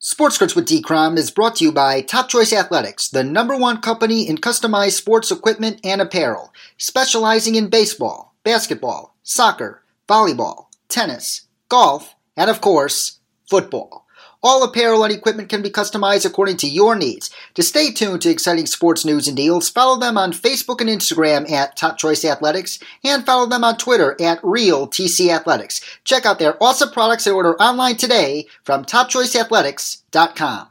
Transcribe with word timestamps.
Sports 0.00 0.38
Crunch 0.38 0.54
with 0.54 0.66
D-Crom 0.66 1.18
is 1.18 1.32
brought 1.32 1.56
to 1.56 1.64
you 1.64 1.72
by 1.72 2.02
Top 2.02 2.28
Choice 2.28 2.52
Athletics, 2.52 3.08
the 3.08 3.24
number 3.24 3.56
one 3.56 3.80
company 3.80 4.28
in 4.28 4.38
customized 4.38 4.92
sports 4.92 5.32
equipment 5.32 5.80
and 5.82 6.00
apparel, 6.00 6.52
specializing 6.76 7.56
in 7.56 7.68
baseball, 7.68 8.32
basketball, 8.44 9.16
soccer, 9.24 9.82
volleyball, 10.08 10.66
tennis, 10.88 11.48
golf, 11.68 12.14
and 12.36 12.48
of 12.48 12.60
course, 12.60 13.18
football. 13.50 14.06
All 14.40 14.62
apparel 14.62 15.02
and 15.02 15.12
equipment 15.12 15.48
can 15.48 15.62
be 15.62 15.70
customized 15.70 16.24
according 16.24 16.58
to 16.58 16.68
your 16.68 16.94
needs. 16.94 17.28
To 17.54 17.62
stay 17.62 17.90
tuned 17.90 18.22
to 18.22 18.30
exciting 18.30 18.66
sports 18.66 19.04
news 19.04 19.26
and 19.26 19.36
deals, 19.36 19.68
follow 19.68 19.98
them 19.98 20.16
on 20.16 20.32
Facebook 20.32 20.80
and 20.80 20.88
Instagram 20.88 21.50
at 21.50 21.76
Top 21.76 21.98
Choice 21.98 22.24
Athletics 22.24 22.78
and 23.02 23.26
follow 23.26 23.46
them 23.46 23.64
on 23.64 23.76
Twitter 23.78 24.16
at 24.20 24.38
Real 24.44 24.86
TC 24.86 25.28
Athletics. 25.30 25.80
Check 26.04 26.24
out 26.24 26.38
their 26.38 26.56
awesome 26.62 26.90
products 26.90 27.26
and 27.26 27.34
order 27.34 27.56
online 27.56 27.96
today 27.96 28.46
from 28.62 28.84
TopChoiceAthletics.com. 28.84 30.68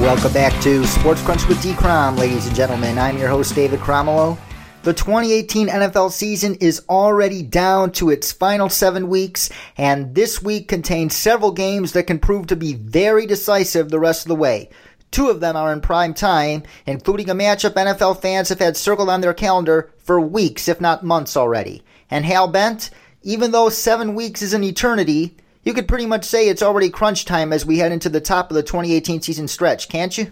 Welcome 0.00 0.32
back 0.32 0.62
to 0.62 0.86
Sports 0.86 1.22
Crunch 1.22 1.46
with 1.46 1.62
D. 1.62 1.74
Crom, 1.74 2.16
ladies 2.16 2.46
and 2.46 2.56
gentlemen. 2.56 2.98
I'm 2.98 3.18
your 3.18 3.28
host, 3.28 3.54
David 3.54 3.80
Cromwell. 3.80 4.38
The 4.84 4.92
2018 4.92 5.68
NFL 5.68 6.12
season 6.12 6.56
is 6.56 6.82
already 6.90 7.42
down 7.42 7.90
to 7.92 8.10
its 8.10 8.32
final 8.32 8.68
seven 8.68 9.08
weeks, 9.08 9.48
and 9.78 10.14
this 10.14 10.42
week 10.42 10.68
contains 10.68 11.16
several 11.16 11.52
games 11.52 11.92
that 11.92 12.06
can 12.06 12.18
prove 12.18 12.48
to 12.48 12.56
be 12.56 12.74
very 12.74 13.24
decisive 13.24 13.88
the 13.88 13.98
rest 13.98 14.24
of 14.24 14.28
the 14.28 14.34
way. 14.34 14.68
Two 15.10 15.30
of 15.30 15.40
them 15.40 15.56
are 15.56 15.72
in 15.72 15.80
prime 15.80 16.12
time, 16.12 16.64
including 16.84 17.30
a 17.30 17.34
matchup 17.34 17.70
NFL 17.70 18.20
fans 18.20 18.50
have 18.50 18.58
had 18.58 18.76
circled 18.76 19.08
on 19.08 19.22
their 19.22 19.32
calendar 19.32 19.90
for 19.96 20.20
weeks, 20.20 20.68
if 20.68 20.82
not 20.82 21.02
months 21.02 21.34
already. 21.34 21.82
And 22.10 22.26
Hal 22.26 22.48
Bent, 22.48 22.90
even 23.22 23.52
though 23.52 23.70
seven 23.70 24.14
weeks 24.14 24.42
is 24.42 24.52
an 24.52 24.64
eternity, 24.64 25.34
you 25.62 25.72
could 25.72 25.88
pretty 25.88 26.04
much 26.04 26.26
say 26.26 26.50
it's 26.50 26.62
already 26.62 26.90
crunch 26.90 27.24
time 27.24 27.54
as 27.54 27.64
we 27.64 27.78
head 27.78 27.90
into 27.90 28.10
the 28.10 28.20
top 28.20 28.50
of 28.50 28.54
the 28.54 28.62
2018 28.62 29.22
season 29.22 29.48
stretch, 29.48 29.88
can't 29.88 30.18
you? 30.18 30.30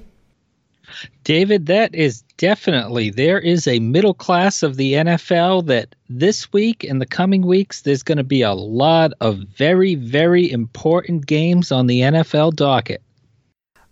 David, 1.24 1.66
that 1.66 1.94
is 1.94 2.22
definitely 2.36 3.10
there 3.10 3.38
is 3.38 3.66
a 3.66 3.78
middle 3.78 4.14
class 4.14 4.62
of 4.62 4.76
the 4.76 4.94
NFL 4.94 5.66
that 5.66 5.94
this 6.08 6.52
week 6.52 6.84
and 6.84 7.00
the 7.00 7.06
coming 7.06 7.42
weeks 7.42 7.82
there's 7.82 8.02
going 8.02 8.18
to 8.18 8.24
be 8.24 8.42
a 8.42 8.52
lot 8.52 9.12
of 9.20 9.38
very 9.38 9.94
very 9.94 10.50
important 10.50 11.26
games 11.26 11.72
on 11.72 11.86
the 11.86 12.00
NFL 12.00 12.54
docket. 12.54 13.02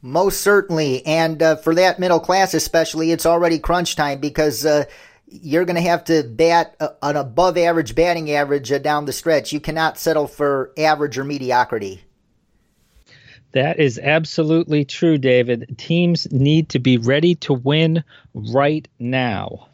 Most 0.02 0.40
certainly, 0.40 1.04
and 1.04 1.42
uh, 1.42 1.56
for 1.56 1.74
that 1.74 1.98
middle 1.98 2.20
class 2.20 2.54
especially, 2.54 3.12
it's 3.12 3.26
already 3.26 3.58
crunch 3.58 3.96
time 3.96 4.18
because 4.18 4.64
uh, 4.64 4.84
you're 5.26 5.66
going 5.66 5.76
to 5.76 5.82
have 5.82 6.04
to 6.04 6.22
bat 6.24 6.74
a, 6.80 6.90
an 7.02 7.16
above 7.16 7.58
average 7.58 7.94
batting 7.94 8.30
average 8.30 8.72
uh, 8.72 8.78
down 8.78 9.04
the 9.04 9.12
stretch. 9.12 9.52
You 9.52 9.60
cannot 9.60 9.98
settle 9.98 10.26
for 10.26 10.72
average 10.78 11.18
or 11.18 11.24
mediocrity. 11.24 12.02
That 13.52 13.80
is 13.80 13.98
absolutely 13.98 14.84
true, 14.84 15.18
David. 15.18 15.74
Teams 15.78 16.30
need 16.30 16.68
to 16.70 16.78
be 16.78 16.98
ready 16.98 17.34
to 17.36 17.52
win 17.52 18.04
right 18.34 18.86
now. 18.98 19.66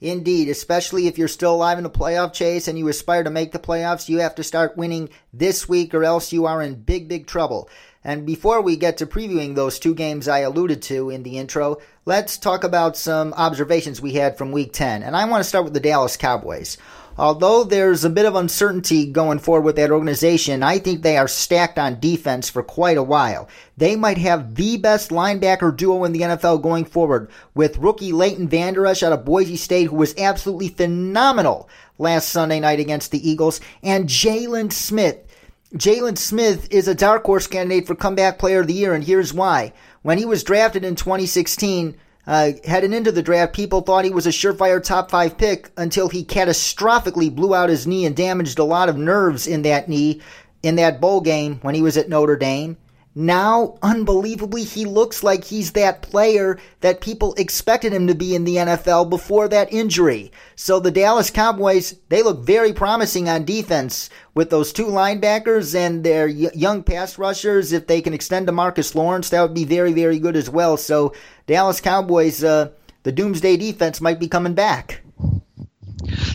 Indeed, 0.00 0.48
especially 0.48 1.08
if 1.08 1.18
you're 1.18 1.26
still 1.26 1.54
alive 1.54 1.76
in 1.76 1.84
the 1.84 1.90
playoff 1.90 2.32
chase 2.32 2.68
and 2.68 2.78
you 2.78 2.86
aspire 2.86 3.24
to 3.24 3.30
make 3.30 3.50
the 3.50 3.58
playoffs, 3.58 4.08
you 4.08 4.18
have 4.18 4.36
to 4.36 4.44
start 4.44 4.76
winning 4.76 5.08
this 5.32 5.68
week 5.68 5.92
or 5.92 6.04
else 6.04 6.32
you 6.32 6.46
are 6.46 6.62
in 6.62 6.76
big, 6.76 7.08
big 7.08 7.26
trouble. 7.26 7.68
And 8.04 8.24
before 8.24 8.62
we 8.62 8.76
get 8.76 8.98
to 8.98 9.06
previewing 9.06 9.56
those 9.56 9.80
two 9.80 9.94
games 9.94 10.28
I 10.28 10.38
alluded 10.38 10.82
to 10.82 11.10
in 11.10 11.24
the 11.24 11.36
intro, 11.36 11.78
let's 12.04 12.38
talk 12.38 12.62
about 12.62 12.96
some 12.96 13.34
observations 13.34 14.00
we 14.00 14.12
had 14.12 14.38
from 14.38 14.52
week 14.52 14.72
10. 14.72 15.02
And 15.02 15.16
I 15.16 15.24
want 15.24 15.42
to 15.42 15.48
start 15.48 15.64
with 15.64 15.74
the 15.74 15.80
Dallas 15.80 16.16
Cowboys. 16.16 16.78
Although 17.18 17.64
there's 17.64 18.04
a 18.04 18.10
bit 18.10 18.26
of 18.26 18.36
uncertainty 18.36 19.04
going 19.04 19.40
forward 19.40 19.64
with 19.64 19.74
that 19.74 19.90
organization, 19.90 20.62
I 20.62 20.78
think 20.78 21.02
they 21.02 21.16
are 21.16 21.26
stacked 21.26 21.76
on 21.76 21.98
defense 21.98 22.48
for 22.48 22.62
quite 22.62 22.96
a 22.96 23.02
while. 23.02 23.48
They 23.76 23.96
might 23.96 24.18
have 24.18 24.54
the 24.54 24.76
best 24.76 25.10
linebacker 25.10 25.76
duo 25.76 26.04
in 26.04 26.12
the 26.12 26.20
NFL 26.20 26.62
going 26.62 26.84
forward, 26.84 27.28
with 27.56 27.78
rookie 27.78 28.12
Leighton 28.12 28.48
Vander 28.48 28.86
Esch 28.86 29.02
out 29.02 29.12
of 29.12 29.24
Boise 29.24 29.56
State, 29.56 29.88
who 29.88 29.96
was 29.96 30.14
absolutely 30.16 30.68
phenomenal 30.68 31.68
last 31.98 32.28
Sunday 32.28 32.60
night 32.60 32.78
against 32.78 33.10
the 33.10 33.28
Eagles, 33.28 33.60
and 33.82 34.08
Jaylon 34.08 34.72
Smith. 34.72 35.18
Jaylon 35.74 36.16
Smith 36.16 36.68
is 36.70 36.86
a 36.86 36.94
dark 36.94 37.24
horse 37.24 37.48
candidate 37.48 37.88
for 37.88 37.96
comeback 37.96 38.38
player 38.38 38.60
of 38.60 38.68
the 38.68 38.74
year, 38.74 38.94
and 38.94 39.02
here's 39.02 39.34
why. 39.34 39.72
When 40.02 40.18
he 40.18 40.24
was 40.24 40.44
drafted 40.44 40.84
in 40.84 40.94
2016, 40.94 41.96
uh, 42.28 42.52
heading 42.64 42.92
into 42.92 43.10
the 43.10 43.22
draft, 43.22 43.54
people 43.54 43.80
thought 43.80 44.04
he 44.04 44.10
was 44.10 44.26
a 44.26 44.30
surefire 44.30 44.82
top 44.82 45.10
five 45.10 45.38
pick 45.38 45.70
until 45.78 46.10
he 46.10 46.22
catastrophically 46.22 47.34
blew 47.34 47.54
out 47.54 47.70
his 47.70 47.86
knee 47.86 48.04
and 48.04 48.14
damaged 48.14 48.58
a 48.58 48.64
lot 48.64 48.90
of 48.90 48.98
nerves 48.98 49.46
in 49.46 49.62
that 49.62 49.88
knee 49.88 50.20
in 50.62 50.76
that 50.76 51.00
bowl 51.00 51.22
game 51.22 51.58
when 51.62 51.74
he 51.74 51.80
was 51.80 51.96
at 51.96 52.10
Notre 52.10 52.36
Dame. 52.36 52.76
Now, 53.14 53.78
unbelievably, 53.82 54.64
he 54.64 54.84
looks 54.84 55.22
like 55.24 55.44
he's 55.44 55.72
that 55.72 56.02
player 56.02 56.58
that 56.82 57.00
people 57.00 57.34
expected 57.34 57.92
him 57.92 58.06
to 58.06 58.14
be 58.14 58.34
in 58.34 58.44
the 58.44 58.56
NFL 58.56 59.10
before 59.10 59.48
that 59.48 59.72
injury. 59.72 60.30
So 60.54 60.78
the 60.78 60.90
Dallas 60.90 61.30
Cowboys, 61.30 61.96
they 62.10 62.22
look 62.22 62.40
very 62.40 62.72
promising 62.72 63.28
on 63.28 63.44
defense 63.44 64.08
with 64.34 64.50
those 64.50 64.72
two 64.72 64.86
linebackers 64.86 65.74
and 65.74 66.04
their 66.04 66.28
young 66.28 66.84
pass 66.84 67.18
rushers. 67.18 67.72
If 67.72 67.86
they 67.88 68.00
can 68.00 68.14
extend 68.14 68.46
DeMarcus 68.46 68.94
Lawrence, 68.94 69.30
that 69.30 69.42
would 69.42 69.54
be 69.54 69.64
very, 69.64 69.92
very 69.92 70.18
good 70.18 70.36
as 70.36 70.48
well. 70.48 70.76
So 70.76 71.12
Dallas 71.48 71.80
Cowboys, 71.80 72.44
uh, 72.44 72.70
the 73.02 73.12
doomsday 73.12 73.56
defense 73.56 74.00
might 74.00 74.20
be 74.20 74.28
coming 74.28 74.54
back. 74.54 75.02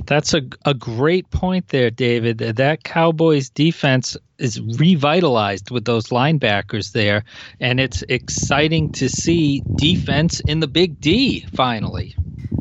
That's 0.06 0.34
a, 0.34 0.42
a 0.66 0.74
great 0.74 1.30
point 1.30 1.70
there, 1.70 1.90
David. 1.90 2.40
That 2.40 2.84
Cowboys 2.84 3.50
defense 3.50 4.18
is 4.38 4.60
revitalized 4.62 5.72
with 5.72 5.86
those 5.86 6.08
linebackers 6.08 6.92
there, 6.92 7.24
and 7.60 7.80
it's 7.80 8.04
exciting 8.10 8.92
to 8.94 9.10
see 9.10 9.62
defense 9.76 10.40
in 10.42 10.60
the 10.60 10.68
big 10.68 11.00
D 11.00 11.46
finally. 11.56 12.16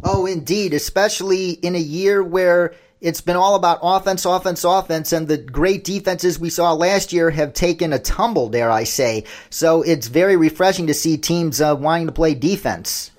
Oh, 0.05 0.27
indeed, 0.27 0.75
especially 0.75 1.51
in 1.51 1.75
a 1.75 1.81
year 1.81 2.23
where 2.23 2.75
it's 3.01 3.21
been 3.21 3.37
all 3.37 3.57
about 3.57 3.81
offense, 3.83 4.25
offense, 4.25 4.65
offense, 4.65 5.13
and 5.13 5.29
the 5.29 5.39
great 5.39 5.85
defenses 5.85 6.39
we 6.39 6.51
saw 6.51 6.73
last 6.73 7.13
year 7.13 7.31
have 7.31 7.53
taken 7.53 7.93
a 7.93 7.99
tumble, 7.99 8.49
dare 8.49 8.71
I 8.71 8.85
say. 8.85 9.25
So 9.51 9.83
it's 9.83 10.07
very 10.09 10.37
refreshing 10.37 10.87
to 10.89 10.95
see 10.95 11.17
teams 11.17 11.61
uh, 11.61 11.75
wanting 11.75 12.07
to 12.07 12.13
play 12.13 12.35
defense. 12.35 13.12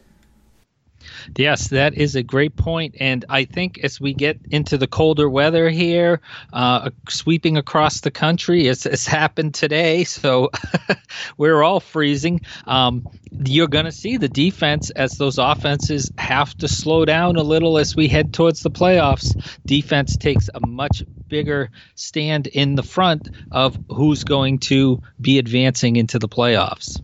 Yes, 1.36 1.70
that 1.70 1.94
is 1.96 2.16
a 2.16 2.24
great 2.24 2.56
point. 2.56 2.96
And 3.00 3.26
I 3.30 3.46
think 3.46 3.80
as 3.84 4.00
we 4.00 4.14
get 4.14 4.40
into 4.52 4.78
the 4.78 4.88
colder 4.88 5.30
weather 5.30 5.70
here, 5.70 6.22
uh, 6.52 6.90
sweeping 7.10 7.58
across 7.58 8.02
the 8.02 8.12
country, 8.12 8.68
it's, 8.68 8.86
it's 8.86 9.08
happened 9.08 9.54
today. 9.54 10.04
So 10.04 10.52
we're 11.38 11.64
all 11.64 11.80
freezing. 11.80 12.42
Um, 12.66 13.08
you're 13.46 13.68
going 13.68 13.86
to 13.86 13.92
see 13.92 14.18
the 14.18 14.30
defense 14.30 14.90
as 14.92 15.14
those 15.14 15.38
offenses 15.38 16.12
have 16.18 16.56
to 16.58 16.68
slow 16.68 17.06
down 17.06 17.36
a 17.36 17.44
little 17.44 17.78
as 17.78 17.96
we 17.96 18.08
head 18.08 18.34
towards 18.34 18.62
the 18.62 18.72
playoffs. 18.72 19.36
Defense 19.66 20.18
takes 20.18 20.50
a 20.54 20.66
much 20.66 21.04
bigger 21.28 21.70
stand 21.96 22.48
in 22.48 22.76
the 22.76 22.84
front 22.84 23.30
of 23.52 23.78
who's 23.90 24.24
going 24.24 24.60
to 24.60 25.02
be 25.20 25.40
advancing 25.40 25.96
into 25.96 26.20
the 26.20 26.30
playoffs. 26.30 27.02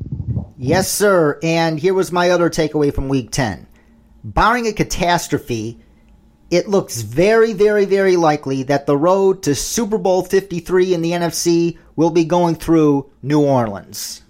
Yes, 0.57 0.91
sir. 0.91 1.39
And 1.41 1.79
here 1.79 1.93
was 1.93 2.11
my 2.11 2.29
other 2.29 2.49
takeaway 2.49 2.93
from 2.93 3.07
week 3.07 3.31
10 3.31 3.65
barring 4.23 4.67
a 4.67 4.73
catastrophe, 4.73 5.79
it 6.51 6.67
looks 6.67 7.01
very, 7.01 7.53
very, 7.53 7.85
very 7.85 8.15
likely 8.15 8.63
that 8.63 8.85
the 8.85 8.97
road 8.97 9.43
to 9.43 9.53
Super 9.55 9.97
Bowl 9.97 10.23
53 10.23 10.93
in 10.93 11.01
the 11.01 11.11
NFC 11.11 11.77
will 11.95 12.09
be 12.09 12.25
going 12.25 12.55
through 12.55 13.09
New 13.21 13.41
Orleans. 13.41 14.23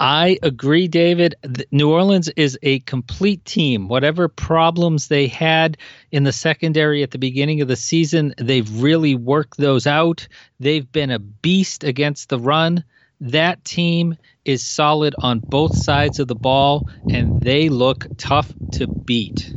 I 0.00 0.38
agree, 0.42 0.88
David. 0.88 1.34
New 1.70 1.90
Orleans 1.90 2.28
is 2.30 2.58
a 2.62 2.80
complete 2.80 3.44
team. 3.44 3.88
Whatever 3.88 4.28
problems 4.28 5.08
they 5.08 5.28
had 5.28 5.76
in 6.10 6.24
the 6.24 6.32
secondary 6.32 7.02
at 7.02 7.10
the 7.10 7.18
beginning 7.18 7.60
of 7.60 7.68
the 7.68 7.76
season, 7.76 8.34
they've 8.38 8.82
really 8.82 9.14
worked 9.14 9.56
those 9.56 9.86
out. 9.86 10.26
They've 10.60 10.90
been 10.90 11.10
a 11.10 11.18
beast 11.18 11.84
against 11.84 12.28
the 12.28 12.38
run. 12.38 12.84
That 13.20 13.64
team 13.64 14.16
is 14.44 14.64
solid 14.64 15.14
on 15.18 15.38
both 15.38 15.76
sides 15.76 16.18
of 16.18 16.28
the 16.28 16.34
ball, 16.34 16.88
and 17.10 17.40
they 17.40 17.68
look 17.68 18.06
tough 18.16 18.52
to 18.72 18.86
beat. 18.86 19.54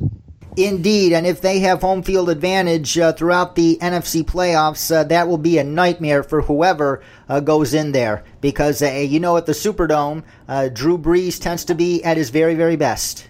Indeed, 0.58 1.14
and 1.14 1.28
if 1.28 1.42
they 1.42 1.60
have 1.60 1.82
home 1.82 2.02
field 2.02 2.30
advantage 2.30 2.98
uh, 2.98 3.14
throughout 3.14 3.56
the 3.56 3.78
NFC 3.80 4.24
playoffs, 4.24 4.92
uh, 4.92 5.04
that 5.04 5.28
will 5.28 5.38
be 5.38 5.60
a 5.60 5.64
nightmare 5.64 6.24
for 6.24 6.42
whoever 6.42 7.04
uh, 7.30 7.42
goes 7.42 7.76
in 7.76 7.92
there. 7.92 8.24
Because, 8.42 8.82
uh, 8.82 8.90
you 8.90 9.20
know, 9.20 9.38
at 9.38 9.46
the 9.46 9.52
Superdome, 9.52 10.24
uh, 10.48 10.70
Drew 10.70 10.98
Brees 10.98 11.40
tends 11.40 11.64
to 11.66 11.76
be 11.76 12.04
at 12.04 12.18
his 12.18 12.32
very, 12.32 12.56
very 12.56 12.76
best. 12.76 13.30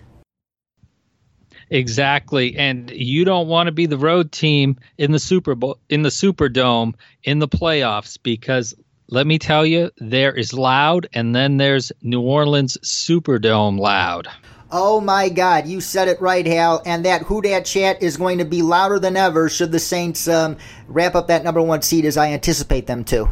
Exactly, 1.69 2.56
and 2.56 2.89
you 2.91 3.25
don't 3.25 3.50
want 3.50 3.68
to 3.68 3.74
be 3.74 3.88
the 3.88 3.97
road 3.97 4.31
team 4.31 4.77
in 4.97 5.12
the 5.12 5.19
Super 5.19 5.53
Bowl 5.53 5.79
in 5.89 6.01
the 6.01 6.09
Superdome 6.09 6.94
in 7.24 7.39
the 7.39 7.47
playoffs 7.50 8.18
because 8.24 8.74
let 9.09 9.25
me 9.25 9.39
tell 9.39 9.65
you, 9.65 9.92
there 9.98 10.33
is 10.33 10.54
loud, 10.54 11.07
and 11.13 11.36
then 11.36 11.57
there's 11.57 11.92
New 12.01 12.21
Orleans 12.21 12.77
Superdome 12.83 13.80
loud. 13.80 14.27
Oh 14.69 15.00
my 15.00 15.30
God, 15.30 15.65
you 15.65 15.80
said 15.80 16.09
it 16.09 16.19
right, 16.19 16.45
Hal. 16.45 16.81
And 16.86 17.06
that 17.06 17.21
Who 17.24 17.42
Dat 17.42 17.62
chat 17.62 18.04
is 18.04 18.18
going 18.18 18.39
to 18.39 18.45
be 18.45 18.62
louder 18.62 19.00
than 19.00 19.15
ever 19.15 19.48
should 19.48 19.71
the 19.71 19.80
Saints 19.80 20.27
um, 20.27 20.57
wrap 20.88 21.15
up 21.15 21.27
that 21.27 21.45
number 21.45 21.62
one 21.62 21.81
seed 21.81 22.04
as 22.04 22.18
I 22.18 22.33
anticipate 22.33 22.86
them 22.86 23.06
to. 23.06 23.30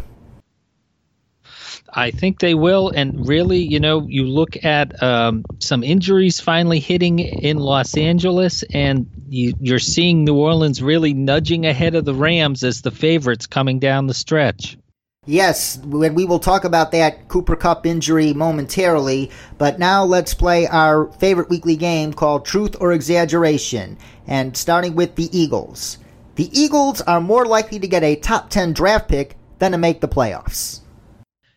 I 1.98 2.12
think 2.12 2.40
they 2.40 2.56
will. 2.56 2.90
And 2.90 3.28
really, 3.28 3.60
you 3.60 3.80
know, 3.80 4.06
you 4.08 4.24
look 4.24 4.64
at 4.64 5.02
um, 5.04 5.44
some 5.60 5.84
injuries 5.84 6.40
finally 6.40 6.80
hitting 6.80 7.20
in 7.20 7.58
Los 7.58 7.98
Angeles, 7.98 8.64
and 8.74 9.10
you, 9.28 9.54
you're 9.60 9.80
seeing 9.80 10.24
New 10.24 10.36
Orleans 10.36 10.82
really 10.82 11.14
nudging 11.14 11.66
ahead 11.66 11.96
of 11.96 12.06
the 12.06 12.14
Rams 12.14 12.64
as 12.64 12.82
the 12.82 12.92
favorites 12.92 13.48
coming 13.48 13.80
down 13.80 14.08
the 14.08 14.14
stretch. 14.14 14.78
Yes, 15.28 15.80
we 15.84 16.26
will 16.26 16.40
talk 16.40 16.66
about 16.66 16.92
that 16.92 17.28
Cooper 17.28 17.56
Kupp 17.56 17.88
injury 17.88 18.34
momentarily, 18.34 19.32
but 19.58 19.80
now 19.80 20.04
let's 20.04 20.36
play 20.36 20.68
our 20.68 21.08
favorite 21.14 21.50
weekly 21.50 21.76
game 21.76 22.14
called 22.14 22.46
Truth 22.46 22.76
or 22.80 22.94
Exaggeration, 22.94 23.98
and 24.28 24.56
starting 24.56 24.94
with 24.94 25.16
the 25.16 25.36
Eagles. 25.36 25.98
The 26.36 26.50
Eagles 26.52 27.02
are 27.02 27.22
more 27.22 27.46
likely 27.46 27.80
to 27.80 27.88
get 27.88 28.04
a 28.04 28.18
top 28.18 28.52
10 28.52 28.74
draft 28.74 29.08
pick 29.08 29.36
than 29.58 29.72
to 29.72 29.80
make 29.80 30.02
the 30.02 30.08
playoffs. 30.08 30.82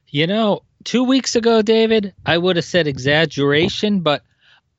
You 0.08 0.26
know, 0.26 0.62
two 0.84 1.04
weeks 1.04 1.36
ago, 1.36 1.60
David, 1.60 2.14
I 2.24 2.38
would 2.38 2.56
have 2.56 2.64
said 2.64 2.86
exaggeration, 2.86 4.00
but 4.00 4.22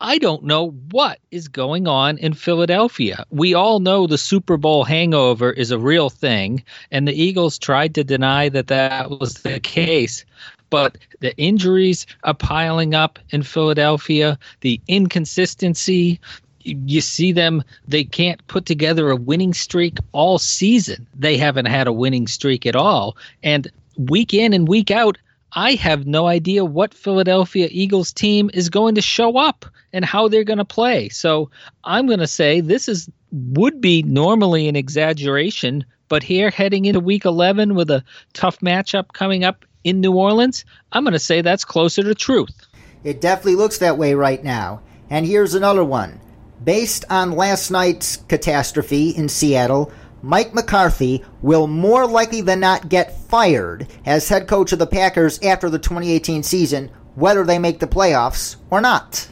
I 0.02 0.18
don't 0.18 0.44
know 0.44 0.70
what 0.92 1.20
is 1.30 1.50
going 1.50 1.88
on 1.88 2.18
in 2.20 2.34
Philadelphia. 2.34 3.26
We 3.32 3.54
all 3.54 3.82
know 3.82 4.08
the 4.08 4.18
Super 4.18 4.56
Bowl 4.56 4.86
hangover 4.86 5.52
is 5.52 5.72
a 5.72 5.80
real 5.80 6.10
thing, 6.10 6.64
and 6.90 7.06
the 7.06 7.22
Eagles 7.22 7.58
tried 7.58 7.96
to 7.96 8.04
deny 8.06 8.48
that 8.50 8.68
that 8.68 9.10
was 9.10 9.34
the 9.36 9.60
case. 9.60 10.24
But 10.70 10.98
the 11.20 11.36
injuries 11.38 12.06
are 12.24 12.34
piling 12.34 12.94
up 12.94 13.20
in 13.32 13.44
Philadelphia, 13.44 14.40
the 14.62 14.80
inconsistency. 14.88 16.22
You 16.64 17.02
see 17.02 17.34
them, 17.34 17.64
they 17.88 18.06
can't 18.06 18.46
put 18.48 18.66
together 18.66 19.10
a 19.10 19.18
winning 19.18 19.54
streak 19.54 19.98
all 20.14 20.38
season. 20.38 21.08
They 21.14 21.36
haven't 21.36 21.66
had 21.66 21.88
a 21.88 21.94
winning 21.94 22.28
streak 22.28 22.66
at 22.66 22.76
all. 22.76 23.18
And 23.44 23.70
week 23.98 24.34
in 24.34 24.54
and 24.54 24.68
week 24.68 24.92
out, 24.92 25.18
I 25.54 25.74
have 25.74 26.06
no 26.06 26.28
idea 26.28 26.64
what 26.64 26.94
Philadelphia 26.94 27.68
Eagles 27.72 28.14
team 28.14 28.50
is 28.54 28.70
going 28.70 28.96
to 28.96 29.02
show 29.02 29.38
up 29.38 29.66
and 29.92 30.06
how 30.06 30.28
they're 30.28 30.44
going 30.44 30.60
to 30.60 30.66
play. 30.66 31.10
So 31.10 31.50
I'm 31.84 32.08
going 32.08 32.20
to 32.20 32.28
say 32.28 32.62
this 32.62 32.88
is 32.88 33.10
would 33.32 33.82
be 33.82 34.04
normally 34.04 34.68
an 34.68 34.76
exaggeration, 34.76 35.86
but 36.08 36.24
here 36.24 36.50
heading 36.50 36.86
into 36.86 37.00
week 37.00 37.26
11 37.26 37.76
with 37.76 37.90
a 37.92 38.04
tough 38.34 38.60
matchup 38.60 39.14
coming 39.14 39.44
up 39.44 39.66
in 39.84 40.02
New 40.02 40.14
Orleans, 40.14 40.66
I'm 40.92 41.04
going 41.04 41.14
to 41.14 41.20
say 41.20 41.42
that's 41.42 41.66
closer 41.66 42.04
to 42.04 42.16
truth. 42.16 42.68
It 43.04 43.22
definitely 43.22 43.56
looks 43.56 43.78
that 43.80 43.98
way 43.98 44.14
right 44.14 44.44
now. 44.44 44.82
And 45.10 45.26
here's 45.26 45.56
another 45.56 45.84
one. 45.84 46.20
Based 46.64 47.06
on 47.10 47.32
last 47.32 47.72
night's 47.72 48.18
catastrophe 48.18 49.12
in 49.12 49.30
Seattle, 49.30 49.92
Mike 50.22 50.54
McCarthy 50.54 51.24
will 51.42 51.68
more 51.68 52.06
likely 52.06 52.42
than 52.42 52.60
not 52.60 52.90
get 52.90 53.18
fired 53.18 53.88
as 54.06 54.30
head 54.30 54.48
coach 54.48 54.72
of 54.72 54.80
the 54.80 54.88
Packers 54.88 55.40
after 55.42 55.70
the 55.70 55.80
2018 55.80 56.44
season, 56.44 56.92
whether 57.16 57.44
they 57.44 57.60
make 57.60 57.80
the 57.80 57.88
playoffs 57.88 58.58
or 58.70 58.82
not. 58.82 59.30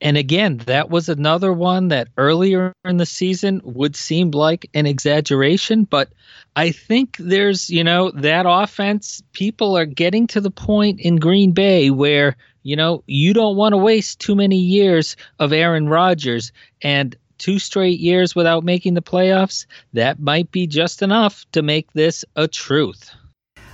And 0.00 0.18
again, 0.18 0.58
that 0.66 0.90
was 0.90 1.08
another 1.08 1.52
one 1.52 1.88
that 1.88 2.08
earlier 2.18 2.74
in 2.84 2.98
the 2.98 3.06
season 3.06 3.62
would 3.64 3.96
seem 3.96 4.32
like 4.32 4.68
an 4.74 4.84
exaggeration, 4.84 5.84
but 5.84 6.12
I 6.54 6.72
think 6.72 7.16
there's, 7.18 7.70
you 7.70 7.84
know, 7.84 8.10
that 8.10 8.44
offense, 8.46 9.22
people 9.32 9.78
are 9.78 9.86
getting 9.86 10.26
to 10.28 10.42
the 10.42 10.50
point 10.50 11.00
in 11.00 11.16
Green 11.16 11.52
Bay 11.52 11.90
where, 11.90 12.36
you 12.62 12.76
know, 12.76 13.02
you 13.06 13.32
don't 13.32 13.56
want 13.56 13.72
to 13.72 13.78
waste 13.78 14.20
too 14.20 14.34
many 14.34 14.58
years 14.58 15.16
of 15.38 15.54
Aaron 15.54 15.88
Rodgers. 15.88 16.52
And 16.82 17.16
two 17.44 17.58
straight 17.58 18.00
years 18.00 18.34
without 18.34 18.64
making 18.64 18.94
the 18.94 19.02
playoffs, 19.02 19.66
that 19.92 20.18
might 20.18 20.50
be 20.50 20.66
just 20.66 21.02
enough 21.02 21.44
to 21.52 21.60
make 21.60 21.92
this 21.92 22.24
a 22.36 22.48
truth. 22.48 23.10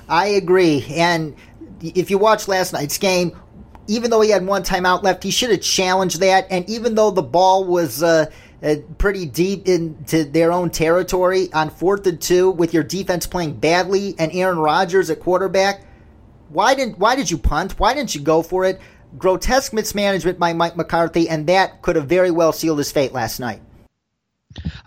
I 0.08 0.26
agree. 0.26 0.84
And 0.90 1.36
if 1.80 2.10
you 2.10 2.18
watch 2.18 2.48
last 2.48 2.72
night's 2.72 2.98
game, 2.98 3.30
even 3.86 4.10
though 4.10 4.22
he 4.22 4.30
had 4.30 4.44
one 4.44 4.64
timeout 4.64 5.04
left, 5.04 5.22
he 5.22 5.30
should 5.30 5.50
have 5.50 5.60
challenged 5.60 6.18
that. 6.18 6.48
And 6.50 6.68
even 6.68 6.96
though 6.96 7.12
the 7.12 7.22
ball 7.22 7.64
was 7.64 8.02
uh, 8.02 8.26
uh, 8.60 8.74
pretty 8.98 9.24
deep 9.24 9.68
into 9.68 10.24
their 10.24 10.50
own 10.50 10.70
territory 10.70 11.52
on 11.52 11.70
fourth 11.70 12.04
and 12.08 12.20
two, 12.20 12.50
with 12.50 12.74
your 12.74 12.82
defense 12.82 13.24
playing 13.24 13.60
badly 13.60 14.16
and 14.18 14.32
Aaron 14.32 14.58
Rodgers 14.58 15.10
at 15.10 15.20
quarterback, 15.20 15.86
why 16.48 16.74
didn't 16.74 16.98
why 16.98 17.14
did 17.14 17.30
you 17.30 17.38
punt? 17.38 17.78
Why 17.78 17.94
didn't 17.94 18.16
you 18.16 18.20
go 18.20 18.42
for 18.42 18.64
it? 18.64 18.80
Grotesque 19.18 19.72
mismanagement 19.72 20.38
by 20.38 20.52
Mike 20.52 20.76
McCarthy, 20.76 21.28
and 21.28 21.46
that 21.46 21.82
could 21.82 21.96
have 21.96 22.06
very 22.06 22.30
well 22.30 22.52
sealed 22.52 22.78
his 22.78 22.92
fate 22.92 23.12
last 23.12 23.40
night. 23.40 23.60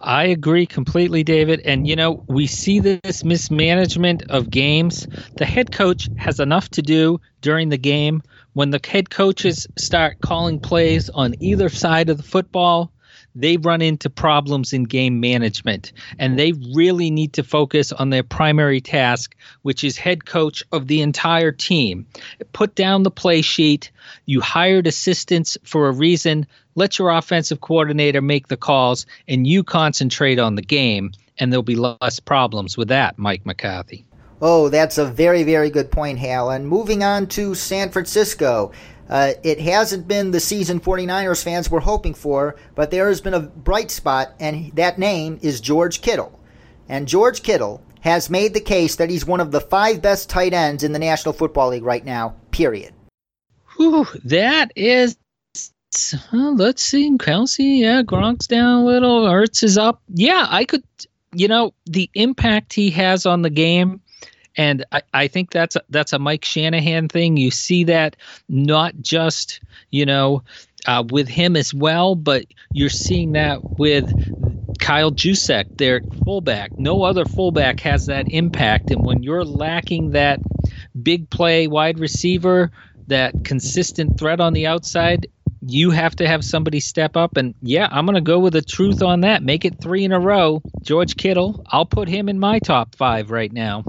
I 0.02 0.26
agree 0.26 0.66
completely, 0.66 1.24
David. 1.24 1.62
And, 1.62 1.88
you 1.88 1.96
know, 1.96 2.24
we 2.28 2.48
see 2.48 2.80
this 2.80 3.24
mismanagement 3.24 4.24
of 4.30 4.50
games. 4.50 5.08
The 5.38 5.46
head 5.46 5.72
coach 5.72 6.10
has 6.18 6.40
enough 6.40 6.70
to 6.72 6.82
do 6.82 7.22
during 7.42 7.70
the 7.70 7.78
game. 7.78 8.22
When 8.54 8.72
the 8.72 8.82
head 8.86 9.10
coaches 9.10 9.66
start 9.78 10.20
calling 10.22 10.60
plays 10.60 11.10
on 11.10 11.36
either 11.40 11.70
side 11.70 12.10
of 12.10 12.18
the 12.18 12.24
football, 12.24 12.92
they 13.36 13.58
run 13.58 13.82
into 13.82 14.10
problems 14.10 14.74
in 14.74 14.84
game 14.84 15.20
management 15.20 15.92
and 16.20 16.38
they 16.38 16.54
really 16.74 17.10
need 17.10 17.34
to 17.34 17.44
focus 17.44 17.92
on 17.92 18.10
their 18.10 18.24
primary 18.24 18.82
task 18.82 19.36
which 19.64 19.84
is 19.84 19.98
head 19.98 20.26
coach 20.26 20.64
of 20.72 20.88
the 20.88 21.02
entire 21.02 21.52
team 21.52 22.06
put 22.54 22.76
down 22.76 23.04
the 23.04 23.12
play 23.12 23.42
sheet 23.42 23.92
you 24.26 24.42
hired 24.42 24.88
assistants 24.88 25.58
for 25.64 25.88
a 25.88 25.92
reason 25.92 26.46
let 26.76 26.98
your 26.98 27.10
offensive 27.10 27.62
coordinator 27.62 28.22
make 28.22 28.48
the 28.48 28.58
calls 28.58 29.06
and 29.28 29.48
you 29.48 29.64
concentrate 29.64 30.40
on 30.40 30.56
the 30.56 30.62
game 30.62 31.12
and 31.40 31.52
there'll 31.52 31.64
be 31.64 31.76
less 31.76 32.20
problems 32.20 32.78
with 32.78 32.88
that 32.88 33.18
mike 33.18 33.46
mccarthy 33.46 34.06
Oh, 34.46 34.68
that's 34.68 34.98
a 34.98 35.06
very, 35.06 35.44
very 35.44 35.70
good 35.70 35.90
point, 35.90 36.20
Hal. 36.20 36.50
And 36.50 36.68
moving 36.68 37.02
on 37.02 37.28
to 37.28 37.56
San 37.56 37.92
Francisco. 37.92 38.74
Uh, 39.10 39.34
it 39.44 39.60
hasn't 39.60 40.08
been 40.08 40.32
the 40.32 40.40
season 40.40 40.80
49ers 40.80 41.44
fans 41.44 41.70
were 41.70 41.82
hoping 41.82 42.14
for, 42.14 42.56
but 42.76 42.90
there 42.92 43.08
has 43.08 43.22
been 43.22 43.34
a 43.34 43.42
bright 43.42 43.92
spot, 43.92 44.34
and 44.40 44.72
that 44.76 44.98
name 44.98 45.40
is 45.42 45.62
George 45.62 46.02
Kittle. 46.02 46.40
And 46.88 47.08
George 47.08 47.44
Kittle 47.44 47.84
has 48.02 48.30
made 48.30 48.54
the 48.54 48.60
case 48.60 48.96
that 48.98 49.10
he's 49.10 49.26
one 49.26 49.40
of 49.40 49.52
the 49.52 49.62
five 49.62 50.02
best 50.02 50.30
tight 50.30 50.54
ends 50.54 50.84
in 50.84 50.92
the 50.92 51.00
National 51.00 51.34
Football 51.34 51.70
League 51.70 51.84
right 51.84 52.04
now, 52.04 52.36
period. 52.52 52.94
Whew, 53.78 54.08
that 54.26 54.72
is. 54.76 55.18
Uh, 56.34 56.52
let's 56.52 56.84
see. 56.84 57.10
Kelce. 57.18 57.80
yeah, 57.80 58.02
Gronk's 58.02 58.48
down 58.48 58.82
a 58.82 58.86
little. 58.86 59.26
Ertz 59.26 59.64
is 59.64 59.78
up. 59.78 60.02
Yeah, 60.10 60.48
I 60.50 60.66
could. 60.66 60.84
You 61.36 61.48
know, 61.48 61.74
the 61.86 62.10
impact 62.14 62.74
he 62.74 62.92
has 62.92 63.26
on 63.26 63.42
the 63.42 63.50
game 63.50 64.02
and 64.56 64.86
I, 64.92 65.02
I 65.14 65.28
think 65.28 65.52
that's 65.52 65.76
a, 65.76 65.82
that's 65.90 66.14
a 66.14 66.20
Mike 66.20 66.46
Shanahan 66.46 67.08
thing. 67.08 67.38
You 67.38 67.52
see 67.52 67.86
that 67.86 68.16
not 68.50 68.94
just 69.02 69.60
you 69.90 70.06
know 70.06 70.44
uh, 70.86 71.04
with 71.10 71.28
him 71.28 71.56
as 71.56 71.74
well, 71.74 72.16
but 72.16 72.46
you're 72.72 72.90
seeing 72.90 73.34
that 73.34 73.78
with 73.80 74.12
Kyle 74.80 75.12
Juszczyk, 75.12 75.78
their 75.78 76.02
fullback. 76.26 76.78
No 76.78 77.04
other 77.04 77.26
fullback 77.26 77.80
has 77.82 78.08
that 78.08 78.32
impact, 78.32 78.92
and 78.92 79.06
when 79.06 79.24
you're 79.24 79.46
lacking 79.46 80.12
that 80.12 80.40
big 81.02 81.30
play 81.30 81.68
wide 81.68 82.00
receiver, 82.00 82.72
that 83.08 83.44
consistent 83.44 84.18
threat 84.18 84.40
on 84.40 84.54
the 84.54 84.68
outside, 84.68 85.28
you 85.66 85.92
have 85.92 86.16
to 86.18 86.28
have 86.28 86.44
somebody 86.44 86.80
step 86.80 87.16
up. 87.16 87.38
And 87.38 87.54
yeah, 87.62 87.88
I'm 87.92 88.06
going 88.06 88.16
to 88.16 88.22
go 88.22 88.40
with 88.40 88.54
the 88.54 88.62
truth 88.62 89.02
on 89.02 89.22
that. 89.22 89.44
Make 89.44 89.66
it 89.66 89.82
three 89.82 90.04
in 90.04 90.12
a 90.12 90.20
row. 90.20 90.62
George 90.82 91.16
Kittle, 91.16 91.64
I'll 91.68 91.86
put 91.86 92.08
him 92.08 92.30
in 92.30 92.40
my 92.40 92.60
top 92.60 92.96
five 92.96 93.32
right 93.32 93.52
now. 93.52 93.84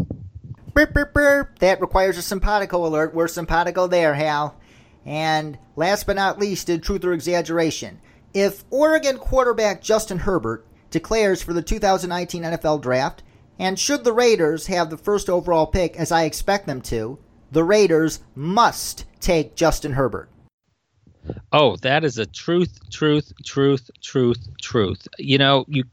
Burp, 0.75 0.93
burp, 0.93 1.15
burp. 1.15 1.59
That 1.61 1.81
requires 1.81 2.19
a 2.19 2.23
simpatico 2.23 2.85
alert. 2.85 3.15
We're 3.15 3.29
simpatico 3.29 3.87
there, 3.87 4.15
Hal. 4.15 4.57
And 5.07 5.57
last 5.77 6.05
but 6.05 6.17
not 6.17 6.41
least, 6.41 6.69
in 6.69 6.81
truth 6.81 7.05
or 7.05 7.13
exaggeration, 7.13 8.01
if 8.33 8.65
Oregon 8.71 9.19
quarterback 9.19 9.83
Justin 9.83 10.19
Herbert 10.19 10.67
declares 10.91 11.43
for 11.43 11.53
the 11.53 11.63
2019 11.63 12.43
NFL 12.43 12.83
Draft, 12.83 13.23
and 13.59 13.79
should 13.79 14.03
the 14.03 14.13
Raiders 14.13 14.67
have 14.67 14.91
the 14.91 14.97
first 14.97 15.31
overall 15.31 15.67
pick, 15.67 15.97
as 15.97 16.11
I 16.11 16.25
expect 16.25 16.67
them 16.67 16.81
to, 16.83 17.19
the 17.53 17.63
Raiders 17.63 18.21
must 18.35 19.05
take 19.21 19.55
Justin 19.55 19.93
Herbert. 19.93 20.29
Oh, 21.53 21.77
that 21.77 22.03
is 22.03 22.19
a 22.19 22.27
truth, 22.27 22.81
truth, 22.91 23.33
truth, 23.45 23.91
truth, 24.03 24.49
truth. 24.61 25.07
You 25.19 25.39
know, 25.39 25.65
you 25.69 25.85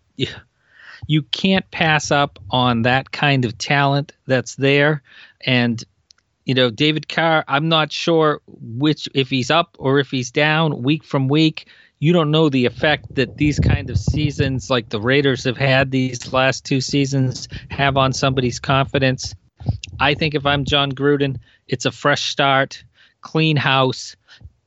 you 1.12 1.24
can't 1.24 1.70
pass 1.72 2.10
up 2.10 2.40
on 2.52 2.84
that 2.84 3.12
kind 3.12 3.44
of 3.44 3.58
talent 3.58 4.14
that's 4.28 4.56
there. 4.56 5.04
And 5.42 5.84
you 6.46 6.54
know, 6.54 6.70
David 6.70 7.10
Carr, 7.10 7.44
I'm 7.50 7.68
not 7.68 7.92
sure 7.92 8.40
which 8.48 9.10
if 9.14 9.30
he's 9.30 9.52
up 9.52 9.76
or 9.78 10.00
if 10.00 10.10
he's 10.10 10.32
down 10.32 10.84
week 10.84 11.04
from 11.04 11.28
week. 11.28 11.68
You 12.00 12.14
don't 12.14 12.32
know 12.32 12.48
the 12.48 12.66
effect 12.66 13.14
that 13.16 13.36
these 13.36 13.60
kind 13.60 13.90
of 13.90 14.00
seasons, 14.00 14.70
like 14.70 14.88
the 14.88 15.02
Raiders 15.02 15.44
have 15.44 15.58
had 15.58 15.92
these 15.92 16.32
last 16.32 16.64
two 16.64 16.80
seasons, 16.80 17.50
have 17.70 17.98
on 17.98 18.14
somebody's 18.14 18.62
confidence. 18.62 19.36
I 20.00 20.14
think 20.14 20.34
if 20.34 20.46
I'm 20.46 20.64
Jon 20.64 20.94
Gruden, 20.94 21.40
it's 21.68 21.86
a 21.86 21.92
fresh 21.92 22.30
start, 22.30 22.86
clean 23.20 23.58
house, 23.58 24.16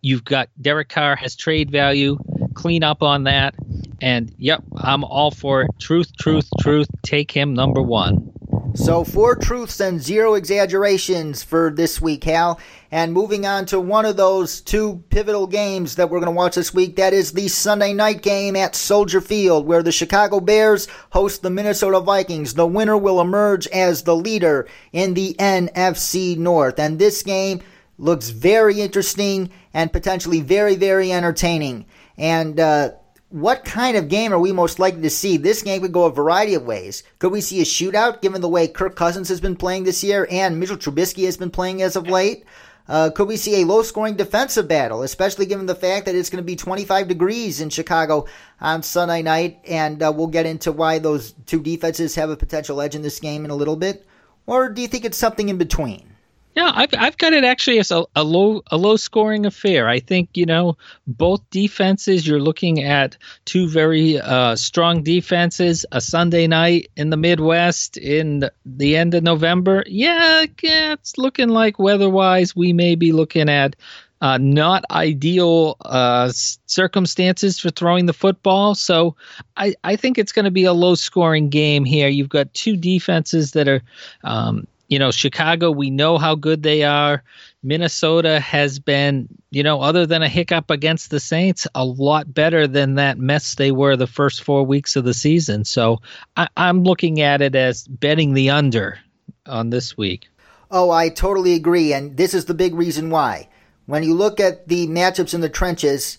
you've 0.02 0.24
got 0.24 0.50
Derek 0.60 0.90
Carr 0.90 1.16
has 1.16 1.36
trade 1.36 1.70
value. 1.70 2.18
Clean 2.52 2.82
up 2.82 3.02
on 3.02 3.24
that. 3.24 3.54
And 4.00 4.34
yep, 4.38 4.62
I'm 4.76 5.04
all 5.04 5.30
for 5.30 5.62
it. 5.62 5.70
Truth, 5.80 6.16
truth, 6.16 6.48
truth. 6.60 6.88
Take 7.02 7.30
him 7.30 7.54
number 7.54 7.82
one. 7.82 8.32
So, 8.76 9.04
four 9.04 9.36
truths 9.36 9.78
and 9.78 10.02
zero 10.02 10.34
exaggerations 10.34 11.44
for 11.44 11.70
this 11.70 12.00
week, 12.00 12.24
Hal. 12.24 12.58
And 12.90 13.12
moving 13.12 13.46
on 13.46 13.66
to 13.66 13.78
one 13.78 14.04
of 14.04 14.16
those 14.16 14.60
two 14.60 15.04
pivotal 15.10 15.46
games 15.46 15.94
that 15.94 16.10
we're 16.10 16.18
going 16.18 16.32
to 16.32 16.36
watch 16.36 16.56
this 16.56 16.74
week, 16.74 16.96
that 16.96 17.12
is 17.12 17.32
the 17.32 17.46
Sunday 17.46 17.92
night 17.92 18.22
game 18.22 18.56
at 18.56 18.74
Soldier 18.74 19.20
Field, 19.20 19.64
where 19.64 19.84
the 19.84 19.92
Chicago 19.92 20.40
Bears 20.40 20.88
host 21.10 21.42
the 21.42 21.50
Minnesota 21.50 22.00
Vikings. 22.00 22.54
The 22.54 22.66
winner 22.66 22.98
will 22.98 23.20
emerge 23.20 23.68
as 23.68 24.02
the 24.02 24.16
leader 24.16 24.66
in 24.92 25.14
the 25.14 25.34
NFC 25.38 26.36
North. 26.36 26.80
And 26.80 26.98
this 26.98 27.22
game 27.22 27.62
looks 27.96 28.30
very 28.30 28.80
interesting 28.80 29.50
and 29.72 29.92
potentially 29.92 30.40
very, 30.40 30.74
very 30.74 31.12
entertaining. 31.12 31.86
And, 32.18 32.58
uh, 32.58 32.90
what 33.34 33.64
kind 33.64 33.96
of 33.96 34.08
game 34.08 34.32
are 34.32 34.38
we 34.38 34.52
most 34.52 34.78
likely 34.78 35.02
to 35.02 35.10
see? 35.10 35.36
This 35.36 35.60
game 35.60 35.80
could 35.80 35.90
go 35.90 36.04
a 36.04 36.12
variety 36.12 36.54
of 36.54 36.62
ways. 36.62 37.02
Could 37.18 37.32
we 37.32 37.40
see 37.40 37.60
a 37.60 37.64
shootout 37.64 38.22
given 38.22 38.40
the 38.40 38.48
way 38.48 38.68
Kirk 38.68 38.94
Cousins 38.94 39.28
has 39.28 39.40
been 39.40 39.56
playing 39.56 39.82
this 39.82 40.04
year 40.04 40.28
and 40.30 40.60
Mitchell 40.60 40.76
Trubisky 40.76 41.24
has 41.24 41.36
been 41.36 41.50
playing 41.50 41.82
as 41.82 41.96
of 41.96 42.06
late? 42.06 42.44
Uh, 42.86 43.10
could 43.10 43.26
we 43.26 43.36
see 43.36 43.60
a 43.60 43.66
low 43.66 43.82
scoring 43.82 44.14
defensive 44.14 44.68
battle, 44.68 45.02
especially 45.02 45.46
given 45.46 45.66
the 45.66 45.74
fact 45.74 46.06
that 46.06 46.14
it's 46.14 46.30
going 46.30 46.44
to 46.44 46.46
be 46.46 46.54
25 46.54 47.08
degrees 47.08 47.60
in 47.60 47.70
Chicago 47.70 48.24
on 48.60 48.84
Sunday 48.84 49.20
night? 49.20 49.58
And 49.66 50.00
uh, 50.00 50.12
we'll 50.14 50.28
get 50.28 50.46
into 50.46 50.70
why 50.70 51.00
those 51.00 51.32
two 51.44 51.60
defenses 51.60 52.14
have 52.14 52.30
a 52.30 52.36
potential 52.36 52.80
edge 52.80 52.94
in 52.94 53.02
this 53.02 53.18
game 53.18 53.44
in 53.44 53.50
a 53.50 53.56
little 53.56 53.74
bit. 53.74 54.06
Or 54.46 54.68
do 54.68 54.80
you 54.80 54.86
think 54.86 55.04
it's 55.04 55.18
something 55.18 55.48
in 55.48 55.58
between? 55.58 56.13
Yeah, 56.54 56.70
I've 56.72 56.90
I've 56.96 57.18
got 57.18 57.32
it 57.32 57.42
actually 57.42 57.80
as 57.80 57.90
a, 57.90 58.04
a 58.14 58.22
low 58.22 58.62
a 58.70 58.76
low 58.76 58.96
scoring 58.96 59.44
affair. 59.44 59.88
I 59.88 59.98
think 59.98 60.30
you 60.34 60.46
know 60.46 60.76
both 61.06 61.42
defenses. 61.50 62.26
You're 62.26 62.40
looking 62.40 62.82
at 62.82 63.16
two 63.44 63.68
very 63.68 64.20
uh, 64.20 64.54
strong 64.54 65.02
defenses. 65.02 65.84
A 65.90 66.00
Sunday 66.00 66.46
night 66.46 66.90
in 66.96 67.10
the 67.10 67.16
Midwest 67.16 67.96
in 67.96 68.48
the 68.64 68.96
end 68.96 69.14
of 69.14 69.24
November. 69.24 69.82
Yeah, 69.86 70.44
yeah 70.62 70.92
it's 70.92 71.18
looking 71.18 71.48
like 71.48 71.78
weather-wise 71.80 72.54
we 72.54 72.72
may 72.72 72.94
be 72.94 73.10
looking 73.10 73.48
at 73.48 73.74
uh, 74.20 74.38
not 74.38 74.84
ideal 74.90 75.76
uh, 75.80 76.30
circumstances 76.32 77.58
for 77.58 77.70
throwing 77.70 78.06
the 78.06 78.12
football. 78.12 78.74
So 78.74 79.16
I, 79.56 79.74
I 79.84 79.96
think 79.96 80.18
it's 80.18 80.32
going 80.32 80.46
to 80.46 80.50
be 80.50 80.64
a 80.64 80.72
low 80.72 80.94
scoring 80.94 81.50
game 81.50 81.84
here. 81.84 82.08
You've 82.08 82.30
got 82.30 82.54
two 82.54 82.76
defenses 82.76 83.52
that 83.52 83.68
are 83.68 83.82
um, 84.22 84.66
you 84.88 84.98
know, 84.98 85.10
Chicago, 85.10 85.70
we 85.70 85.90
know 85.90 86.18
how 86.18 86.34
good 86.34 86.62
they 86.62 86.82
are. 86.82 87.22
Minnesota 87.62 88.38
has 88.40 88.78
been, 88.78 89.28
you 89.50 89.62
know, 89.62 89.80
other 89.80 90.06
than 90.06 90.22
a 90.22 90.28
hiccup 90.28 90.70
against 90.70 91.10
the 91.10 91.20
Saints, 91.20 91.66
a 91.74 91.84
lot 91.84 92.32
better 92.32 92.66
than 92.66 92.96
that 92.96 93.18
mess 93.18 93.54
they 93.54 93.72
were 93.72 93.96
the 93.96 94.06
first 94.06 94.42
four 94.42 94.64
weeks 94.64 94.96
of 94.96 95.04
the 95.04 95.14
season. 95.14 95.64
So 95.64 96.00
I, 96.36 96.48
am 96.56 96.84
looking 96.84 97.20
at 97.20 97.40
it 97.40 97.54
as 97.54 97.88
betting 97.88 98.34
the 98.34 98.50
under 98.50 98.98
on 99.46 99.70
this 99.70 99.96
week. 99.96 100.28
Oh, 100.70 100.90
I 100.90 101.08
totally 101.08 101.54
agree. 101.54 101.92
And 101.92 102.16
this 102.16 102.34
is 102.34 102.44
the 102.44 102.54
big 102.54 102.74
reason 102.74 103.10
why. 103.10 103.48
When 103.86 104.02
you 104.02 104.14
look 104.14 104.40
at 104.40 104.68
the 104.68 104.86
matchups 104.86 105.34
in 105.34 105.40
the 105.40 105.48
trenches, 105.48 106.18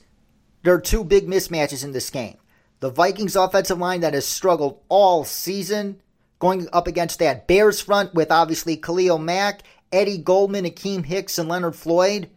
there 0.63 0.73
are 0.73 0.81
two 0.81 1.03
big 1.03 1.27
mismatches 1.27 1.83
in 1.83 1.91
this 1.91 2.09
game. 2.09 2.37
The 2.79 2.89
Vikings 2.89 3.35
offensive 3.35 3.79
line 3.79 4.01
that 4.01 4.13
has 4.13 4.25
struggled 4.25 4.81
all 4.89 5.23
season 5.23 6.01
going 6.39 6.67
up 6.73 6.87
against 6.87 7.19
that 7.19 7.47
Bears 7.47 7.81
front 7.81 8.13
with 8.13 8.31
obviously 8.31 8.77
Khalil 8.77 9.17
Mack, 9.17 9.61
Eddie 9.91 10.17
Goldman, 10.17 10.65
Akiem 10.65 11.05
Hicks, 11.05 11.37
and 11.37 11.49
Leonard 11.49 11.75
Floyd. 11.75 12.29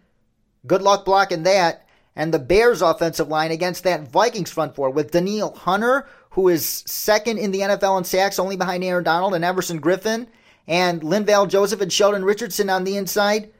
Good 0.66 0.82
luck 0.82 1.04
blocking 1.04 1.44
that. 1.44 1.86
And 2.14 2.34
the 2.34 2.38
Bears 2.38 2.82
offensive 2.82 3.28
line 3.28 3.52
against 3.52 3.84
that 3.84 4.08
Vikings 4.08 4.50
front 4.50 4.74
four 4.74 4.90
with 4.90 5.12
Danielle 5.12 5.54
Hunter, 5.54 6.06
who 6.30 6.48
is 6.48 6.82
second 6.86 7.38
in 7.38 7.52
the 7.52 7.60
NFL 7.60 7.98
in 7.98 8.04
sacks, 8.04 8.38
only 8.38 8.56
behind 8.56 8.82
Aaron 8.82 9.04
Donald 9.04 9.34
and 9.34 9.44
Everson 9.44 9.80
Griffen, 9.80 10.26
and 10.66 11.00
Linval 11.02 11.48
Joseph 11.48 11.80
and 11.80 11.92
Sheldon 11.92 12.24
Richardson 12.24 12.70
on 12.70 12.84
the 12.84 12.96
inside. 12.96 13.50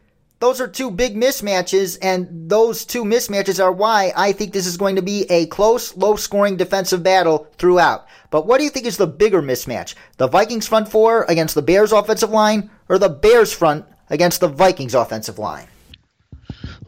Those 0.40 0.61
are 0.61 0.68
two 0.68 0.92
big 0.92 1.16
mismatches, 1.16 1.99
and 2.00 2.49
those 2.49 2.85
two 2.85 3.04
mismatches 3.04 3.62
are 3.62 3.73
why 3.73 4.12
I 4.16 4.30
think 4.30 4.52
this 4.52 4.66
is 4.66 4.76
going 4.76 4.95
to 4.95 5.02
be 5.02 5.25
a 5.30 5.47
close, 5.47 5.97
low 5.97 6.14
scoring 6.14 6.57
defensive 6.57 7.02
battle 7.02 7.49
throughout. 7.59 8.07
But 8.30 8.47
what 8.47 8.59
do 8.59 8.64
you 8.64 8.71
think 8.71 8.87
is 8.87 8.99
the 8.99 9.09
bigger 9.09 9.42
mismatch? 9.42 9.97
The 10.16 10.28
Vikings 10.28 10.68
front 10.68 10.88
four 10.88 11.25
against 11.25 11.57
the 11.57 11.62
Bears 11.62 11.90
offensive 11.90 12.30
line, 12.30 12.71
or 12.88 12.99
the 12.99 13.09
Bears 13.09 13.52
front 13.52 13.85
against 14.11 14.40
the 14.40 14.49
Vikings 14.49 14.95
offensive 14.95 15.40
line? 15.40 15.66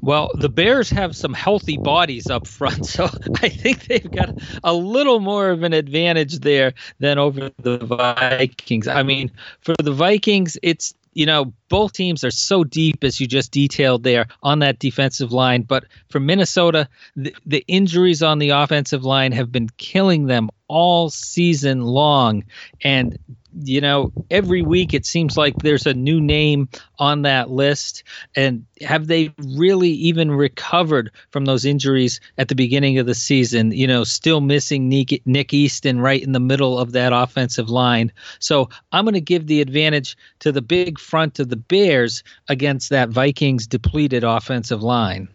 Well, 0.01 0.31
the 0.35 0.49
Bears 0.49 0.89
have 0.91 1.15
some 1.15 1.35
healthy 1.35 1.77
bodies 1.77 2.31
up 2.31 2.47
front, 2.47 2.87
so 2.95 3.09
I 3.43 3.49
think 3.49 3.87
they've 3.87 4.11
got 4.11 4.35
a 4.63 4.73
little 4.73 5.19
more 5.19 5.51
of 5.51 5.65
an 5.65 5.73
advantage 5.73 6.39
there 6.39 6.73
than 7.01 7.19
over 7.19 7.51
the 7.59 7.79
Vikings. 7.79 8.87
I 8.87 9.03
mean, 9.03 9.33
for 9.61 9.75
the 9.83 9.93
Vikings, 9.93 10.57
it's 10.63 10.95
you 11.13 11.27
know, 11.27 11.53
both 11.69 11.93
teams 11.93 12.25
are 12.25 12.31
so 12.31 12.65
deep, 12.65 13.03
as 13.03 13.21
you 13.21 13.27
just 13.27 13.53
detailed 13.53 14.03
there, 14.03 14.27
on 14.43 14.61
that 14.61 14.79
defensive 14.79 15.33
line. 15.33 15.63
But 15.63 15.85
for 16.09 16.21
Minnesota, 16.21 16.89
the, 17.17 17.35
the 17.45 17.65
injuries 17.67 18.23
on 18.23 18.39
the 18.39 18.51
offensive 18.51 19.05
line 19.05 19.33
have 19.33 19.51
been 19.51 19.69
killing 19.77 20.27
them 20.27 20.51
all 20.69 21.11
season 21.11 21.83
long. 21.83 22.45
And 22.83 23.19
you 23.63 23.81
know, 23.81 24.13
every 24.31 24.63
week 24.63 24.95
it 24.95 25.07
seems 25.07 25.37
like 25.37 25.57
there's 25.57 25.87
a 25.87 25.95
new 25.95 26.21
name 26.21 26.69
on 26.99 27.23
that 27.23 27.51
list. 27.51 28.05
And 28.35 28.65
have 28.81 29.07
they 29.07 29.33
really 29.39 29.91
even 29.91 30.31
recovered 30.31 31.11
from 31.31 31.45
those 31.45 31.65
injuries 31.65 32.21
at 32.39 32.49
the 32.49 32.55
beginning 32.55 32.99
of 32.99 33.07
the 33.07 33.15
season? 33.15 33.73
You 33.73 33.87
know, 33.87 34.05
still 34.05 34.41
missing 34.41 34.89
Nick, 34.89 35.23
Nick 35.27 35.53
Easton 35.53 36.01
right 36.01 36.23
in 36.23 36.33
the 36.33 36.41
middle 36.41 36.79
of 36.79 36.93
that 36.93 37.13
offensive 37.13 37.71
line. 37.71 38.13
So 38.39 38.69
I'm 38.93 39.05
going 39.05 39.15
to 39.15 39.21
give 39.21 39.47
the 39.47 39.61
advantage 39.61 40.17
to 40.41 40.53
the 40.53 40.63
big 40.63 40.99
front 40.99 41.39
of 41.39 41.49
the 41.49 41.57
Bears 41.57 42.23
against 42.49 42.91
that 42.91 43.09
Vikings 43.11 43.67
depleted 43.67 44.25
offensive 44.25 44.83
line. 44.83 45.29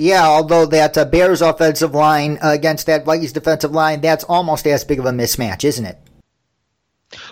Yeah, 0.00 0.26
although 0.26 0.64
that 0.66 0.96
uh, 0.96 1.04
Bears 1.06 1.42
offensive 1.42 1.92
line 1.92 2.38
uh, 2.40 2.50
against 2.50 2.86
that 2.86 3.04
Vikings 3.04 3.32
defensive 3.32 3.72
line, 3.72 4.00
that's 4.00 4.22
almost 4.22 4.64
as 4.68 4.84
big 4.84 5.00
of 5.00 5.06
a 5.06 5.10
mismatch, 5.10 5.64
isn't 5.64 5.84
it? 5.84 5.98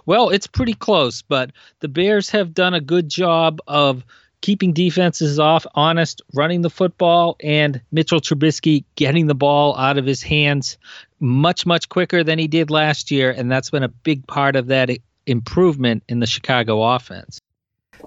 Well, 0.04 0.30
it's 0.30 0.46
pretty 0.46 0.74
close, 0.74 1.22
but 1.22 1.50
the 1.80 1.88
Bears 1.88 2.30
have 2.30 2.54
done 2.54 2.74
a 2.74 2.80
good 2.80 3.08
job 3.08 3.60
of 3.66 4.04
keeping 4.40 4.72
defenses 4.72 5.38
off, 5.38 5.66
honest, 5.74 6.22
running 6.32 6.62
the 6.62 6.70
football, 6.70 7.36
and 7.42 7.80
Mitchell 7.90 8.20
Trubisky 8.20 8.84
getting 8.94 9.26
the 9.26 9.34
ball 9.34 9.76
out 9.76 9.98
of 9.98 10.06
his 10.06 10.22
hands 10.22 10.78
much, 11.18 11.66
much 11.66 11.88
quicker 11.88 12.22
than 12.22 12.38
he 12.38 12.46
did 12.46 12.70
last 12.70 13.10
year. 13.10 13.30
And 13.30 13.50
that's 13.50 13.70
been 13.70 13.82
a 13.82 13.88
big 13.88 14.26
part 14.26 14.56
of 14.56 14.68
that 14.68 14.90
improvement 15.26 16.04
in 16.08 16.20
the 16.20 16.26
Chicago 16.26 16.82
offense. 16.82 17.40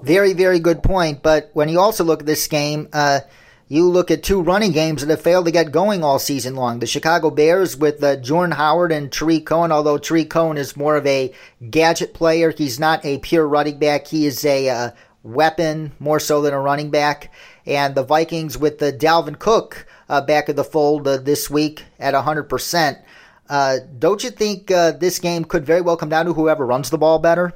Very, 0.01 0.33
very 0.33 0.59
good 0.59 0.81
point. 0.83 1.21
But 1.21 1.49
when 1.53 1.67
you 1.67 1.79
also 1.79 2.03
look 2.03 2.21
at 2.21 2.25
this 2.25 2.47
game, 2.47 2.87
uh, 2.93 3.21
you 3.69 3.87
look 3.87 4.09
at 4.09 4.23
two 4.23 4.41
running 4.41 4.71
games 4.71 5.01
that 5.01 5.11
have 5.11 5.21
failed 5.21 5.45
to 5.45 5.51
get 5.51 5.71
going 5.71 6.03
all 6.03 6.17
season 6.17 6.55
long. 6.55 6.79
The 6.79 6.87
Chicago 6.87 7.29
Bears 7.29 7.77
with 7.77 8.03
uh, 8.03 8.15
Jordan 8.15 8.55
Howard 8.55 8.91
and 8.91 9.11
Tarik 9.11 9.45
Cohen, 9.45 9.71
although 9.71 9.99
Tarik 9.99 10.31
Cohen 10.31 10.57
is 10.57 10.75
more 10.75 10.97
of 10.97 11.05
a 11.05 11.31
gadget 11.69 12.15
player. 12.15 12.51
He's 12.51 12.79
not 12.79 13.05
a 13.05 13.19
pure 13.19 13.47
running 13.47 13.77
back. 13.77 14.07
He 14.07 14.25
is 14.25 14.43
a 14.43 14.69
uh, 14.69 14.91
weapon 15.21 15.91
more 15.99 16.19
so 16.19 16.41
than 16.41 16.53
a 16.53 16.59
running 16.59 16.89
back. 16.89 17.31
And 17.67 17.93
the 17.93 18.03
Vikings 18.03 18.57
with 18.57 18.79
the 18.79 18.91
Dalvin 18.91 19.37
Cook 19.37 19.85
uh, 20.09 20.21
back 20.21 20.49
of 20.49 20.55
the 20.55 20.63
fold 20.63 21.07
uh, 21.07 21.17
this 21.17 21.47
week 21.47 21.85
at 21.99 22.15
100%. 22.15 23.03
Uh, 23.47 23.77
don't 23.99 24.23
you 24.23 24.31
think 24.31 24.71
uh, 24.71 24.93
this 24.93 25.19
game 25.19 25.45
could 25.45 25.65
very 25.65 25.81
well 25.81 25.97
come 25.97 26.09
down 26.09 26.25
to 26.25 26.33
whoever 26.33 26.65
runs 26.65 26.89
the 26.89 26.97
ball 26.97 27.19
better? 27.19 27.53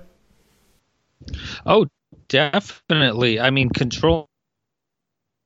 Oh, 1.65 1.87
definitely. 2.27 3.39
I 3.39 3.49
mean, 3.49 3.69
control 3.69 4.29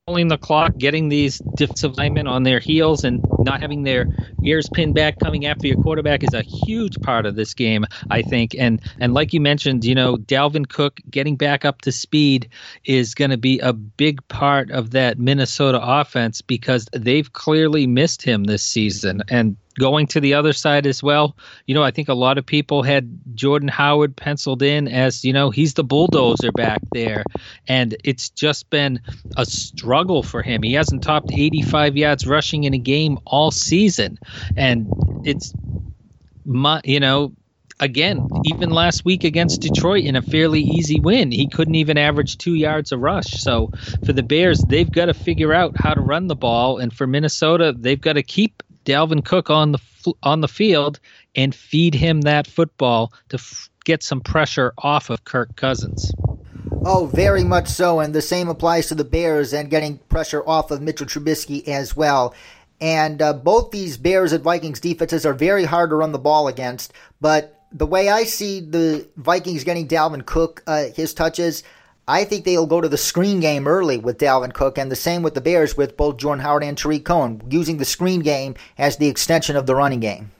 controlling 0.07 0.29
the 0.29 0.37
clock, 0.37 0.77
getting 0.77 1.09
these 1.09 1.39
defensive 1.57 1.97
linemen 1.97 2.27
on 2.27 2.43
their 2.43 2.59
heels, 2.59 3.03
and 3.03 3.21
not 3.39 3.59
having 3.59 3.83
their 3.83 4.07
ears 4.41 4.69
pinned 4.73 4.95
back 4.95 5.19
coming 5.19 5.45
after 5.45 5.67
your 5.67 5.75
quarterback 5.83 6.23
is 6.23 6.33
a 6.33 6.43
huge 6.43 6.97
part 7.01 7.25
of 7.25 7.35
this 7.35 7.53
game, 7.53 7.85
I 8.09 8.21
think. 8.21 8.55
And 8.57 8.81
and 9.01 9.13
like 9.13 9.33
you 9.33 9.41
mentioned, 9.41 9.83
you 9.83 9.93
know, 9.93 10.15
Dalvin 10.15 10.69
Cook 10.69 11.01
getting 11.11 11.35
back 11.35 11.65
up 11.65 11.81
to 11.81 11.91
speed 11.91 12.47
is 12.85 13.15
going 13.15 13.31
to 13.31 13.37
be 13.37 13.59
a 13.59 13.73
big 13.73 14.25
part 14.29 14.71
of 14.71 14.91
that 14.91 15.19
Minnesota 15.19 15.81
offense 15.83 16.41
because 16.41 16.87
they've 16.93 17.33
clearly 17.33 17.85
missed 17.85 18.21
him 18.21 18.45
this 18.45 18.63
season. 18.63 19.23
And 19.27 19.57
going 19.79 20.07
to 20.07 20.19
the 20.19 20.34
other 20.34 20.53
side 20.53 20.86
as 20.86 21.01
well. 21.01 21.38
You 21.65 21.75
know, 21.75 21.84
I 21.84 21.91
think 21.91 22.10
a 22.10 22.13
lot 22.13 22.38
of 22.38 22.46
people 22.46 22.84
had 22.84 23.19
Jordan 23.36 23.69
Howard 23.69 24.15
penciled 24.15 24.62
in 24.62 24.88
as, 24.88 25.24
you 25.24 25.34
know, 25.34 25.50
he's 25.50 25.74
the 25.74 25.84
bulldozer 25.84 26.51
back 26.51 26.81
there. 26.93 27.24
And 27.67 27.96
it's 28.03 28.29
just 28.29 28.69
been 28.69 29.01
a 29.38 29.46
struggle 29.46 30.24
for 30.24 30.41
him. 30.41 30.63
He 30.63 30.74
hasn't 30.74 31.03
topped 31.03 31.31
85 31.31 31.98
yards 31.98 32.27
rushing 32.27 32.63
in 32.63 32.74
a 32.74 32.79
game 32.79 33.19
all 33.25 33.51
season. 33.51 34.19
And 34.55 34.88
it's, 35.24 35.53
my, 36.46 36.81
you 36.84 37.00
know, 37.00 37.34
again, 37.79 38.27
even 38.46 38.69
last 38.69 39.05
week 39.05 39.24
against 39.24 39.62
Detroit 39.62 40.03
in 40.03 40.15
a 40.15 40.22
fairly 40.22 40.62
easy 40.62 41.00
win, 41.00 41.31
he 41.31 41.48
couldn't 41.48 41.75
even 41.75 41.98
average 41.98 42.38
two 42.38 42.55
yards 42.55 42.91
a 42.91 42.98
rush. 42.98 43.41
So 43.41 43.72
for 44.05 44.13
the 44.13 44.24
Bears, 44.24 44.63
they've 44.67 44.91
got 44.91 45.05
to 45.05 45.13
figure 45.13 45.53
out 45.53 45.77
how 45.77 45.93
to 45.93 46.01
run 46.01 46.27
the 46.27 46.36
ball, 46.36 46.77
and 46.77 46.93
for 46.93 47.07
Minnesota, 47.07 47.75
they've 47.77 48.01
got 48.01 48.13
to 48.13 48.24
keep 48.24 48.63
Dalvin 48.88 49.24
Cook 49.24 49.50
on 49.50 49.74
the 49.74 49.79
on 50.24 50.39
the 50.39 50.48
field 50.48 51.01
and 51.36 51.53
feed 51.53 51.94
him 51.94 52.22
that 52.22 52.48
football 52.48 53.12
to 53.27 53.36
f- 53.36 53.70
get 53.84 54.01
some 54.01 54.22
pressure 54.22 54.74
off 54.77 55.10
of 55.10 55.25
Kirk 55.25 55.58
Cousins. 55.58 56.10
Oh, 56.86 57.10
very 57.13 57.44
much 57.44 57.67
so. 57.67 58.00
And 58.00 58.15
the 58.15 58.22
same 58.22 58.48
applies 58.48 58.88
to 58.88 58.96
the 58.96 59.03
Bears 59.03 59.51
and 59.51 59.70
getting 59.70 59.98
pressure 60.10 60.41
off 60.48 60.72
of 60.72 60.82
Mitchell 60.82 61.06
Trubisky 61.06 61.67
as 61.67 61.98
well. 61.98 62.34
And 62.79 63.22
uh, 63.22 63.34
both 63.34 63.72
these 63.72 63.98
Bears 63.98 64.32
and 64.32 64.44
Vikings 64.44 64.79
defenses 64.79 65.25
are 65.25 65.34
very 65.34 65.65
hard 65.65 65.89
to 65.89 65.98
run 65.98 66.13
the 66.13 66.20
ball 66.20 66.48
against. 66.48 66.94
But 67.20 67.62
the 67.74 67.86
way 67.86 68.08
I 68.08 68.24
see 68.24 68.62
the 68.62 69.06
Vikings 69.17 69.65
getting 69.65 69.89
Dalvin 69.89 70.25
Cook 70.25 70.63
uh, 70.65 70.86
his 70.96 71.13
touches, 71.13 71.63
I 72.07 72.23
think 72.23 72.45
they'll 72.45 72.65
go 72.65 72.79
to 72.79 72.87
the 72.87 72.97
screen 72.97 73.41
game 73.41 73.67
early 73.67 73.97
with 73.97 74.17
Dalvin 74.17 74.53
Cook, 74.53 74.77
and 74.77 74.89
the 74.89 74.95
same 74.95 75.23
with 75.23 75.33
the 75.33 75.41
Bears 75.41 75.75
with 75.75 75.97
both 75.97 76.17
Jordan 76.17 76.41
Howard 76.41 76.63
and 76.63 76.77
Tarik 76.77 77.03
Cohen, 77.03 77.41
using 77.49 77.77
the 77.77 77.85
screen 77.85 78.21
game 78.21 78.55
as 78.77 78.95
the 78.95 79.07
extension 79.07 79.57
of 79.57 79.65
the 79.65 79.75
running 79.75 79.99
game. 79.99 80.31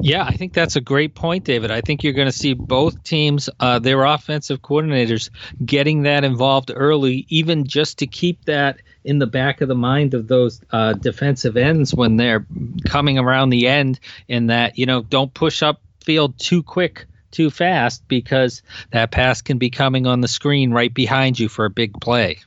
Yeah, 0.00 0.24
I 0.24 0.32
think 0.32 0.52
that's 0.52 0.76
a 0.76 0.80
great 0.80 1.14
point, 1.14 1.44
David. 1.44 1.70
I 1.70 1.80
think 1.80 2.02
you're 2.02 2.12
going 2.12 2.28
to 2.28 2.32
see 2.32 2.52
both 2.52 3.02
teams, 3.04 3.48
uh, 3.60 3.78
their 3.78 4.04
offensive 4.04 4.60
coordinators, 4.60 5.30
getting 5.64 6.02
that 6.02 6.24
involved 6.24 6.70
early, 6.74 7.24
even 7.28 7.64
just 7.64 7.98
to 7.98 8.06
keep 8.06 8.44
that 8.44 8.80
in 9.04 9.20
the 9.20 9.26
back 9.26 9.60
of 9.60 9.68
the 9.68 9.74
mind 9.74 10.14
of 10.14 10.28
those 10.28 10.60
uh, 10.72 10.92
defensive 10.94 11.56
ends 11.56 11.94
when 11.94 12.16
they're 12.16 12.44
coming 12.86 13.18
around 13.18 13.50
the 13.50 13.66
end. 13.66 14.00
In 14.26 14.48
that, 14.48 14.76
you 14.76 14.84
know, 14.84 15.02
don't 15.02 15.32
push 15.32 15.62
up 15.62 15.80
field 16.00 16.38
too 16.38 16.62
quick 16.62 17.06
too 17.30 17.50
fast 17.50 18.06
because 18.08 18.62
that 18.92 19.10
pass 19.10 19.42
can 19.42 19.58
be 19.58 19.70
coming 19.70 20.06
on 20.06 20.20
the 20.20 20.28
screen 20.28 20.72
right 20.72 20.92
behind 20.92 21.38
you 21.38 21.48
for 21.48 21.64
a 21.64 21.70
big 21.70 22.00
play. 22.00 22.38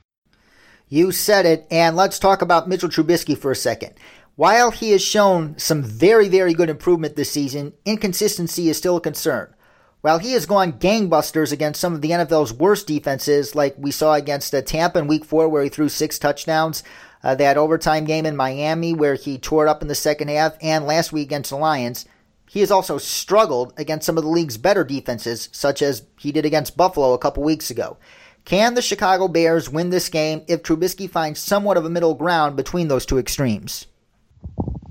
You 0.88 1.10
said 1.10 1.46
it, 1.46 1.66
and 1.70 1.96
let's 1.96 2.18
talk 2.18 2.42
about 2.42 2.68
Mitchell 2.68 2.88
Trubisky 2.88 3.36
for 3.36 3.50
a 3.50 3.56
second. 3.56 3.94
While 4.36 4.70
he 4.70 4.90
has 4.92 5.02
shown 5.02 5.58
some 5.58 5.82
very, 5.82 6.28
very 6.28 6.54
good 6.54 6.70
improvement 6.70 7.16
this 7.16 7.30
season, 7.30 7.74
inconsistency 7.84 8.68
is 8.68 8.76
still 8.76 8.96
a 8.96 9.00
concern. 9.00 9.54
While 10.02 10.18
he 10.18 10.32
has 10.32 10.46
gone 10.46 10.74
gangbusters 10.74 11.52
against 11.52 11.80
some 11.80 11.94
of 11.94 12.00
the 12.00 12.10
NFL's 12.10 12.52
worst 12.52 12.88
defenses, 12.88 13.54
like 13.54 13.74
we 13.78 13.90
saw 13.90 14.14
against 14.14 14.52
Tampa 14.66 14.98
in 14.98 15.06
Week 15.06 15.24
4, 15.24 15.48
where 15.48 15.62
he 15.62 15.68
threw 15.68 15.88
six 15.88 16.18
touchdowns, 16.18 16.82
uh, 17.22 17.36
that 17.36 17.56
overtime 17.56 18.04
game 18.04 18.26
in 18.26 18.34
Miami, 18.34 18.92
where 18.92 19.14
he 19.14 19.38
tore 19.38 19.66
it 19.66 19.70
up 19.70 19.80
in 19.80 19.88
the 19.88 19.94
second 19.94 20.28
half, 20.28 20.56
and 20.60 20.86
last 20.86 21.12
week 21.12 21.28
against 21.28 21.50
the 21.50 21.56
Lions, 21.56 22.04
he 22.52 22.60
has 22.60 22.70
also 22.70 22.98
struggled 22.98 23.72
against 23.78 24.04
some 24.04 24.18
of 24.18 24.24
the 24.24 24.28
league's 24.28 24.58
better 24.58 24.84
defenses, 24.84 25.48
such 25.52 25.80
as 25.80 26.02
he 26.18 26.32
did 26.32 26.44
against 26.44 26.76
Buffalo 26.76 27.14
a 27.14 27.18
couple 27.18 27.42
weeks 27.42 27.70
ago. 27.70 27.96
Can 28.44 28.74
the 28.74 28.82
Chicago 28.82 29.26
Bears 29.26 29.70
win 29.70 29.88
this 29.88 30.10
game 30.10 30.42
if 30.48 30.62
Trubisky 30.62 31.08
finds 31.08 31.40
somewhat 31.40 31.78
of 31.78 31.86
a 31.86 31.88
middle 31.88 32.12
ground 32.14 32.54
between 32.56 32.88
those 32.88 33.06
two 33.06 33.16
extremes? 33.16 33.86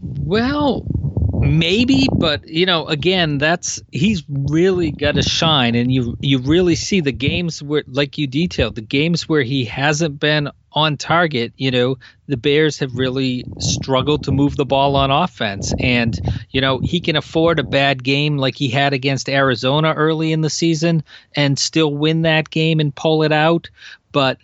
Well, 0.01 0.87
maybe, 1.33 2.07
but 2.11 2.47
you 2.47 2.65
know, 2.65 2.87
again, 2.87 3.37
that's 3.37 3.79
he's 3.91 4.23
really 4.27 4.89
got 4.89 5.13
to 5.13 5.21
shine, 5.21 5.75
and 5.75 5.91
you 5.91 6.17
you 6.19 6.39
really 6.39 6.73
see 6.73 7.01
the 7.01 7.11
games 7.11 7.61
where, 7.61 7.83
like 7.85 8.17
you 8.17 8.25
detailed, 8.25 8.73
the 8.73 8.81
games 8.81 9.29
where 9.29 9.43
he 9.43 9.65
hasn't 9.65 10.19
been 10.19 10.49
on 10.73 10.97
target. 10.97 11.53
You 11.57 11.71
know, 11.71 11.97
the 12.27 12.37
Bears 12.37 12.79
have 12.79 12.95
really 12.95 13.45
struggled 13.59 14.23
to 14.23 14.31
move 14.31 14.55
the 14.55 14.65
ball 14.65 14.95
on 14.95 15.11
offense, 15.11 15.73
and 15.79 16.19
you 16.49 16.61
know 16.61 16.79
he 16.79 16.99
can 16.99 17.15
afford 17.15 17.59
a 17.59 17.63
bad 17.63 18.03
game 18.03 18.37
like 18.37 18.55
he 18.55 18.69
had 18.69 18.93
against 18.93 19.29
Arizona 19.29 19.93
early 19.93 20.31
in 20.31 20.41
the 20.41 20.49
season 20.49 21.03
and 21.35 21.57
still 21.57 21.93
win 21.93 22.23
that 22.23 22.49
game 22.49 22.79
and 22.79 22.95
pull 22.95 23.23
it 23.23 23.31
out, 23.31 23.69
but. 24.11 24.37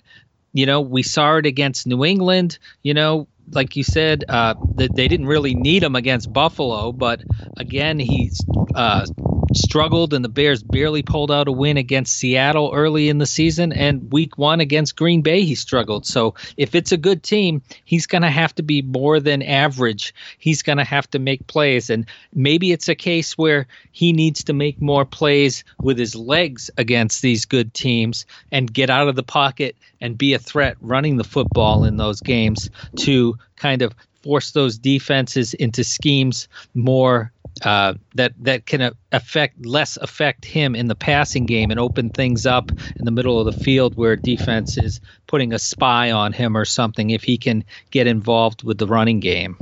You 0.53 0.65
know, 0.65 0.81
we 0.81 1.03
saw 1.03 1.35
it 1.35 1.45
against 1.45 1.85
New 1.85 2.03
England. 2.03 2.57
You 2.81 2.95
know, 2.95 3.27
like 3.51 3.75
you 3.75 3.83
said, 3.83 4.25
uh, 4.27 4.55
that 4.75 4.95
they 4.95 5.07
didn't 5.07 5.27
really 5.27 5.55
need 5.55 5.83
him 5.83 5.95
against 5.95 6.31
Buffalo, 6.33 6.91
but 6.91 7.21
again, 7.57 7.99
he's 7.99 8.43
uh, 8.75 9.05
struggled, 9.53 10.13
and 10.13 10.23
the 10.23 10.29
Bears 10.29 10.63
barely 10.63 11.03
pulled 11.03 11.31
out 11.31 11.47
a 11.47 11.51
win 11.51 11.77
against 11.77 12.17
Seattle 12.17 12.71
early 12.73 13.09
in 13.09 13.17
the 13.17 13.25
season. 13.25 13.71
And 13.71 14.11
week 14.11 14.37
one 14.37 14.59
against 14.59 14.95
Green 14.95 15.21
Bay, 15.21 15.43
he 15.43 15.55
struggled. 15.55 16.05
So 16.05 16.35
if 16.57 16.75
it's 16.75 16.91
a 16.91 16.97
good 16.97 17.23
team, 17.23 17.61
he's 17.85 18.07
going 18.07 18.21
to 18.21 18.29
have 18.29 18.53
to 18.55 18.63
be 18.63 18.81
more 18.81 19.19
than 19.19 19.41
average. 19.41 20.13
He's 20.37 20.61
going 20.61 20.77
to 20.77 20.83
have 20.83 21.09
to 21.11 21.19
make 21.19 21.47
plays. 21.47 21.89
And 21.89 22.05
maybe 22.33 22.71
it's 22.71 22.89
a 22.89 22.95
case 22.95 23.37
where 23.37 23.67
he 23.91 24.13
needs 24.13 24.43
to 24.45 24.53
make 24.53 24.81
more 24.81 25.05
plays 25.05 25.63
with 25.81 25.97
his 25.97 26.15
legs 26.15 26.69
against 26.77 27.21
these 27.21 27.45
good 27.45 27.73
teams 27.73 28.25
and 28.51 28.73
get 28.73 28.89
out 28.89 29.07
of 29.07 29.15
the 29.15 29.23
pocket 29.23 29.75
and 30.01 30.17
be 30.17 30.33
a 30.33 30.39
threat 30.39 30.77
running 30.81 31.17
the 31.17 31.23
football 31.23 31.83
in 31.83 31.97
those 31.97 32.21
games 32.21 32.69
to 32.97 33.37
kind 33.55 33.81
of 33.81 33.93
force 34.23 34.51
those 34.51 34.77
defenses 34.77 35.53
into 35.53 35.83
schemes 35.83 36.47
more 36.73 37.31
uh, 37.63 37.93
that 38.15 38.33
that 38.39 38.65
can 38.65 38.91
affect 39.11 39.65
less 39.65 39.97
affect 39.97 40.45
him 40.45 40.75
in 40.75 40.87
the 40.87 40.95
passing 40.95 41.45
game 41.45 41.71
and 41.71 41.79
open 41.79 42.09
things 42.09 42.45
up 42.45 42.71
in 42.71 43.05
the 43.05 43.11
middle 43.11 43.39
of 43.39 43.45
the 43.45 43.63
field 43.63 43.95
where 43.95 44.15
defense 44.15 44.77
is 44.77 44.99
putting 45.27 45.53
a 45.53 45.59
spy 45.59 46.11
on 46.11 46.33
him 46.33 46.55
or 46.55 46.65
something 46.65 47.09
if 47.09 47.23
he 47.23 47.37
can 47.37 47.63
get 47.91 48.07
involved 48.07 48.63
with 48.63 48.77
the 48.77 48.87
running 48.87 49.19
game. 49.19 49.57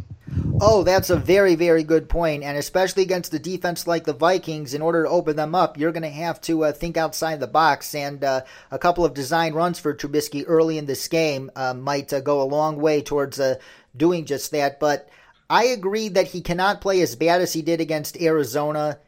Oh, 0.59 0.83
that's 0.83 1.09
a 1.09 1.17
very, 1.17 1.55
very 1.55 1.83
good 1.83 2.09
point. 2.09 2.43
And 2.43 2.57
especially 2.57 3.03
against 3.03 3.31
the 3.31 3.39
defense 3.39 3.85
like 3.85 4.05
the 4.05 4.13
Vikings, 4.13 4.73
in 4.73 4.81
order 4.81 5.03
to 5.03 5.09
open 5.09 5.35
them 5.35 5.53
up, 5.53 5.77
you're 5.77 5.91
going 5.91 6.03
to 6.03 6.09
have 6.09 6.41
to 6.41 6.65
uh, 6.65 6.71
think 6.71 6.97
outside 6.97 7.39
the 7.39 7.47
box. 7.47 7.93
And 7.93 8.23
uh, 8.23 8.41
a 8.71 8.79
couple 8.79 9.05
of 9.05 9.13
design 9.13 9.53
runs 9.53 9.79
for 9.79 9.93
Trubisky 9.93 10.43
early 10.47 10.77
in 10.77 10.87
this 10.87 11.07
game 11.07 11.51
uh, 11.55 11.73
might 11.73 12.11
uh, 12.11 12.21
go 12.21 12.41
a 12.41 12.43
long 12.43 12.77
way 12.77 13.01
towards 13.01 13.39
uh, 13.39 13.55
doing 13.95 14.25
just 14.25 14.51
that. 14.51 14.79
But 14.79 15.09
I 15.49 15.65
agree 15.65 16.09
that 16.09 16.27
he 16.27 16.41
cannot 16.41 16.81
play 16.81 17.01
as 17.01 17.15
bad 17.15 17.41
as 17.41 17.53
he 17.53 17.61
did 17.61 17.81
against 17.81 18.19
Arizona 18.21 18.99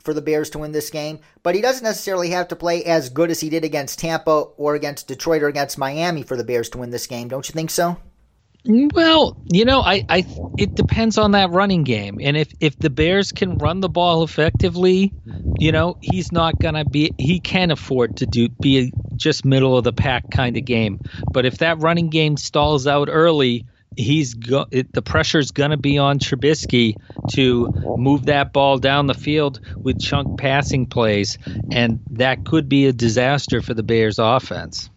for 0.00 0.14
the 0.14 0.22
Bears 0.22 0.50
to 0.50 0.58
win 0.58 0.72
this 0.72 0.90
game, 0.90 1.20
but 1.42 1.54
he 1.54 1.60
doesn't 1.60 1.84
necessarily 1.84 2.30
have 2.30 2.48
to 2.48 2.56
play 2.56 2.84
as 2.84 3.08
good 3.08 3.30
as 3.30 3.40
he 3.40 3.48
did 3.48 3.64
against 3.64 3.98
Tampa 3.98 4.46
or 4.56 4.74
against 4.74 5.08
Detroit 5.08 5.42
or 5.42 5.48
against 5.48 5.78
Miami 5.78 6.22
for 6.22 6.36
the 6.36 6.44
Bears 6.44 6.68
to 6.70 6.78
win 6.78 6.90
this 6.90 7.06
game. 7.06 7.28
Don't 7.28 7.48
you 7.48 7.52
think 7.52 7.70
so? 7.70 7.96
Well, 8.64 9.36
you 9.52 9.64
know, 9.64 9.80
I, 9.80 10.04
I, 10.08 10.24
it 10.56 10.76
depends 10.76 11.18
on 11.18 11.32
that 11.32 11.50
running 11.50 11.82
game, 11.82 12.18
and 12.22 12.36
if 12.36 12.52
if 12.60 12.78
the 12.78 12.90
Bears 12.90 13.32
can 13.32 13.58
run 13.58 13.80
the 13.80 13.88
ball 13.88 14.22
effectively, 14.22 15.12
you 15.58 15.72
know, 15.72 15.98
he's 16.00 16.30
not 16.30 16.60
gonna 16.60 16.84
be. 16.84 17.12
He 17.18 17.40
can 17.40 17.72
afford 17.72 18.18
to 18.18 18.26
do 18.26 18.48
be 18.48 18.78
a 18.78 18.92
just 19.16 19.44
middle 19.44 19.76
of 19.76 19.82
the 19.82 19.92
pack 19.92 20.30
kind 20.30 20.56
of 20.56 20.64
game. 20.64 21.00
But 21.32 21.44
if 21.44 21.58
that 21.58 21.80
running 21.80 22.08
game 22.08 22.36
stalls 22.36 22.86
out 22.86 23.08
early, 23.10 23.66
he's 23.96 24.34
go- 24.34 24.66
it, 24.70 24.92
the 24.92 25.02
pressure's 25.02 25.50
going 25.50 25.70
to 25.70 25.76
be 25.76 25.98
on 25.98 26.18
Trubisky 26.18 26.94
to 27.32 27.68
move 27.96 28.26
that 28.26 28.52
ball 28.52 28.78
down 28.78 29.06
the 29.06 29.14
field 29.14 29.60
with 29.76 30.00
chunk 30.00 30.38
passing 30.38 30.86
plays, 30.86 31.38
and 31.70 32.00
that 32.10 32.44
could 32.44 32.68
be 32.68 32.86
a 32.86 32.92
disaster 32.92 33.62
for 33.62 33.74
the 33.74 33.82
Bears' 33.82 34.18
offense. 34.18 34.90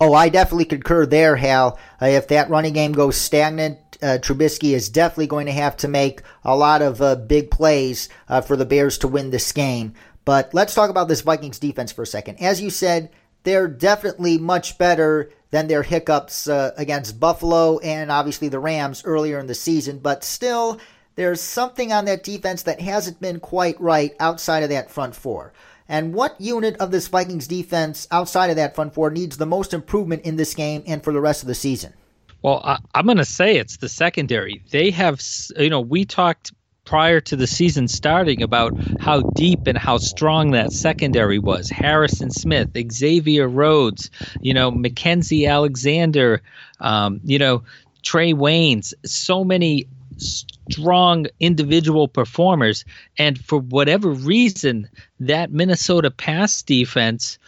Oh, 0.00 0.14
I 0.14 0.30
definitely 0.30 0.64
concur 0.64 1.04
there, 1.04 1.36
Hal. 1.36 1.78
Uh, 2.00 2.06
if 2.06 2.28
that 2.28 2.48
running 2.48 2.72
game 2.72 2.92
goes 2.92 3.16
stagnant, 3.16 3.78
uh, 4.02 4.18
Trubisky 4.18 4.74
is 4.74 4.88
definitely 4.88 5.26
going 5.26 5.44
to 5.44 5.52
have 5.52 5.76
to 5.78 5.88
make 5.88 6.22
a 6.42 6.56
lot 6.56 6.80
of 6.80 7.02
uh, 7.02 7.16
big 7.16 7.50
plays 7.50 8.08
uh, 8.26 8.40
for 8.40 8.56
the 8.56 8.64
Bears 8.64 8.96
to 8.98 9.08
win 9.08 9.28
this 9.28 9.52
game. 9.52 9.92
But 10.24 10.54
let's 10.54 10.74
talk 10.74 10.88
about 10.88 11.08
this 11.08 11.20
Vikings 11.20 11.58
defense 11.58 11.92
for 11.92 12.02
a 12.02 12.06
second. 12.06 12.40
As 12.40 12.62
you 12.62 12.70
said, 12.70 13.10
they're 13.42 13.68
definitely 13.68 14.38
much 14.38 14.78
better 14.78 15.32
than 15.50 15.68
their 15.68 15.82
hiccups 15.82 16.48
uh, 16.48 16.72
against 16.76 17.18
Buffalo 17.18 17.78
and 17.80 18.10
obviously 18.10 18.48
the 18.48 18.58
Rams 18.58 19.02
earlier 19.04 19.38
in 19.38 19.46
the 19.46 19.54
season. 19.54 19.98
But 19.98 20.24
still, 20.24 20.80
there's 21.16 21.40
something 21.40 21.92
on 21.92 22.04
that 22.04 22.22
defense 22.22 22.62
that 22.62 22.80
hasn't 22.80 23.20
been 23.20 23.40
quite 23.40 23.80
right 23.80 24.14
outside 24.20 24.62
of 24.62 24.70
that 24.70 24.90
front 24.90 25.14
four. 25.14 25.52
And 25.88 26.14
what 26.14 26.40
unit 26.40 26.76
of 26.76 26.92
this 26.92 27.08
Vikings 27.08 27.48
defense 27.48 28.06
outside 28.12 28.50
of 28.50 28.56
that 28.56 28.76
front 28.76 28.94
four 28.94 29.10
needs 29.10 29.36
the 29.36 29.46
most 29.46 29.74
improvement 29.74 30.22
in 30.22 30.36
this 30.36 30.54
game 30.54 30.84
and 30.86 31.02
for 31.02 31.12
the 31.12 31.20
rest 31.20 31.42
of 31.42 31.48
the 31.48 31.54
season? 31.54 31.94
Well, 32.42 32.62
I, 32.64 32.78
am 32.94 33.06
going 33.06 33.18
to 33.18 33.24
say 33.24 33.56
it's 33.56 33.76
the 33.78 33.88
secondary. 33.88 34.62
They 34.70 34.90
have, 34.92 35.20
you 35.58 35.68
know, 35.68 35.80
we 35.80 36.04
talked 36.04 36.52
prior 36.90 37.20
to 37.20 37.36
the 37.36 37.46
season 37.46 37.86
starting 37.86 38.42
about 38.42 38.76
how 38.98 39.20
deep 39.20 39.68
and 39.68 39.78
how 39.78 39.96
strong 39.96 40.50
that 40.50 40.72
secondary 40.72 41.38
was. 41.38 41.70
Harrison 41.70 42.32
Smith, 42.32 42.68
Xavier 42.90 43.46
Rhodes, 43.46 44.10
you 44.40 44.52
know, 44.52 44.72
Mackensie 44.72 45.48
Alexander, 45.48 46.42
um, 46.80 47.20
you 47.22 47.38
know, 47.38 47.62
Trae 48.02 48.34
Waynes, 48.34 48.92
so 49.06 49.44
many 49.44 49.86
strong 50.18 51.26
individual 51.38 52.08
performers. 52.08 52.84
And 53.16 53.38
for 53.38 53.60
whatever 53.60 54.10
reason, 54.10 54.88
that 55.20 55.52
Minnesota 55.52 56.10
pass 56.10 56.60
defense 56.60 57.38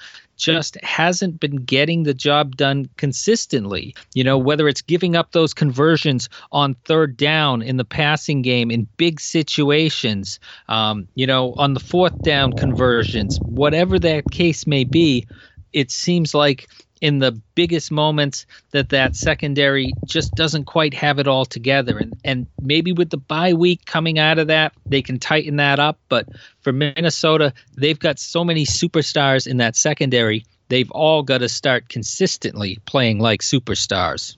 just 0.42 0.76
hasn't 0.83 1.38
been 1.38 1.57
getting 1.64 2.02
the 2.02 2.12
job 2.14 2.57
done 2.57 2.88
consistently. 2.96 3.94
You 4.14 4.24
know, 4.24 4.37
whether 4.37 4.66
it's 4.66 4.83
giving 4.83 5.14
up 5.14 5.33
those 5.33 5.55
conversions 5.55 6.28
on 6.50 6.74
third 6.85 7.16
down 7.16 7.62
in 7.62 7.76
the 7.76 7.85
passing 7.85 8.42
game 8.42 8.70
in 8.70 8.88
big 8.96 9.20
situations, 9.20 10.40
um, 10.68 11.07
you 11.14 11.26
know, 11.26 11.55
on 11.59 11.74
the 11.74 11.81
fourth 11.81 12.20
down 12.22 12.52
conversions, 12.52 13.40
whatever 13.44 13.98
that 14.00 14.31
case 14.31 14.66
may 14.66 14.83
be, 14.85 15.26
it 15.72 15.90
seems 15.90 16.35
like 16.35 16.68
in 17.02 17.18
the 17.18 17.32
biggest 17.56 17.90
moments 17.90 18.46
that 18.70 18.88
that 18.90 19.16
secondary 19.16 19.92
just 20.06 20.34
doesn't 20.36 20.64
quite 20.64 20.94
have 20.94 21.18
it 21.18 21.26
all 21.26 21.44
together. 21.44 21.98
And 21.98 22.14
and 22.24 22.46
maybe 22.62 22.92
with 22.92 23.10
the 23.10 23.18
bye 23.18 23.52
week 23.52 23.84
coming 23.84 24.18
out 24.18 24.38
of 24.38 24.46
that 24.46 24.72
they 24.86 25.02
can 25.02 25.18
tighten 25.18 25.56
that 25.56 25.78
up. 25.78 25.98
But 26.08 26.28
for 26.60 26.72
Minnesota 26.72 27.52
they've 27.76 27.98
got 27.98 28.18
so 28.18 28.44
many 28.44 28.64
superstars 28.64 29.46
in 29.46 29.58
that 29.58 29.76
secondary 29.76 30.46
they've 30.68 30.90
all 30.92 31.22
got 31.22 31.38
to 31.38 31.48
start 31.48 31.90
consistently 31.90 32.78
playing 32.86 33.18
like 33.18 33.42
superstars. 33.42 34.36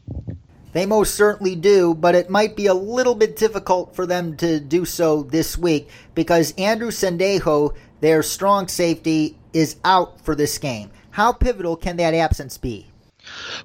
They 0.72 0.86
most 0.86 1.14
certainly 1.14 1.54
do, 1.54 1.94
but 1.94 2.16
it 2.16 2.30
might 2.30 2.56
be 2.56 2.66
a 2.66 2.74
little 2.74 3.14
bit 3.14 3.36
difficult 3.36 3.94
for 3.94 4.06
them 4.06 4.36
to 4.38 4.58
do 4.58 4.84
so 4.84 5.22
this 5.22 5.56
week 5.56 5.88
because 6.16 6.52
Andrew 6.58 6.90
Sendejo, 6.90 7.76
their 8.00 8.24
strong 8.24 8.66
safety, 8.66 9.38
is 9.52 9.76
out 9.84 10.20
for 10.22 10.34
this 10.34 10.58
game. 10.58 10.90
How 11.14 11.32
pivotal 11.32 11.76
can 11.76 11.96
that 11.98 12.12
absence 12.12 12.58
be? 12.58 12.88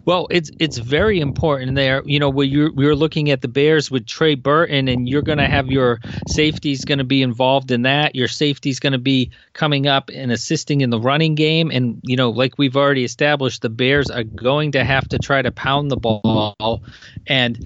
Well, 0.06 0.28
it's 0.30 0.52
it's 0.60 0.78
very 0.78 1.20
important 1.20 1.74
there. 1.74 2.04
You 2.06 2.20
know, 2.20 2.30
where 2.30 2.46
you're 2.46 2.72
we 2.72 2.86
are 2.86 2.96
looking 2.96 3.32
at 3.32 3.42
the 3.42 3.48
Bears 3.48 3.90
with 3.90 4.06
Trey 4.06 4.36
Burton, 4.36 4.88
and 4.88 5.10
you're 5.10 5.24
going 5.24 5.40
to 5.40 5.48
have 5.48 5.66
your 5.66 6.00
safeties 6.28 6.86
going 6.86 7.00
to 7.00 7.04
be 7.04 7.24
involved 7.24 7.72
in 7.72 7.82
that. 7.82 8.14
Your 8.14 8.28
safety's 8.28 8.80
going 8.80 8.94
to 8.94 9.00
be 9.00 9.32
coming 9.54 9.88
up 9.88 10.12
and 10.14 10.32
assisting 10.32 10.82
in 10.82 10.92
the 10.92 11.00
running 11.00 11.34
game, 11.34 11.72
and 11.72 12.00
you 12.04 12.16
know, 12.16 12.30
like 12.30 12.60
we've 12.60 12.78
already 12.78 13.04
established, 13.04 13.64
the 13.64 13.70
Bears 13.70 14.12
are 14.12 14.24
going 14.24 14.72
to 14.74 14.84
have 14.84 15.10
to 15.10 15.18
try 15.18 15.42
to 15.42 15.52
pound 15.52 15.90
the 15.90 15.98
ball, 15.98 16.84
and 17.26 17.58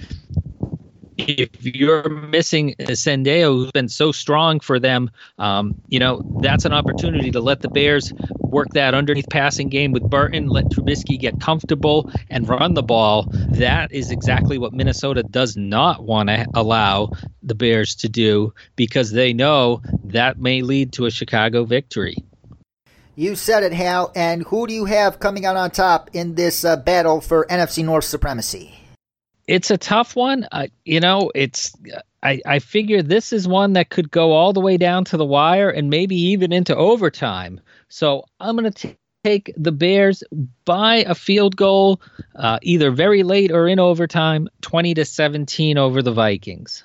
if 1.17 1.49
you're 1.63 2.09
missing 2.09 2.75
Sendejo, 2.79 3.55
who's 3.55 3.71
been 3.71 3.89
so 3.89 4.11
strong 4.11 4.59
for 4.59 4.79
them, 4.79 5.11
um, 5.37 5.75
you 5.87 5.99
know, 5.99 6.21
that's 6.41 6.65
an 6.65 6.73
opportunity 6.73 7.31
to 7.31 7.39
let 7.39 7.61
the 7.61 7.69
Bears 7.69 8.13
work 8.39 8.67
that 8.73 8.93
underneath 8.93 9.29
passing 9.29 9.69
game 9.69 9.91
with 9.91 10.03
Burton, 10.09 10.47
let 10.47 10.65
Trubisky 10.65 11.19
get 11.19 11.39
comfortable 11.39 12.09
and 12.29 12.47
run 12.47 12.73
the 12.73 12.83
ball. 12.83 13.27
That 13.51 13.91
is 13.91 14.11
exactly 14.11 14.57
what 14.57 14.73
Minnesota 14.73 15.23
does 15.23 15.57
not 15.57 16.03
want 16.03 16.29
to 16.29 16.45
allow 16.53 17.11
the 17.41 17.55
Bears 17.55 17.95
to 17.95 18.09
do 18.09 18.53
because 18.75 19.11
they 19.11 19.33
know 19.33 19.81
that 20.05 20.39
may 20.39 20.61
lead 20.61 20.93
to 20.93 21.05
a 21.05 21.11
Chicago 21.11 21.65
victory. 21.65 22.15
You 23.15 23.35
said 23.35 23.63
it, 23.63 23.73
Hal. 23.73 24.11
And 24.15 24.43
who 24.43 24.65
do 24.65 24.73
you 24.73 24.85
have 24.85 25.19
coming 25.19 25.45
out 25.45 25.55
on 25.55 25.69
top 25.69 26.09
in 26.13 26.33
this 26.35 26.65
uh, 26.65 26.77
battle 26.77 27.21
for 27.21 27.45
NFC 27.45 27.85
North 27.85 28.05
supremacy? 28.05 28.82
It's 29.47 29.71
a 29.71 29.77
tough 29.77 30.15
one. 30.15 30.47
Uh, 30.51 30.67
you 30.85 30.99
know, 30.99 31.31
it's 31.35 31.73
I, 32.21 32.41
I 32.45 32.59
figure 32.59 33.01
this 33.01 33.33
is 33.33 33.47
one 33.47 33.73
that 33.73 33.89
could 33.89 34.09
go 34.09 34.31
all 34.31 34.53
the 34.53 34.61
way 34.61 34.77
down 34.77 35.05
to 35.05 35.17
the 35.17 35.25
wire 35.25 35.69
and 35.69 35.89
maybe 35.89 36.15
even 36.15 36.53
into 36.53 36.75
overtime. 36.75 37.59
So 37.89 38.25
I'm 38.39 38.55
going 38.55 38.71
to 38.71 38.95
take 39.23 39.53
the 39.57 39.71
Bears 39.71 40.23
by 40.65 40.97
a 40.97 41.15
field 41.15 41.55
goal, 41.55 42.01
uh, 42.35 42.59
either 42.61 42.91
very 42.91 43.23
late 43.23 43.51
or 43.51 43.67
in 43.67 43.79
overtime, 43.79 44.47
20 44.61 44.93
to 44.95 45.05
17 45.05 45.77
over 45.77 46.01
the 46.01 46.11
Vikings. 46.11 46.83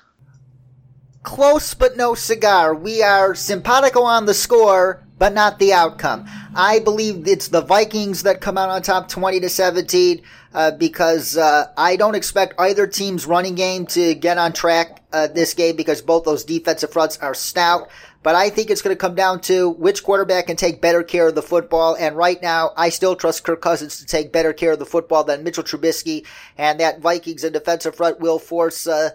Close 1.23 1.73
but 1.73 1.97
no 1.97 2.15
cigar. 2.15 2.73
We 2.73 3.03
are 3.03 3.35
simpatico 3.35 4.03
on 4.03 4.25
the 4.25 4.33
score, 4.33 5.03
but 5.17 5.33
not 5.33 5.59
the 5.59 5.73
outcome. 5.73 6.25
I 6.55 6.79
believe 6.79 7.27
it's 7.27 7.49
the 7.49 7.61
Vikings 7.61 8.23
that 8.23 8.39
come 8.39 8.57
out 8.57 8.69
on 8.69 8.81
top 8.81 9.09
20 9.09 9.41
to 9.41 9.49
17 9.49 10.21
uh, 10.53 10.71
because 10.71 11.37
uh, 11.37 11.67
I 11.77 11.95
don't 11.95 12.15
expect 12.15 12.55
either 12.59 12.87
team's 12.87 13.25
running 13.25 13.55
game 13.55 13.85
to 13.87 14.15
get 14.15 14.37
on 14.37 14.53
track 14.53 15.03
uh, 15.13 15.27
this 15.27 15.53
game 15.53 15.75
because 15.75 16.01
both 16.01 16.23
those 16.23 16.43
defensive 16.43 16.91
fronts 16.91 17.17
are 17.19 17.33
stout. 17.33 17.89
But 18.21 18.35
I 18.35 18.49
think 18.49 18.69
it's 18.69 18.81
going 18.81 18.95
to 18.95 18.99
come 18.99 19.15
down 19.15 19.39
to 19.41 19.69
which 19.69 20.03
quarterback 20.03 20.47
can 20.47 20.57
take 20.57 20.81
better 20.81 21.03
care 21.03 21.29
of 21.29 21.35
the 21.35 21.41
football. 21.41 21.95
And 21.95 22.17
right 22.17 22.41
now, 22.41 22.71
I 22.75 22.89
still 22.89 23.15
trust 23.15 23.45
Kirk 23.45 23.61
Cousins 23.61 23.97
to 23.99 24.05
take 24.05 24.33
better 24.33 24.51
care 24.51 24.73
of 24.73 24.79
the 24.79 24.85
football 24.85 25.23
than 25.23 25.43
Mitchell 25.43 25.63
Trubisky. 25.63 26.25
And 26.57 26.79
that 26.81 26.99
Vikings 26.99 27.45
and 27.45 27.53
defensive 27.53 27.95
front 27.95 28.19
will 28.19 28.37
force 28.37 28.87
uh, 28.87 29.11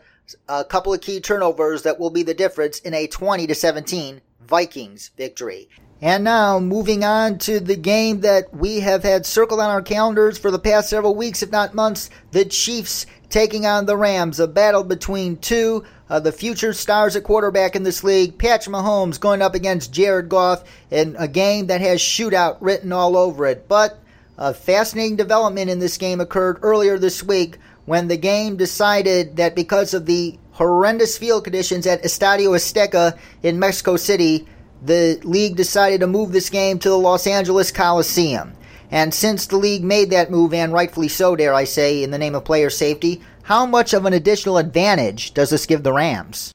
a 0.48 0.64
couple 0.64 0.94
of 0.94 1.02
key 1.02 1.20
turnovers 1.20 1.82
that 1.82 1.98
will 2.00 2.10
be 2.10 2.22
the 2.22 2.32
difference 2.32 2.78
in 2.78 2.94
a 2.94 3.06
20 3.06 3.46
to 3.46 3.54
17 3.54 4.22
Vikings 4.40 5.10
victory. 5.16 5.68
And 6.02 6.24
now, 6.24 6.58
moving 6.58 7.02
on 7.04 7.38
to 7.38 7.60
the 7.60 7.76
game 7.76 8.20
that 8.20 8.54
we 8.54 8.80
have 8.80 9.02
had 9.02 9.24
circled 9.24 9.60
on 9.60 9.70
our 9.70 9.80
calendars 9.80 10.36
for 10.36 10.50
the 10.50 10.58
past 10.58 10.90
several 10.90 11.14
weeks, 11.14 11.42
if 11.42 11.50
not 11.50 11.74
months, 11.74 12.10
the 12.32 12.44
Chiefs 12.44 13.06
taking 13.30 13.64
on 13.64 13.86
the 13.86 13.96
Rams. 13.96 14.38
A 14.38 14.46
battle 14.46 14.84
between 14.84 15.38
two 15.38 15.84
of 16.08 16.24
the 16.24 16.32
future 16.32 16.72
stars 16.72 17.16
at 17.16 17.24
quarterback 17.24 17.74
in 17.74 17.82
this 17.82 18.04
league. 18.04 18.38
Patrick 18.38 18.74
Mahomes 18.74 19.18
going 19.18 19.40
up 19.40 19.54
against 19.54 19.92
Jared 19.92 20.28
Goff 20.28 20.64
in 20.90 21.16
a 21.18 21.26
game 21.26 21.68
that 21.68 21.80
has 21.80 22.00
shootout 22.00 22.58
written 22.60 22.92
all 22.92 23.16
over 23.16 23.46
it. 23.46 23.66
But 23.68 23.98
a 24.36 24.52
fascinating 24.52 25.16
development 25.16 25.70
in 25.70 25.78
this 25.78 25.96
game 25.96 26.20
occurred 26.20 26.58
earlier 26.62 26.98
this 26.98 27.22
week 27.22 27.58
when 27.86 28.08
the 28.08 28.16
game 28.16 28.56
decided 28.56 29.36
that 29.36 29.54
because 29.54 29.94
of 29.94 30.06
the 30.06 30.38
horrendous 30.52 31.18
field 31.18 31.44
conditions 31.44 31.86
at 31.86 32.02
Estadio 32.02 32.50
Azteca 32.50 33.18
in 33.42 33.58
Mexico 33.58 33.96
City, 33.96 34.46
the 34.84 35.18
league 35.24 35.56
decided 35.56 36.00
to 36.00 36.06
move 36.06 36.32
this 36.32 36.50
game 36.50 36.78
to 36.78 36.88
the 36.88 36.98
Los 36.98 37.26
Angeles 37.26 37.72
Coliseum. 37.72 38.52
And 38.90 39.12
since 39.12 39.46
the 39.46 39.56
league 39.56 39.82
made 39.82 40.10
that 40.10 40.30
move, 40.30 40.52
and 40.52 40.72
rightfully 40.72 41.08
so, 41.08 41.34
dare 41.34 41.54
I 41.54 41.64
say, 41.64 42.02
in 42.02 42.10
the 42.10 42.18
name 42.18 42.34
of 42.34 42.44
player 42.44 42.70
safety, 42.70 43.22
how 43.42 43.66
much 43.66 43.92
of 43.92 44.04
an 44.04 44.12
additional 44.12 44.58
advantage 44.58 45.34
does 45.34 45.50
this 45.50 45.66
give 45.66 45.82
the 45.82 45.92
Rams? 45.92 46.52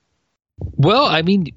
Well, 0.77 1.05
I 1.05 1.21
mean, 1.21 1.47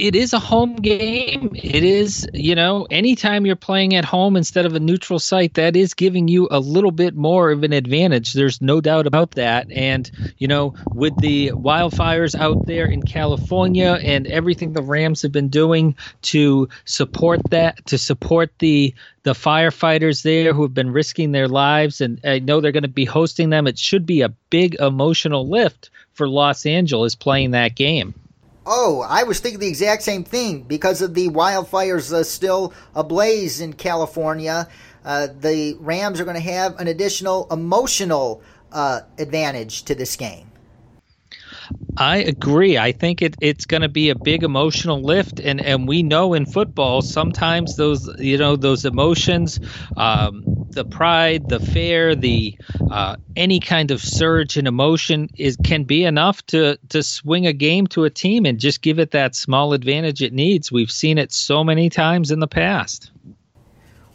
it 0.00 0.16
is 0.16 0.32
a 0.32 0.38
home 0.38 0.76
game. 0.76 1.50
It 1.54 1.84
is, 1.84 2.26
you 2.32 2.54
know, 2.54 2.86
anytime 2.90 3.44
you're 3.44 3.54
playing 3.54 3.94
at 3.94 4.04
home 4.04 4.34
instead 4.34 4.64
of 4.64 4.74
a 4.74 4.80
neutral 4.80 5.18
site, 5.18 5.54
that 5.54 5.76
is 5.76 5.92
giving 5.92 6.26
you 6.26 6.48
a 6.50 6.58
little 6.58 6.90
bit 6.90 7.14
more 7.14 7.50
of 7.50 7.62
an 7.64 7.74
advantage. 7.74 8.32
There's 8.32 8.62
no 8.62 8.80
doubt 8.80 9.06
about 9.06 9.32
that. 9.32 9.70
And, 9.70 10.10
you 10.38 10.48
know, 10.48 10.74
with 10.94 11.14
the 11.18 11.50
wildfires 11.50 12.34
out 12.34 12.66
there 12.66 12.86
in 12.86 13.02
California 13.02 13.98
and 14.02 14.26
everything 14.26 14.72
the 14.72 14.82
Rams 14.82 15.20
have 15.20 15.32
been 15.32 15.48
doing 15.48 15.94
to 16.22 16.68
support 16.86 17.40
that, 17.50 17.84
to 17.86 17.98
support 17.98 18.50
the 18.58 18.94
the 19.22 19.32
firefighters 19.32 20.22
there 20.22 20.54
who 20.54 20.62
have 20.62 20.72
been 20.72 20.90
risking 20.90 21.32
their 21.32 21.46
lives 21.46 22.00
and 22.00 22.18
I 22.24 22.38
know 22.38 22.62
they're 22.62 22.72
going 22.72 22.84
to 22.84 22.88
be 22.88 23.04
hosting 23.04 23.50
them. 23.50 23.66
It 23.66 23.78
should 23.78 24.06
be 24.06 24.22
a 24.22 24.30
big 24.48 24.76
emotional 24.76 25.46
lift 25.46 25.90
for 26.14 26.26
Los 26.26 26.64
Angeles 26.64 27.14
playing 27.14 27.50
that 27.50 27.76
game. 27.76 28.14
Oh, 28.72 29.04
I 29.08 29.24
was 29.24 29.40
thinking 29.40 29.58
the 29.58 29.66
exact 29.66 30.04
same 30.04 30.22
thing 30.22 30.62
because 30.62 31.02
of 31.02 31.14
the 31.14 31.28
wildfires 31.28 32.12
uh, 32.12 32.22
still 32.22 32.72
ablaze 32.94 33.60
in 33.60 33.72
California. 33.72 34.68
Uh, 35.04 35.26
the 35.40 35.76
Rams 35.80 36.20
are 36.20 36.24
going 36.24 36.36
to 36.36 36.52
have 36.52 36.78
an 36.78 36.86
additional 36.86 37.48
emotional 37.50 38.42
uh, 38.70 39.00
advantage 39.18 39.82
to 39.86 39.96
this 39.96 40.14
game. 40.14 40.49
I 41.96 42.18
agree. 42.18 42.78
I 42.78 42.92
think 42.92 43.20
it, 43.20 43.36
it's 43.40 43.66
going 43.66 43.82
to 43.82 43.88
be 43.88 44.08
a 44.08 44.14
big 44.14 44.42
emotional 44.42 45.02
lift, 45.02 45.38
and, 45.40 45.60
and 45.60 45.86
we 45.86 46.02
know 46.02 46.32
in 46.32 46.46
football 46.46 47.02
sometimes 47.02 47.76
those 47.76 48.08
you 48.18 48.38
know 48.38 48.56
those 48.56 48.84
emotions, 48.86 49.60
um, 49.96 50.46
the 50.72 50.84
pride, 50.84 51.48
the 51.48 51.60
fear, 51.60 52.14
the 52.14 52.56
uh, 52.88 53.16
any 53.36 53.60
kind 53.60 53.90
of 53.90 54.00
surge 54.00 54.56
in 54.56 54.66
emotion 54.66 55.28
is 55.36 55.58
can 55.62 55.84
be 55.84 56.04
enough 56.04 56.44
to 56.46 56.78
to 56.88 57.02
swing 57.02 57.46
a 57.46 57.52
game 57.52 57.86
to 57.88 58.04
a 58.04 58.10
team 58.10 58.46
and 58.46 58.58
just 58.58 58.80
give 58.82 58.98
it 58.98 59.10
that 59.10 59.34
small 59.34 59.74
advantage 59.74 60.22
it 60.22 60.32
needs. 60.32 60.72
We've 60.72 60.90
seen 60.92 61.18
it 61.18 61.32
so 61.32 61.62
many 61.62 61.90
times 61.90 62.30
in 62.30 62.40
the 62.40 62.48
past. 62.48 63.09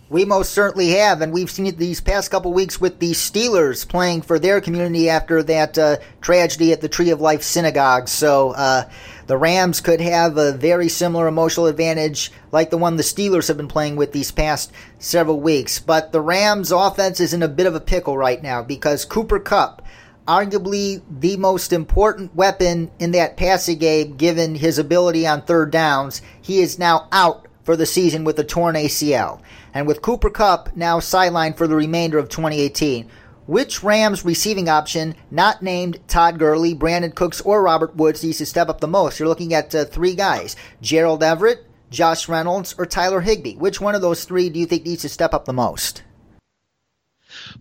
We 0.08 0.24
most 0.24 0.54
certainly 0.54 0.90
have, 0.92 1.24
and 1.24 1.34
we've 1.34 1.50
seen 1.50 1.66
it 1.66 1.80
these 1.80 2.00
past 2.00 2.30
couple 2.30 2.54
weeks 2.54 2.80
with 2.80 3.00
the 3.00 3.12
Steelers 3.12 3.88
playing 3.88 4.22
for 4.22 4.38
their 4.38 4.62
community 4.62 5.10
after 5.10 5.42
that 5.42 5.80
uh, 5.80 5.98
tragedy 6.22 6.72
at 6.72 6.82
the 6.82 6.88
Tree 6.88 7.10
of 7.10 7.22
Life 7.22 7.42
Synagogue. 7.42 8.08
So 8.08 8.52
uh, 8.52 8.88
the 9.26 9.36
Rams 9.38 9.82
could 9.82 10.02
have 10.02 10.38
a 10.38 10.52
very 10.52 10.90
similar 10.90 11.28
emotional 11.28 11.66
advantage 11.66 12.32
like 12.52 12.70
the 12.70 12.78
one 12.78 12.98
the 12.98 13.04
Steelers 13.04 13.48
have 13.48 13.58
been 13.58 13.68
playing 13.68 13.96
with 13.96 14.12
these 14.12 14.32
past 14.32 14.72
several 15.00 15.40
weeks. 15.40 15.80
But 15.80 16.12
the 16.12 16.22
Rams' 16.22 16.72
offense 16.72 17.20
is 17.20 17.34
in 17.34 17.42
a 17.42 17.48
bit 17.48 17.66
of 17.66 17.74
a 17.74 17.82
pickle 17.82 18.16
right 18.16 18.44
now 18.44 18.62
because 18.62 19.06
Cooper 19.06 19.40
Kupp, 19.40 19.82
arguably 20.28 21.02
the 21.10 21.36
most 21.38 21.74
important 21.74 22.36
weapon 22.36 22.92
in 23.00 23.10
that 23.14 23.38
passing 23.38 23.80
game, 23.80 24.18
given 24.18 24.54
his 24.54 24.78
ability 24.78 25.26
on 25.26 25.42
third 25.42 25.72
downs, 25.72 26.22
he 26.40 26.60
is 26.60 26.78
now 26.78 27.08
out 27.12 27.45
for 27.66 27.76
the 27.76 27.86
season 27.86 28.24
with 28.24 28.40
a 28.40 28.44
torn 28.44 28.76
ACL. 28.76 29.42
And 29.74 29.88
with 29.88 30.02
Cooper 30.02 30.30
Kupp 30.30 30.74
now 30.78 31.00
sidelined 31.00 31.58
for 31.58 31.68
the 31.68 31.76
remainder 31.76 32.18
of 32.18 32.30
2018, 32.30 33.10
which 33.48 33.84
Rams 33.84 34.24
receiving 34.24 34.70
option, 34.70 35.16
not 35.30 35.62
named 35.62 36.00
Todd 36.08 36.40
Gurley, 36.40 36.74
Brandin 36.74 37.14
Cooks, 37.14 37.42
or 37.42 37.62
Robert 37.62 37.96
Woods, 37.96 38.24
needs 38.24 38.38
to 38.38 38.46
step 38.46 38.70
up 38.70 38.80
the 38.80 38.88
most? 38.88 39.20
You're 39.20 39.28
looking 39.28 39.54
at 39.54 39.76
uh, 39.76 39.86
three 39.86 40.16
guys 40.16 40.56
Gerald 40.82 41.24
Everett, 41.24 41.66
Josh 41.90 42.30
Reynolds, 42.30 42.76
or 42.78 42.86
Tyler 42.86 43.22
Higbee? 43.22 43.56
Which 43.56 43.82
one 43.82 43.96
of 43.96 44.02
those 44.02 44.24
three 44.24 44.50
do 44.50 44.60
you 44.60 44.66
think 44.66 44.86
needs 44.86 45.02
to 45.02 45.10
step 45.10 45.34
up 45.34 45.46
the 45.46 45.54
most? 45.54 46.04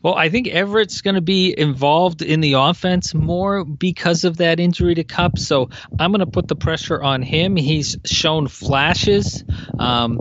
Well, 0.03 0.15
I 0.15 0.29
think 0.29 0.49
Everett's 0.49 1.01
going 1.01 1.15
to 1.15 1.21
be 1.21 1.59
involved 1.59 2.23
in 2.23 2.41
the 2.41 2.55
offense 2.55 3.15
more 3.15 3.65
because 3.65 4.25
of 4.25 4.37
that 4.39 4.61
injury 4.61 4.95
to 4.95 5.05
Kupp. 5.05 5.39
So 5.39 5.71
I'm 5.99 6.11
going 6.11 6.21
to 6.21 6.27
put 6.27 6.49
the 6.49 6.57
pressure 6.57 7.03
on 7.03 7.23
him. 7.23 7.57
He's 7.57 7.97
shown 8.05 8.49
flashes 8.49 9.45
um, 9.79 10.21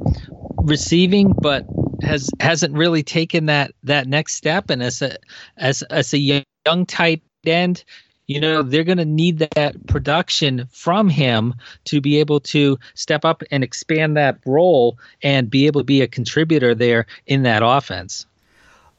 receiving, 0.57 1.33
but 1.41 1.65
has 2.01 2.29
hasn't 2.39 2.73
really 2.73 3.03
taken 3.03 3.47
that 3.47 3.71
that 3.83 4.07
next 4.07 4.35
step. 4.35 4.69
And 4.69 4.83
as 4.83 5.01
a 5.01 5.17
as 5.57 5.81
as 5.83 6.13
a 6.13 6.43
young 6.65 6.85
tight 6.85 7.21
end, 7.45 7.83
you 8.27 8.39
know 8.39 8.61
they're 8.61 8.83
going 8.83 8.97
to 8.97 9.05
need 9.05 9.39
that 9.39 9.87
production 9.87 10.67
from 10.71 11.09
him 11.09 11.55
to 11.85 12.01
be 12.01 12.19
able 12.19 12.39
to 12.39 12.77
step 12.93 13.25
up 13.25 13.43
and 13.51 13.63
expand 13.63 14.17
that 14.17 14.39
role 14.45 14.97
and 15.21 15.49
be 15.49 15.65
able 15.67 15.81
to 15.81 15.85
be 15.85 16.01
a 16.01 16.07
contributor 16.07 16.75
there 16.75 17.05
in 17.25 17.43
that 17.43 17.63
offense. 17.63 18.25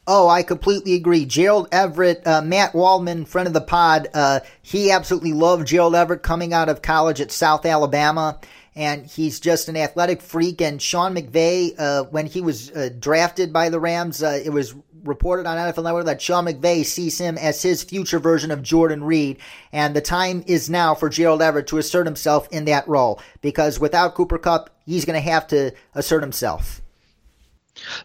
Oh, 0.07 0.29
I 0.29 0.43
completely 0.43 0.95
agree. 0.95 1.25
Gerald 1.25 1.69
Everett, 1.73 2.27
uh, 2.27 2.43
Matt 2.43 2.75
Waldman, 2.75 3.25
friend 3.25 3.47
of 3.49 3.55
the 3.55 3.63
pod, 3.63 4.09
uh, 4.13 4.41
he 4.61 4.91
absolutely 4.91 5.33
loved 5.33 5.67
Gerald 5.67 5.95
Everett 5.95 6.23
coming 6.23 6.53
out 6.53 6.69
of 6.69 6.83
college 6.83 7.23
at 7.23 7.33
South 7.33 7.65
Alabama. 7.65 8.39
And 8.77 9.07
he's 9.07 9.41
just 9.41 9.69
an 9.69 9.77
athletic 9.77 10.21
freak. 10.21 10.61
And 10.61 10.83
Sean 10.83 11.15
McVay, 11.15 11.75
uh, 11.79 12.05
when 12.05 12.27
he 12.27 12.43
was 12.43 12.71
uh, 12.73 12.91
drafted 12.99 13.53
by 13.53 13.71
the 13.71 13.81
Rams, 13.81 14.23
uh, 14.23 14.41
it 14.45 14.51
was 14.51 14.75
reported 15.05 15.47
on 15.47 15.57
NFL 15.57 15.85
Network 15.85 16.07
that 16.07 16.21
Sean 16.21 16.45
McVay 16.47 16.85
sees 16.85 17.19
him 17.19 17.39
as 17.39 17.63
his 17.63 17.83
future 17.83 18.19
version 18.19 18.51
of 18.51 18.63
Jordan 18.63 19.05
Reed. 19.05 19.39
And 19.73 19.97
the 19.97 20.01
time 20.03 20.45
is 20.47 20.69
now 20.69 20.95
for 20.95 21.09
Gerald 21.09 21.41
Everett 21.41 21.69
to 21.69 21.79
assert 21.79 22.07
himself 22.07 22.49
in 22.51 22.65
that 22.67 22.87
role 22.89 23.21
because 23.41 23.81
without 23.81 24.15
Cooper 24.15 24.39
Kupp, 24.39 24.71
he's 24.85 25.05
going 25.05 25.23
to 25.23 25.31
have 25.31 25.47
to 25.49 25.73
assert 25.95 26.23
himself. 26.23 26.83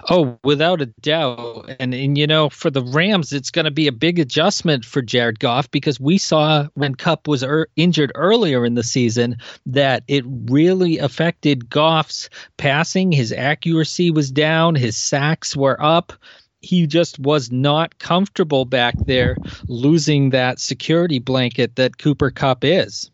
Oh, 0.10 0.38
without 0.44 0.82
a 0.82 0.88
doubt. 0.88 1.70
And, 1.80 1.94
and 1.94 2.18
you 2.18 2.28
know, 2.28 2.50
for 2.50 2.70
the 2.70 2.84
Rams, 2.84 3.34
it's 3.34 3.52
going 3.52 3.65
to 3.65 3.72
be 3.72 3.88
a 3.88 3.92
big 3.92 4.20
adjustment 4.20 4.86
for 4.86 5.02
Jared 5.02 5.39
Goff 5.39 5.70
because 5.72 6.00
we 6.00 6.18
saw 6.18 6.68
when 6.74 6.96
Kupp 6.96 7.28
was 7.28 7.44
er- 7.44 7.70
injured 7.76 8.12
earlier 8.15 8.65
in 8.65 8.76
the 8.76 8.84
season 8.84 9.38
that 9.65 10.04
it 10.08 10.24
really 10.28 10.98
affected 10.98 11.70
Goff's 11.70 12.30
passing. 12.58 13.12
His 13.12 13.32
accuracy 13.32 14.12
was 14.12 14.32
down, 14.32 14.76
his 14.76 14.98
sacks 14.98 15.56
were 15.56 15.82
up. 15.82 16.13
He 16.62 16.88
just 16.88 17.20
was 17.20 17.52
not 17.52 18.00
comfortable 18.00 18.65
back 18.65 18.96
there 19.06 19.38
losing 19.68 20.32
that 20.32 20.60
security 20.60 21.20
blanket 21.20 21.78
that 21.78 21.98
Cooper 22.00 22.32
Kupp 22.32 22.65
is. 22.65 23.10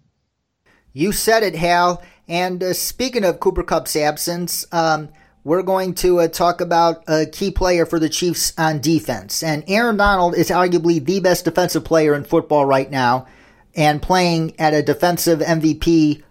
You 0.93 1.11
said 1.11 1.43
it, 1.43 1.55
Hal. 1.55 2.01
And 2.27 2.63
uh, 2.63 2.73
speaking 2.73 3.23
of 3.23 3.39
Cooper 3.39 3.63
Kupp's 3.63 3.95
absence, 3.95 4.65
um, 4.71 5.09
we're 5.45 5.61
going 5.61 5.93
to 5.93 6.19
uh, 6.19 6.27
talk 6.27 6.59
about 6.59 7.03
a 7.07 7.27
key 7.27 7.51
player 7.51 7.85
for 7.85 7.99
the 7.99 8.09
Chiefs 8.09 8.51
on 8.57 8.81
defense. 8.81 9.43
And 9.43 9.63
Aaron 9.67 9.95
Donald 9.95 10.35
is 10.35 10.49
arguably 10.49 11.05
the 11.05 11.19
best 11.19 11.45
defensive 11.45 11.85
player 11.85 12.15
in 12.15 12.23
football 12.23 12.65
right 12.65 12.89
now 12.89 13.27
and 13.75 14.01
playing 14.01 14.59
at 14.59 14.73
a 14.73 14.81
defensive 14.81 15.39
MVP 15.39 16.23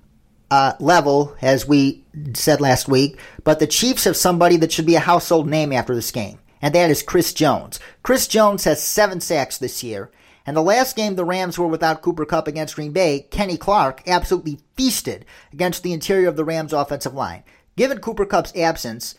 uh, 0.51 0.73
level, 0.81 1.37
as 1.41 1.67
we 1.67 2.05
said 2.35 2.61
last 2.61 2.89
week. 2.89 3.19
But 3.45 3.61
the 3.61 3.69
Chiefs 3.69 4.05
have 4.05 4.17
somebody 4.17 4.57
that 4.59 4.73
should 4.73 4.85
be 4.85 4.97
a 4.97 5.01
household 5.01 5.49
name 5.49 5.73
after 5.73 5.95
this 5.95 6.11
game, 6.11 6.41
and 6.61 6.75
that 6.75 6.91
is 6.91 7.03
Chris 7.03 7.33
Jones. 7.33 7.79
Chris 8.03 8.27
Jones 8.27 8.65
has 8.65 8.83
seven 8.83 9.21
sacks 9.21 9.57
this 9.57 9.83
year. 9.85 10.11
And 10.47 10.55
the 10.55 10.63
last 10.63 10.95
game 10.95 11.15
the 11.15 11.25
Rams 11.25 11.59
were 11.59 11.67
without 11.67 12.03
Cooper 12.03 12.27
Kupp 12.27 12.47
against 12.47 12.75
Green 12.75 12.93
Bay, 12.93 13.27
Kenny 13.31 13.57
Clark 13.57 14.03
absolutely 14.07 14.61
feasted 14.77 15.25
against 15.55 15.83
the 15.83 15.95
interior 15.95 16.29
of 16.29 16.37
the 16.37 16.45
Rams 16.45 16.75
offensive 16.75 17.15
line. 17.15 17.45
Given 17.77 17.99
Cooper 17.99 18.27
Kupp's 18.27 18.55
absence 18.57 19.17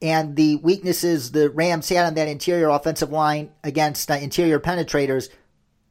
and 0.00 0.36
the 0.36 0.56
weaknesses 0.56 1.32
the 1.32 1.50
Rams 1.50 1.88
had 1.88 2.06
on 2.06 2.14
that 2.14 2.28
interior 2.28 2.68
offensive 2.68 3.10
line 3.10 3.50
against 3.64 4.10
uh, 4.10 4.14
interior 4.14 4.60
penetrators 4.60 5.28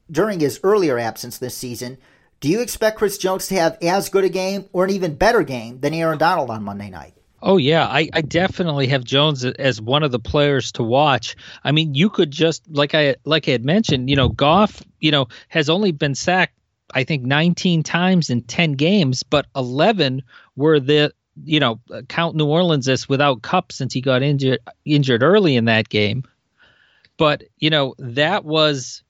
during 0.10 0.40
his 0.40 0.60
earlier 0.64 0.98
absence 0.98 1.38
this 1.38 1.56
season, 1.56 1.98
do 2.40 2.50
you 2.50 2.62
expect 2.62 2.98
Chris 2.98 3.18
Jones 3.18 3.48
to 3.48 3.56
have 3.56 3.78
as 3.82 4.10
good 4.10 4.24
a 4.24 4.30
game 4.30 4.66
or 4.72 4.86
an 4.86 4.92
even 4.92 5.16
better 5.16 5.44
game 5.44 5.80
than 5.80 5.94
Aaron 5.94 6.18
Donald 6.18 6.50
on 6.50 6.64
Monday 6.64 6.90
night? 6.90 7.14
Oh 7.42 7.58
yeah, 7.58 7.86
I, 7.86 8.10
I 8.14 8.22
definitely 8.22 8.88
have 8.88 9.04
Jones 9.04 9.46
as 9.46 9.80
one 9.80 10.02
of 10.02 10.12
the 10.12 10.20
players 10.20 10.72
to 10.74 10.84
watch. 10.84 11.36
I 11.64 11.72
mean, 11.72 11.94
you 11.94 12.10
could 12.10 12.32
just 12.32 12.68
like 12.68 12.96
I 12.96 13.16
like 13.26 13.48
I 13.48 13.52
had 13.52 13.64
mentioned, 13.64 14.10
you 14.10 14.16
know, 14.16 14.30
Goff, 14.30 14.82
you 15.00 15.12
know, 15.12 15.28
has 15.50 15.70
only 15.70 15.92
been 15.92 16.16
sacked 16.16 16.58
I 16.94 17.04
think 17.04 17.24
19 17.24 17.84
times 17.84 18.30
in 18.30 18.42
10 18.42 18.74
games, 18.74 19.24
but 19.24 19.48
11 19.56 20.24
were 20.56 20.80
the 20.80 21.14
you 21.46 21.60
know, 21.60 21.80
uh, 21.92 22.02
count 22.08 22.36
New 22.36 22.48
Orleans 22.48 22.88
as 22.88 23.10
without 23.10 23.42
Kupp 23.42 23.72
since 23.72 23.94
he 23.94 24.02
got 24.02 24.24
injured 24.24 24.60
injured 24.86 25.24
early 25.24 25.56
in 25.56 25.66
that 25.66 25.90
game. 25.90 26.24
But 27.18 27.44
you 27.58 27.70
know 27.70 27.96
that 28.00 28.46
was, 28.46 29.04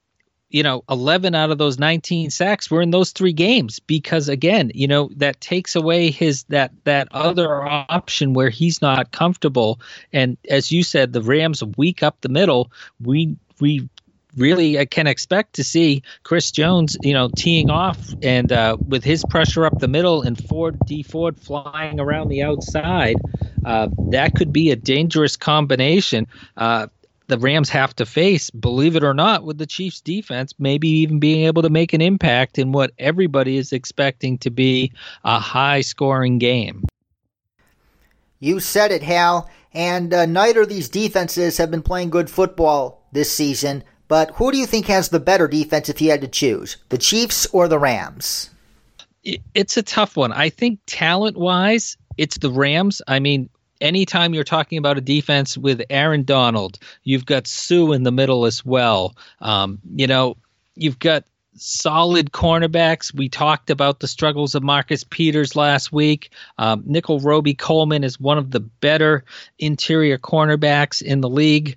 you 0.50 0.64
know, 0.64 0.84
11 0.90 1.36
out 1.36 1.52
of 1.52 1.58
those 1.58 1.78
19 1.78 2.30
sacks 2.30 2.72
were 2.72 2.82
in 2.82 2.92
those 2.92 3.12
three 3.12 3.34
games 3.34 3.80
because 3.80 4.30
again, 4.30 4.72
you 4.74 4.88
know, 4.88 5.10
that 5.18 5.42
takes 5.42 5.76
away 5.76 6.10
his 6.10 6.44
that 6.46 6.72
that 6.86 7.08
other 7.12 7.64
option 7.64 8.34
where 8.34 8.50
he's 8.50 8.82
not 8.82 9.12
comfortable. 9.12 9.80
And 10.14 10.38
as 10.50 10.72
you 10.72 10.84
said, 10.84 11.14
the 11.14 11.22
Rams 11.22 11.64
weak 11.78 12.04
up 12.04 12.22
the 12.22 12.30
middle. 12.30 12.72
We 13.02 13.36
we 13.60 13.90
really 14.38 14.80
I 14.80 14.86
can 14.86 15.08
expect 15.08 15.54
to 15.54 15.64
see 15.64 16.04
Chris 16.24 16.52
Jones, 16.52 16.98
you 17.02 17.14
know, 17.14 17.30
teeing 17.36 17.70
off 17.70 17.98
and 18.22 18.52
uh, 18.52 18.78
with 18.88 19.04
his 19.04 19.24
pressure 19.30 19.66
up 19.66 19.80
the 19.80 19.88
middle 19.88 20.22
and 20.22 20.38
Ford 20.48 20.78
Dee 20.86 21.04
Ford 21.04 21.40
flying 21.40 22.00
around 22.00 22.30
the 22.30 22.44
outside. 22.44 23.18
Uh, 23.66 23.90
that 24.10 24.36
could 24.36 24.54
be 24.54 24.72
a 24.72 24.76
dangerous 24.76 25.36
combination. 25.36 26.28
Uh, 26.56 26.88
the 27.28 27.38
Rams 27.38 27.70
have 27.70 27.94
to 27.98 28.06
face, 28.06 28.50
believe 28.50 28.96
it 28.96 29.04
or 29.04 29.14
not, 29.14 29.44
with 29.44 29.58
the 29.58 29.66
Chiefs 29.66 30.00
defense, 30.00 30.54
maybe 30.58 30.88
even 30.88 31.20
being 31.20 31.46
able 31.46 31.62
to 31.62 31.70
make 31.70 31.94
an 31.94 32.02
impact 32.02 32.58
in 32.58 32.72
what 32.72 32.92
everybody 32.98 33.58
is 33.58 33.74
expecting 33.74 34.38
to 34.40 34.50
be 34.50 34.94
a 35.26 35.40
high 35.40 35.82
scoring 35.82 36.38
game. 36.38 36.86
You 38.40 38.60
said 38.60 38.92
it, 38.92 39.04
Hal. 39.04 39.50
And 39.74 40.14
uh, 40.14 40.26
neither 40.26 40.62
of 40.62 40.70
these 40.70 40.90
defenses 40.90 41.58
have 41.58 41.70
been 41.70 41.82
playing 41.82 42.10
good 42.10 42.30
football 42.30 43.08
this 43.12 43.32
season. 43.32 43.84
But 44.08 44.32
who 44.32 44.52
do 44.52 44.58
you 44.58 44.66
think 44.66 44.86
has 44.88 45.10
the 45.10 45.20
better 45.20 45.48
defense 45.48 45.90
if 45.90 46.02
you 46.02 46.12
had 46.12 46.22
to 46.22 46.28
choose, 46.28 46.78
the 46.90 46.98
Chiefs 46.98 47.46
or 47.48 47.68
the 47.68 47.80
Rams? 47.80 48.50
It's 49.54 49.76
a 49.76 49.84
tough 49.84 50.16
one. 50.16 50.32
I 50.32 50.50
think 50.50 50.80
talent 50.86 51.36
wise, 51.36 51.98
it's 52.18 52.38
the 52.38 52.52
Rams. 52.52 53.02
I 53.08 53.20
mean, 53.20 53.50
anytime 53.82 54.34
you're 54.34 54.46
talking 54.46 54.78
about 54.78 54.98
a 54.98 55.02
defense 55.02 55.58
with 55.58 55.82
Aaron 55.90 56.24
Donald, 56.24 56.80
you've 57.04 57.26
got 57.26 57.48
Suh 57.48 57.92
in 57.92 58.04
the 58.04 58.12
middle 58.12 58.46
as 58.46 58.66
well. 58.66 59.16
Um, 59.42 59.80
you 59.96 60.08
know, 60.08 60.38
you've 60.76 61.00
got 61.00 61.26
solid 61.56 62.32
cornerbacks. 62.32 63.14
We 63.14 63.28
talked 63.30 63.70
about 63.70 64.00
the 64.00 64.08
struggles 64.08 64.56
of 64.56 64.64
Marcus 64.64 65.04
Peters 65.04 65.56
last 65.56 65.92
week. 65.92 66.32
Um, 66.58 66.84
Nickell 66.86 67.20
Robey-Coleman 67.20 68.04
is 68.04 68.20
one 68.20 68.38
of 68.38 68.52
the 68.52 68.60
better 68.60 69.26
interior 69.60 70.18
cornerbacks 70.18 71.02
in 71.02 71.22
the 71.22 71.30
league 71.30 71.76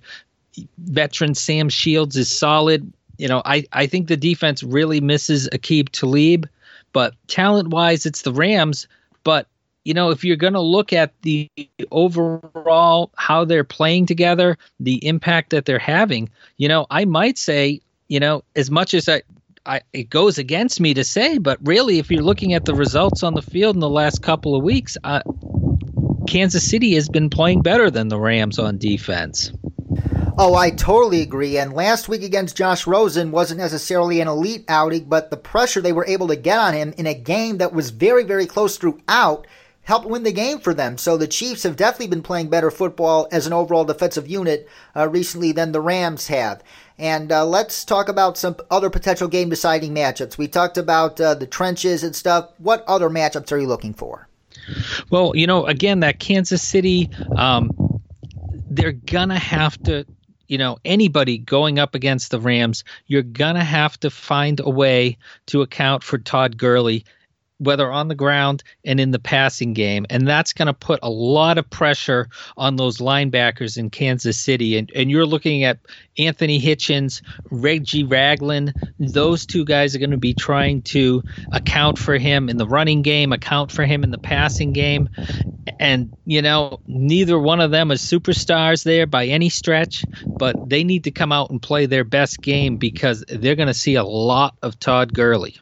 veteran 0.79 1.35
Sam 1.35 1.69
Shields 1.69 2.17
is 2.17 2.37
solid. 2.37 2.93
You 3.19 3.29
know, 3.29 3.43
I, 3.45 3.67
I 3.73 3.87
think 3.87 4.09
the 4.09 4.17
defense 4.17 4.63
really 4.63 5.01
misses 5.01 5.49
Aqib 5.51 5.91
Talib, 5.91 6.49
but 6.93 7.15
talent 7.27 7.69
wise, 7.69 8.07
it's 8.07 8.23
the 8.23 8.33
Rams. 8.33 8.89
But, 9.25 9.47
you 9.85 9.93
know, 9.93 10.11
if 10.11 10.25
you're 10.25 10.37
going 10.37 10.55
to 10.55 10.61
look 10.61 10.93
at 10.93 11.13
the 11.23 11.49
overall 11.91 13.11
how 13.17 13.45
they're 13.45 13.65
playing 13.65 14.07
together, 14.07 14.57
the 14.79 15.07
impact 15.07 15.51
that 15.51 15.67
they're 15.67 15.79
having, 15.79 16.31
you 16.57 16.69
know, 16.69 16.87
I 16.91 17.05
might 17.05 17.37
say, 17.37 17.81
you 18.09 18.21
know, 18.21 18.43
as 18.57 18.71
much 18.71 18.95
as 18.95 19.09
I, 19.09 19.23
I, 19.67 19.83
it 19.93 20.09
goes 20.09 20.39
against 20.39 20.81
me 20.81 20.95
to 20.95 21.05
say, 21.05 21.37
but 21.37 21.59
really, 21.63 21.99
if 21.99 22.11
you're 22.11 22.23
looking 22.23 22.55
at 22.55 22.65
the 22.65 22.75
results 22.75 23.23
on 23.23 23.35
the 23.35 23.43
field 23.43 23.77
in 23.77 23.81
the 23.81 23.91
last 23.91 24.23
couple 24.23 24.57
of 24.57 24.63
weeks, 24.63 24.97
uh, 25.05 25.21
Kansas 26.27 26.69
City 26.69 26.95
has 26.95 27.09
been 27.09 27.29
playing 27.29 27.61
better 27.61 27.91
than 27.91 28.09
the 28.09 28.19
Rams 28.19 28.59
on 28.59 28.79
defense. 28.79 29.53
Oh, 30.43 30.55
I 30.55 30.71
totally 30.71 31.21
agree. 31.21 31.59
And 31.59 31.75
last 31.75 32.09
week 32.09 32.23
against 32.23 32.57
Josh 32.57 32.87
Rosen 32.87 33.31
wasn't 33.31 33.61
necessarily 33.61 34.23
an 34.23 34.29
elite 34.29 34.65
outing, 34.69 35.05
but 35.05 35.29
the 35.29 35.37
pressure 35.37 35.83
they 35.83 35.93
were 35.93 36.07
able 36.07 36.29
to 36.29 36.35
get 36.35 36.59
on 36.59 36.73
him 36.73 36.95
in 36.97 37.07
a 37.07 37.13
game 37.13 37.59
that 37.59 37.75
was 37.75 37.91
very, 37.91 38.25
very 38.25 38.47
close 38.47 38.79
throughout 38.79 39.47
helped 39.83 40.09
win 40.09 40.23
the 40.23 40.33
game 40.33 40.59
for 40.59 40.73
them. 40.73 40.97
So 40.97 41.19
the 41.19 41.29
Chiefs 41.29 41.65
have 41.65 41.77
definitely 41.77 42.07
been 42.07 42.23
playing 42.23 42.49
better 42.49 42.71
football 42.71 43.29
as 43.31 43.47
an 43.47 43.53
overall 43.53 43.85
defensive 43.85 44.29
unit 44.29 44.67
uh, 44.97 45.11
recently 45.11 45.53
than 45.53 45.73
the 45.73 45.83
Rams 45.83 46.29
have. 46.29 46.63
And 46.99 47.31
uh, 47.31 47.45
let's 47.45 47.85
talk 47.85 48.09
about 48.09 48.39
some 48.39 48.57
other 48.71 48.89
potential 48.89 49.29
game 49.29 49.51
deciding 49.51 49.95
matchups. 49.95 50.39
We 50.39 50.49
talked 50.49 50.79
about 50.79 51.21
uh, 51.21 51.35
the 51.35 51.47
trenches 51.47 52.03
and 52.03 52.17
stuff. 52.17 52.49
What 52.57 52.83
other 52.89 53.11
matchups 53.11 53.53
are 53.53 53.59
you 53.59 53.67
looking 53.67 53.93
for? 53.93 54.27
Well, 55.11 55.37
you 55.37 55.47
know, 55.47 55.67
again, 55.67 56.01
that 56.01 56.19
Kansas 56.19 56.63
City, 56.63 57.11
um, 57.37 58.01
they're 58.71 58.93
going 58.93 59.29
to 59.29 59.39
have 59.39 59.77
to 59.83 60.07
you 60.51 60.59
know 60.59 60.79
anybody 60.85 61.39
going 61.39 61.79
up 61.79 61.95
against 61.95 62.33
the 62.33 62.41
Rams, 62.41 62.83
you're 63.07 63.23
gonna 63.23 63.65
have 63.65 63.99
to 64.01 64.11
find 64.11 64.61
a 64.61 64.69
way 64.69 65.17
to 65.47 65.63
account 65.63 66.03
for 66.03 66.19
Todd 66.19 66.59
Gurley 66.59 67.05
whether 67.61 67.93
on 67.93 68.09
the 68.09 68.15
ground 68.15 68.65
and 68.85 68.99
in 68.99 69.11
the 69.11 69.19
passing 69.19 69.75
game. 69.75 70.07
And 70.09 70.27
that's 70.27 70.55
going 70.55 70.67
to 70.67 70.75
put 70.75 70.99
a 71.03 71.11
lot 71.11 71.59
of 71.59 71.69
pressure 71.69 72.29
on 72.57 72.77
those 72.77 72.99
linebackers 72.99 73.77
in 73.77 73.91
Kansas 73.91 74.39
City. 74.41 74.79
And, 74.79 74.91
and 74.95 75.11
you're 75.11 75.27
looking 75.27 75.63
at 75.65 75.79
Anthony 76.19 76.61
Hitchens, 76.61 77.23
Reggie 77.51 78.05
Ragland. 78.05 78.73
Those 78.99 79.45
two 79.45 79.67
guys 79.67 79.95
are 79.95 79.99
going 79.99 80.11
to 80.11 80.17
be 80.17 80.33
trying 80.33 80.83
to 80.83 81.23
account 81.53 81.99
for 81.99 82.17
him 82.17 82.49
in 82.49 82.57
the 82.57 82.67
running 82.67 83.03
game, 83.03 83.33
account 83.33 83.71
for 83.71 83.85
him 83.85 84.05
in 84.05 84.11
the 84.11 84.19
passing 84.19 84.73
game. 84.73 85.11
And, 85.79 86.17
you 86.25 86.41
know, 86.41 86.81
neither 86.87 87.39
one 87.39 87.61
of 87.61 87.71
them 87.71 87.91
is 87.91 88.01
superstars 88.01 88.85
there 88.85 89.07
by 89.07 89.27
any 89.27 89.51
stretch, 89.51 90.05
but 90.27 90.69
they 90.69 90.83
need 90.83 91.05
to 91.05 91.11
come 91.11 91.31
out 91.31 91.51
and 91.51 91.61
play 91.61 91.87
their 91.87 92.05
best 92.05 92.41
game 92.41 92.79
because 92.79 93.23
they're 93.29 93.55
going 93.57 93.69
to 93.69 93.75
see 93.75 93.97
a 93.97 94.05
lot 94.05 94.57
of 94.63 94.79
Todd 94.79 95.13
Gurley. 95.13 95.59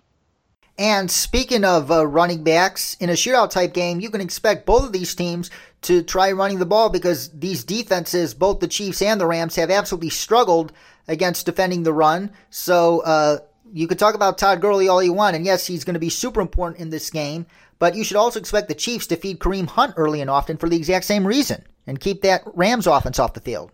And 0.79 1.11
speaking 1.11 1.65
of 1.65 1.91
uh, 1.91 2.07
running 2.07 2.45
backs, 2.45 2.97
in 3.01 3.11
a 3.11 3.15
shootout 3.15 3.51
type 3.51 3.75
game, 3.75 4.01
you 4.01 4.11
can 4.11 4.21
expect 4.21 4.65
both 4.65 4.85
of 4.85 4.93
these 4.93 5.13
teams 5.13 5.51
to 5.83 6.03
try 6.03 6.31
running 6.31 6.61
the 6.61 6.67
ball 6.67 6.89
because 6.89 7.31
these 7.31 7.65
defenses, 7.65 8.33
both 8.33 8.61
the 8.61 8.69
Chiefs 8.69 9.03
and 9.03 9.21
the 9.21 9.27
Rams, 9.27 9.57
have 9.57 9.73
absolutely 9.73 10.11
struggled 10.11 10.73
against 11.09 11.47
defending 11.47 11.83
the 11.83 11.93
run. 11.93 12.31
So 12.51 13.01
uh, 13.01 13.39
you 13.73 13.89
could 13.89 13.99
talk 13.99 14.15
about 14.15 14.39
Todd 14.39 14.61
Gurley 14.61 14.89
all 14.89 15.03
you 15.03 15.13
want, 15.13 15.35
and 15.35 15.45
yes, 15.45 15.67
he's 15.67 15.83
going 15.83 15.95
to 15.95 16.01
be 16.01 16.11
super 16.11 16.41
important 16.41 16.81
in 16.81 16.91
this 16.91 17.11
game. 17.11 17.47
But 17.81 17.97
you 17.97 18.05
should 18.05 18.17
also 18.17 18.39
expect 18.39 18.69
the 18.69 18.75
Chiefs 18.75 19.09
to 19.09 19.17
feed 19.17 19.41
Kareem 19.41 19.67
Hunt 19.69 19.95
early 19.97 20.21
and 20.21 20.31
often 20.31 20.57
for 20.57 20.69
the 20.69 20.77
exact 20.77 21.05
same 21.05 21.27
reason 21.27 21.65
and 21.89 21.99
keep 21.99 22.23
that 22.23 22.43
Rams 22.55 22.87
offense 22.87 23.19
off 23.19 23.35
the 23.35 23.41
field. 23.41 23.73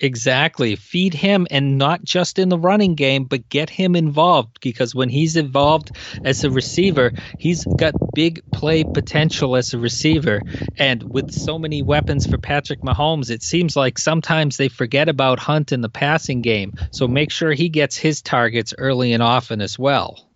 Exactly. 0.00 0.76
Feed 0.76 1.14
him 1.14 1.46
and 1.50 1.78
not 1.78 2.02
just 2.04 2.38
in 2.38 2.48
the 2.48 2.58
running 2.58 2.94
game, 2.94 3.24
but 3.24 3.48
get 3.48 3.70
him 3.70 3.94
involved 3.96 4.58
because 4.60 4.94
when 4.94 5.08
he's 5.08 5.36
involved 5.36 5.90
as 6.24 6.42
a 6.44 6.50
receiver, 6.50 7.12
he's 7.38 7.64
got 7.78 7.94
big 8.14 8.40
play 8.52 8.84
potential 8.84 9.56
as 9.56 9.72
a 9.72 9.78
receiver. 9.78 10.42
And 10.78 11.02
with 11.12 11.30
so 11.32 11.58
many 11.58 11.82
weapons 11.82 12.26
for 12.26 12.38
Patrick 12.38 12.82
Mahomes, 12.82 13.30
it 13.30 13.42
seems 13.42 13.76
like 13.76 13.98
sometimes 13.98 14.56
they 14.56 14.68
forget 14.68 15.08
about 15.08 15.38
Hunt 15.38 15.72
in 15.72 15.80
the 15.80 15.88
passing 15.88 16.42
game. 16.42 16.74
So 16.90 17.06
make 17.08 17.30
sure 17.30 17.52
he 17.52 17.68
gets 17.68 17.96
his 17.96 18.20
targets 18.20 18.74
early 18.76 19.12
and 19.12 19.22
often 19.22 19.60
as 19.60 19.78
well. 19.78 20.28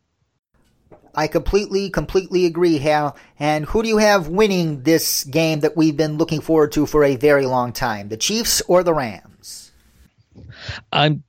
I 1.15 1.27
completely, 1.27 1.91
completely 1.91 2.47
agree, 2.47 2.79
Hal. 2.79 3.17
And 3.39 3.65
who 3.65 3.83
do 3.83 3.89
you 3.89 3.99
have 3.99 4.29
winning 4.29 4.83
this 4.83 5.25
game 5.25 5.61
that 5.61 5.77
we've 5.77 5.97
been 5.97 6.19
looking 6.19 6.41
forward 6.41 6.73
to 6.73 6.87
for 6.87 7.05
a 7.05 7.17
very 7.17 7.47
long 7.47 7.73
time? 7.73 8.09
The 8.09 8.17
Chiefs 8.17 8.63
or 8.69 8.83
the 8.83 8.95
Rams? 8.95 9.73
I'm 10.93 11.25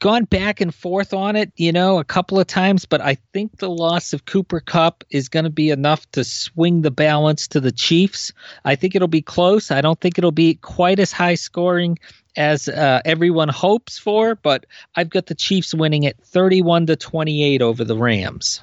gone 0.00 0.24
back 0.24 0.60
and 0.60 0.74
forth 0.74 1.14
on 1.14 1.36
it, 1.36 1.52
you 1.56 1.72
know, 1.72 1.98
a 1.98 2.04
couple 2.04 2.38
of 2.38 2.46
times, 2.46 2.84
but 2.84 3.00
I 3.00 3.16
think 3.32 3.58
the 3.58 3.70
loss 3.70 4.12
of 4.12 4.24
Cooper 4.24 4.60
Kupp 4.60 5.04
is 5.10 5.28
going 5.28 5.44
to 5.44 5.50
be 5.50 5.70
enough 5.70 6.10
to 6.12 6.24
swing 6.24 6.82
the 6.82 6.90
balance 6.90 7.48
to 7.48 7.60
the 7.60 7.72
Chiefs. 7.72 8.32
I 8.64 8.76
think 8.76 8.94
it'll 8.94 9.08
be 9.08 9.22
close. 9.22 9.70
I 9.70 9.80
don't 9.80 10.00
think 10.00 10.18
it'll 10.18 10.32
be 10.32 10.54
quite 10.56 10.98
as 10.98 11.12
high 11.12 11.34
scoring 11.34 11.98
as 12.36 12.68
uh, 12.68 13.00
everyone 13.04 13.48
hopes 13.48 13.98
for, 13.98 14.34
but 14.34 14.66
I've 14.94 15.10
got 15.10 15.26
the 15.26 15.34
Chiefs 15.34 15.74
winning 15.74 16.06
at 16.06 16.22
31 16.22 16.86
to 16.86 16.96
28 16.96 17.62
over 17.62 17.84
the 17.84 17.96
Rams. 17.96 18.60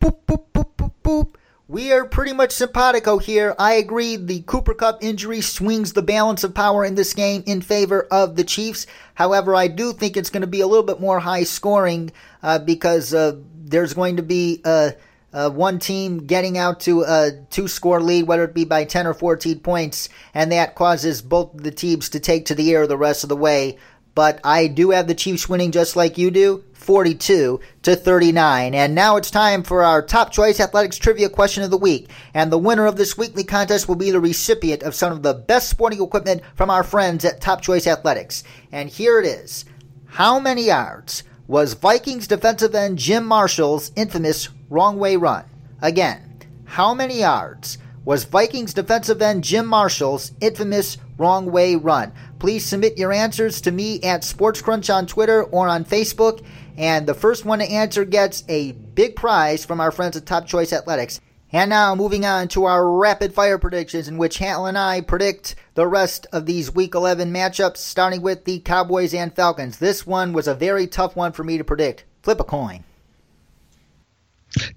Boop, 0.00 0.18
boop, 0.26 0.44
boop, 0.52 0.70
boop, 0.76 0.92
boop. 1.02 1.34
we 1.66 1.92
are 1.92 2.04
pretty 2.04 2.32
much 2.32 2.52
simpatico 2.52 3.18
here. 3.18 3.54
I 3.58 3.74
agree. 3.74 4.16
The 4.16 4.42
Cooper 4.42 4.74
Kupp 4.74 5.02
injury 5.02 5.40
swings 5.40 5.92
the 5.92 6.02
balance 6.02 6.44
of 6.44 6.54
power 6.54 6.84
in 6.84 6.94
this 6.94 7.14
game 7.14 7.42
in 7.46 7.60
favor 7.60 8.06
of 8.10 8.36
the 8.36 8.44
Chiefs. 8.44 8.86
However, 9.14 9.54
I 9.54 9.68
do 9.68 9.92
think 9.92 10.16
it's 10.16 10.30
going 10.30 10.42
to 10.42 10.46
be 10.46 10.60
a 10.60 10.66
little 10.66 10.84
bit 10.84 11.00
more 11.00 11.18
high 11.18 11.44
scoring 11.44 12.12
uh, 12.42 12.60
because 12.60 13.12
uh, 13.12 13.36
there's 13.54 13.94
going 13.94 14.16
to 14.16 14.22
be 14.22 14.60
uh, 14.64 14.92
uh 15.30 15.50
one 15.50 15.78
team 15.78 16.26
getting 16.26 16.56
out 16.56 16.80
to 16.80 17.02
a 17.02 17.32
two 17.50 17.68
score 17.68 18.00
lead, 18.00 18.26
whether 18.26 18.44
it 18.44 18.54
be 18.54 18.64
by 18.64 18.84
10 18.84 19.06
or 19.06 19.14
14 19.14 19.60
points, 19.60 20.08
and 20.32 20.52
that 20.52 20.74
causes 20.74 21.20
both 21.20 21.50
the 21.54 21.70
teams 21.70 22.08
to 22.10 22.20
take 22.20 22.46
to 22.46 22.54
the 22.54 22.72
air 22.72 22.86
the 22.86 22.96
rest 22.96 23.24
of 23.24 23.28
the 23.28 23.36
way. 23.36 23.76
But 24.18 24.40
I 24.42 24.66
do 24.66 24.90
have 24.90 25.06
the 25.06 25.14
Chiefs 25.14 25.48
winning 25.48 25.70
just 25.70 25.94
like 25.94 26.18
you 26.18 26.32
do. 26.32 26.64
42 26.72 27.60
to 27.82 27.94
39. 27.94 28.74
And 28.74 28.92
now 28.92 29.14
it's 29.14 29.30
time 29.30 29.62
for 29.62 29.84
our 29.84 30.02
top 30.02 30.32
choice 30.32 30.58
athletics 30.58 30.96
trivia 30.96 31.28
question 31.28 31.62
of 31.62 31.70
the 31.70 31.76
week. 31.76 32.10
And 32.34 32.50
the 32.50 32.58
winner 32.58 32.86
of 32.86 32.96
this 32.96 33.16
weekly 33.16 33.44
contest 33.44 33.86
will 33.86 33.94
be 33.94 34.10
the 34.10 34.18
recipient 34.18 34.82
of 34.82 34.96
some 34.96 35.12
of 35.12 35.22
the 35.22 35.34
best 35.34 35.70
sporting 35.70 36.02
equipment 36.02 36.42
from 36.56 36.68
our 36.68 36.82
friends 36.82 37.24
at 37.24 37.40
Top 37.40 37.60
Choice 37.60 37.86
Athletics. 37.86 38.42
And 38.72 38.88
here 38.88 39.20
it 39.20 39.24
is. 39.24 39.64
How 40.06 40.40
many 40.40 40.64
yards 40.64 41.22
was 41.46 41.74
Vikings 41.74 42.26
defensive 42.26 42.74
end 42.74 42.98
Jim 42.98 43.24
Marshall's 43.24 43.92
infamous 43.94 44.48
wrong 44.68 44.98
way 44.98 45.14
run? 45.14 45.44
Again, 45.80 46.40
how 46.64 46.92
many 46.92 47.20
yards 47.20 47.78
was 48.04 48.24
Vikings 48.24 48.74
defensive 48.74 49.22
end 49.22 49.44
Jim 49.44 49.66
Marshall's 49.66 50.32
infamous 50.40 50.98
wrong 51.18 51.52
way 51.52 51.76
run? 51.76 52.12
Please 52.38 52.64
submit 52.64 52.98
your 52.98 53.12
answers 53.12 53.60
to 53.62 53.70
me 53.70 54.00
at 54.02 54.22
SportsCrunch 54.22 54.94
on 54.94 55.06
Twitter 55.06 55.42
or 55.44 55.68
on 55.68 55.84
Facebook 55.84 56.44
and 56.78 57.08
the 57.08 57.14
first 57.14 57.44
one 57.44 57.58
to 57.58 57.64
answer 57.64 58.04
gets 58.04 58.44
a 58.48 58.70
big 58.70 59.16
prize 59.16 59.64
from 59.64 59.80
our 59.80 59.90
friends 59.90 60.16
at 60.16 60.24
Top 60.24 60.46
Choice 60.46 60.72
Athletics. 60.72 61.20
And 61.50 61.70
now 61.70 61.96
moving 61.96 62.24
on 62.24 62.46
to 62.48 62.66
our 62.66 62.88
rapid 62.88 63.34
fire 63.34 63.58
predictions, 63.58 64.06
in 64.06 64.16
which 64.16 64.38
Hal 64.38 64.66
and 64.66 64.78
I 64.78 65.00
predict 65.00 65.56
the 65.74 65.88
rest 65.88 66.28
of 66.32 66.46
these 66.46 66.72
Week 66.72 66.94
11 66.94 67.32
matchups, 67.32 67.78
starting 67.78 68.22
with 68.22 68.44
the 68.44 68.60
Cowboys 68.60 69.12
and 69.12 69.34
Falcons. 69.34 69.78
This 69.78 70.06
one 70.06 70.32
was 70.32 70.46
a 70.46 70.54
very 70.54 70.86
tough 70.86 71.16
one 71.16 71.32
for 71.32 71.42
me 71.42 71.58
to 71.58 71.64
predict. 71.64 72.04
Flip 72.22 72.38
a 72.38 72.44
coin. 72.44 72.84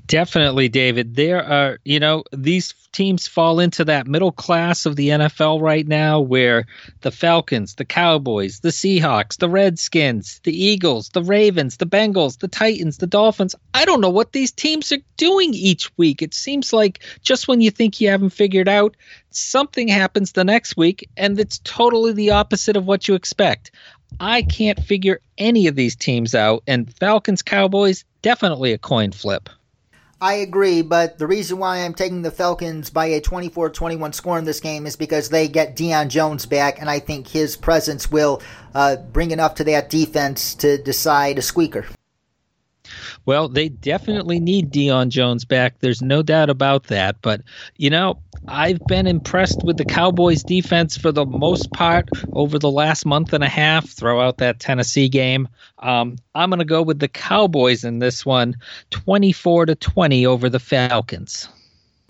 Definitely, 0.05 0.67
David. 0.67 1.15
There 1.15 1.43
are, 1.43 1.79
you 1.86 1.99
know, 1.99 2.23
these 2.34 2.73
teams 2.91 3.27
fall 3.27 3.60
into 3.60 3.86
that 3.86 4.07
middle 4.07 4.31
class 4.31 4.86
of 4.86 4.95
the 4.95 5.10
NFL 5.10 5.62
right 5.62 5.88
now 5.88 6.19
where 6.19 6.65
the 7.01 7.12
Falcons, 7.12 7.75
the 7.75 7.86
Cowboys, 7.86 8.60
the 8.60 8.69
Seahawks, 8.69 9.38
the 9.38 9.49
Redskins, 9.49 10.41
the 10.43 10.51
Eagles, 10.51 11.10
the 11.10 11.23
Ravens, 11.23 11.77
the 11.77 11.86
Bengals, 11.86 12.39
the 12.39 12.49
Titans, 12.49 12.97
the 12.97 13.07
Dolphins. 13.07 13.55
I 13.73 13.86
don't 13.86 14.01
know 14.01 14.10
what 14.10 14.34
these 14.34 14.51
teams 14.51 14.91
are 14.91 14.97
doing 15.15 15.53
each 15.53 15.89
week. 15.97 16.21
It 16.21 16.34
seems 16.34 16.73
like 16.73 16.99
just 17.21 17.47
when 17.47 17.62
you 17.62 17.71
think 17.71 18.01
you 18.01 18.10
haven't 18.10 18.31
figured 18.31 18.67
out, 18.67 18.95
something 19.29 19.88
happens 19.88 20.34
the 20.34 20.43
next 20.43 20.75
week 20.75 21.10
and 21.15 21.39
it's 21.39 21.60
totally 21.60 22.12
the 22.12 22.31
opposite 22.31 22.75
of 22.75 22.86
what 22.86 23.07
you 23.07 23.15
expect. 23.15 23.71
I 24.19 24.43
can't 24.43 24.80
figure 24.80 25.19
any 25.38 25.67
of 25.67 25.76
these 25.76 25.95
teams 25.95 26.36
out, 26.36 26.63
and 26.67 26.93
Falcons 26.95 27.41
Cowboys 27.41 28.06
definitely 28.21 28.74
a 28.74 28.78
coin 28.78 29.12
flip. 29.12 29.50
I 30.21 30.36
agree, 30.36 30.84
but 30.84 31.17
the 31.17 31.26
reason 31.26 31.58
why 31.58 31.78
I'm 31.80 31.95
taking 31.95 32.21
the 32.21 32.30
Falcons 32.30 32.91
by 32.91 33.08
a 33.08 33.21
24 33.21 33.71
21 33.71 34.13
score 34.13 34.38
in 34.38 34.45
this 34.45 34.60
game 34.60 34.86
is 34.86 34.95
because 34.95 35.30
they 35.30 35.47
get 35.47 35.76
Deion 35.76 36.10
Jones 36.10 36.45
back, 36.45 36.80
and 36.80 36.89
I 36.89 37.00
think 37.00 37.28
his 37.28 37.58
presence 37.58 38.12
will 38.12 38.41
uh, 38.76 38.97
bring 38.97 39.32
enough 39.32 39.56
to 39.56 39.63
that 39.63 39.89
defense 39.89 40.54
to 40.56 40.78
decide 40.78 41.39
a 41.39 41.41
squeaker. 41.41 41.86
Well, 43.26 43.47
they 43.50 43.69
definitely 43.69 44.39
need 44.39 44.71
Deion 44.71 45.10
Jones 45.10 45.45
back. 45.45 45.80
There's 45.80 46.02
no 46.02 46.21
doubt 46.24 46.50
about 46.50 46.86
that. 46.88 47.17
But, 47.21 47.41
you 47.78 47.89
know, 47.89 48.19
I've 48.47 48.80
been 48.88 49.08
impressed 49.08 49.63
with 49.63 49.78
the 49.78 49.86
Cowboys 49.86 50.43
defense 50.43 50.97
for 50.97 51.12
the 51.12 51.26
most 51.26 51.71
part 51.74 52.10
over 52.34 52.58
the 52.58 52.71
last 52.71 53.06
month 53.06 53.34
and 53.34 53.43
a 53.43 53.50
half, 53.50 53.88
throw 53.89 54.21
out 54.21 54.38
that 54.38 54.60
Tennessee 54.60 55.10
game. 55.10 55.47
Um, 55.80 56.17
I'm 56.36 56.50
going 56.50 56.60
to 56.60 56.65
go 56.65 56.82
with 56.82 57.00
the 57.00 57.08
Cowboys 57.08 57.84
in 57.84 58.00
this 58.00 58.26
one, 58.26 58.56
24 58.89 59.67
to 59.67 59.76
20 59.76 60.26
over 60.26 60.50
the 60.50 60.60
Falcons. 60.60 61.50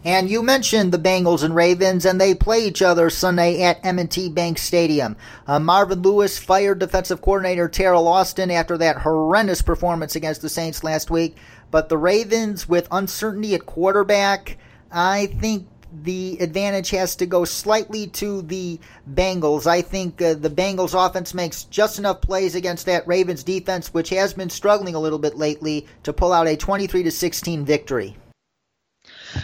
And 0.04 0.32
you 0.32 0.42
mentioned 0.42 0.92
the 0.92 0.98
Bengals 0.98 1.44
and 1.44 1.56
Ravens, 1.56 2.06
and 2.06 2.20
they 2.20 2.34
play 2.34 2.66
each 2.66 2.82
other 2.82 3.12
Sunday 3.12 3.62
at 3.62 3.86
M&T 3.86 4.30
Bank 4.30 4.58
Stadium. 4.58 5.16
Uh, 5.46 5.60
Marvin 5.60 6.02
Lewis 6.02 6.40
fired 6.40 6.80
defensive 6.80 7.22
coordinator 7.22 7.70
Teryl 7.70 8.08
Austin 8.08 8.50
after 8.50 8.80
that 8.80 8.98
horrendous 8.98 9.62
performance 9.62 10.16
against 10.16 10.42
the 10.42 10.50
Saints 10.50 10.84
last 10.84 11.12
week. 11.12 11.38
But 11.70 11.88
the 11.88 12.00
Ravens, 12.00 12.68
with 12.68 12.88
uncertainty 12.90 13.54
at 13.54 13.68
quarterback, 13.68 14.58
I 14.92 15.28
think 15.28 15.68
the 16.04 16.38
advantage 16.40 16.90
has 16.90 17.16
to 17.18 17.28
go 17.28 17.46
slightly 17.46 18.08
to 18.08 18.42
the 18.42 18.80
Bengals. 19.14 19.68
I 19.68 19.84
think 19.84 20.20
uh, 20.20 20.34
the 20.34 20.50
Bengals 20.50 20.96
offense 20.96 21.36
makes 21.36 21.66
just 21.66 22.00
enough 22.00 22.22
plays 22.22 22.56
against 22.56 22.88
that 22.88 23.08
Ravens 23.08 23.44
defense, 23.44 23.94
which 23.94 24.10
has 24.10 24.34
been 24.34 24.50
struggling 24.50 24.96
a 24.96 25.00
little 25.00 25.20
bit 25.20 25.38
lately, 25.38 25.86
to 26.02 26.12
pull 26.12 26.34
out 26.34 26.48
a 26.48 26.58
23 26.58 27.04
to 27.04 27.12
16 27.12 27.66
victory. 27.66 28.18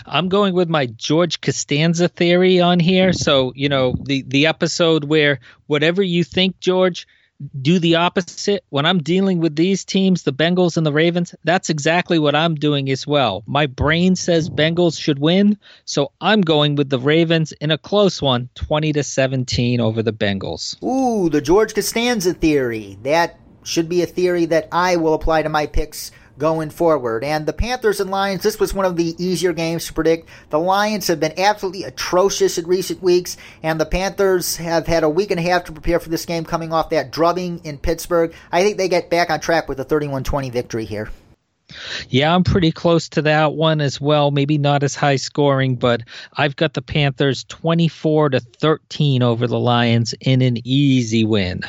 I'm 0.08 0.30
going 0.30 0.54
with 0.54 0.70
my 0.70 0.86
George 0.86 1.42
Costanza 1.42 2.08
theory 2.08 2.60
on 2.62 2.80
here. 2.80 3.14
So, 3.14 3.52
you 3.56 3.70
know, 3.70 3.96
the 4.04 4.24
the 4.24 4.48
episode 4.48 5.04
where 5.06 5.40
whatever 5.68 6.02
you 6.02 6.24
think, 6.24 6.60
George, 6.60 7.08
do 7.62 7.80
the 7.80 7.96
opposite. 7.96 8.64
When 8.70 8.86
I'm 8.86 9.04
dealing 9.04 9.40
with 9.40 9.56
these 9.56 9.86
teams, 9.86 10.24
the 10.24 10.34
Bengals 10.34 10.78
and 10.78 10.86
the 10.86 10.92
Ravens, 10.92 11.36
that's 11.44 11.70
exactly 11.70 12.20
what 12.20 12.36
I'm 12.36 12.56
doing 12.56 12.90
as 12.90 13.06
well. 13.06 13.44
My 13.46 13.68
brain 13.68 14.16
says 14.16 14.50
Bengals 14.50 15.00
should 15.00 15.20
win, 15.20 15.58
so 15.86 16.12
I'm 16.20 16.42
going 16.42 16.76
with 16.76 16.90
the 16.90 17.00
Ravens 17.00 17.52
in 17.54 17.72
a 17.72 17.78
close 17.78 18.22
one, 18.22 18.50
20 18.56 18.94
to 18.94 19.04
17 19.04 19.80
over 19.80 20.02
the 20.02 20.14
Bengals. 20.14 20.82
Ooh, 20.84 21.30
the 21.30 21.42
George 21.42 21.74
Costanza 21.74 22.34
theory. 22.34 22.98
That 23.04 23.40
should 23.64 23.90
be 23.90 24.02
a 24.02 24.08
theory 24.08 24.46
that 24.46 24.68
I 24.72 24.96
will 24.96 25.14
apply 25.14 25.44
to 25.44 25.50
my 25.50 25.68
picks 25.68 26.12
going 26.38 26.70
forward. 26.70 27.24
And 27.24 27.46
the 27.46 27.54
Panthers 27.54 28.00
and 28.00 28.10
Lions, 28.10 28.44
this 28.44 28.60
was 28.60 28.74
one 28.74 28.86
of 28.86 28.96
the 28.96 29.16
easier 29.24 29.54
games 29.54 29.88
to 29.88 29.94
predict. 29.94 30.30
The 30.50 30.60
Lions 30.60 31.08
have 31.08 31.20
been 31.20 31.38
absolutely 31.40 31.84
atrocious 31.84 32.58
in 32.58 32.68
recent 32.68 33.02
weeks, 33.02 33.38
and 33.64 33.80
the 33.80 33.86
Panthers 33.86 34.58
have 34.58 34.88
had 34.88 35.04
a 35.04 35.10
week 35.10 35.32
and 35.32 35.40
a 35.40 35.44
half 35.44 35.66
to 35.66 35.72
prepare 35.72 36.00
for 36.00 36.10
this 36.10 36.26
game 36.26 36.46
coming 36.46 36.74
off 36.74 36.90
that 36.90 37.12
drubbing 37.12 37.62
in 37.64 37.78
Pittsburgh. 37.78 38.34
I 38.52 38.64
think 38.64 38.78
they 38.78 38.90
get 38.90 39.10
back 39.10 39.30
on 39.30 39.40
track 39.40 39.68
with 39.68 39.80
a 39.80 39.84
31 39.84 40.24
20 40.24 40.50
victory 40.50 40.86
here. 40.86 41.10
Yeah, 42.10 42.34
I'm 42.34 42.44
pretty 42.44 42.72
close 42.72 43.10
to 43.10 43.22
that 43.24 43.54
one 43.54 43.82
as 43.82 44.00
well. 44.00 44.32
Maybe 44.32 44.58
not 44.58 44.84
as 44.84 44.96
high 44.96 45.18
scoring, 45.18 45.76
but 45.76 46.02
I've 46.34 46.56
got 46.56 46.74
the 46.74 46.82
Panthers 46.82 47.44
24 47.46 48.30
to 48.30 48.40
13 48.40 49.22
over 49.22 49.48
the 49.48 49.60
Lions 49.60 50.14
in 50.22 50.42
an 50.42 50.58
easy 50.64 51.26
win. 51.26 51.62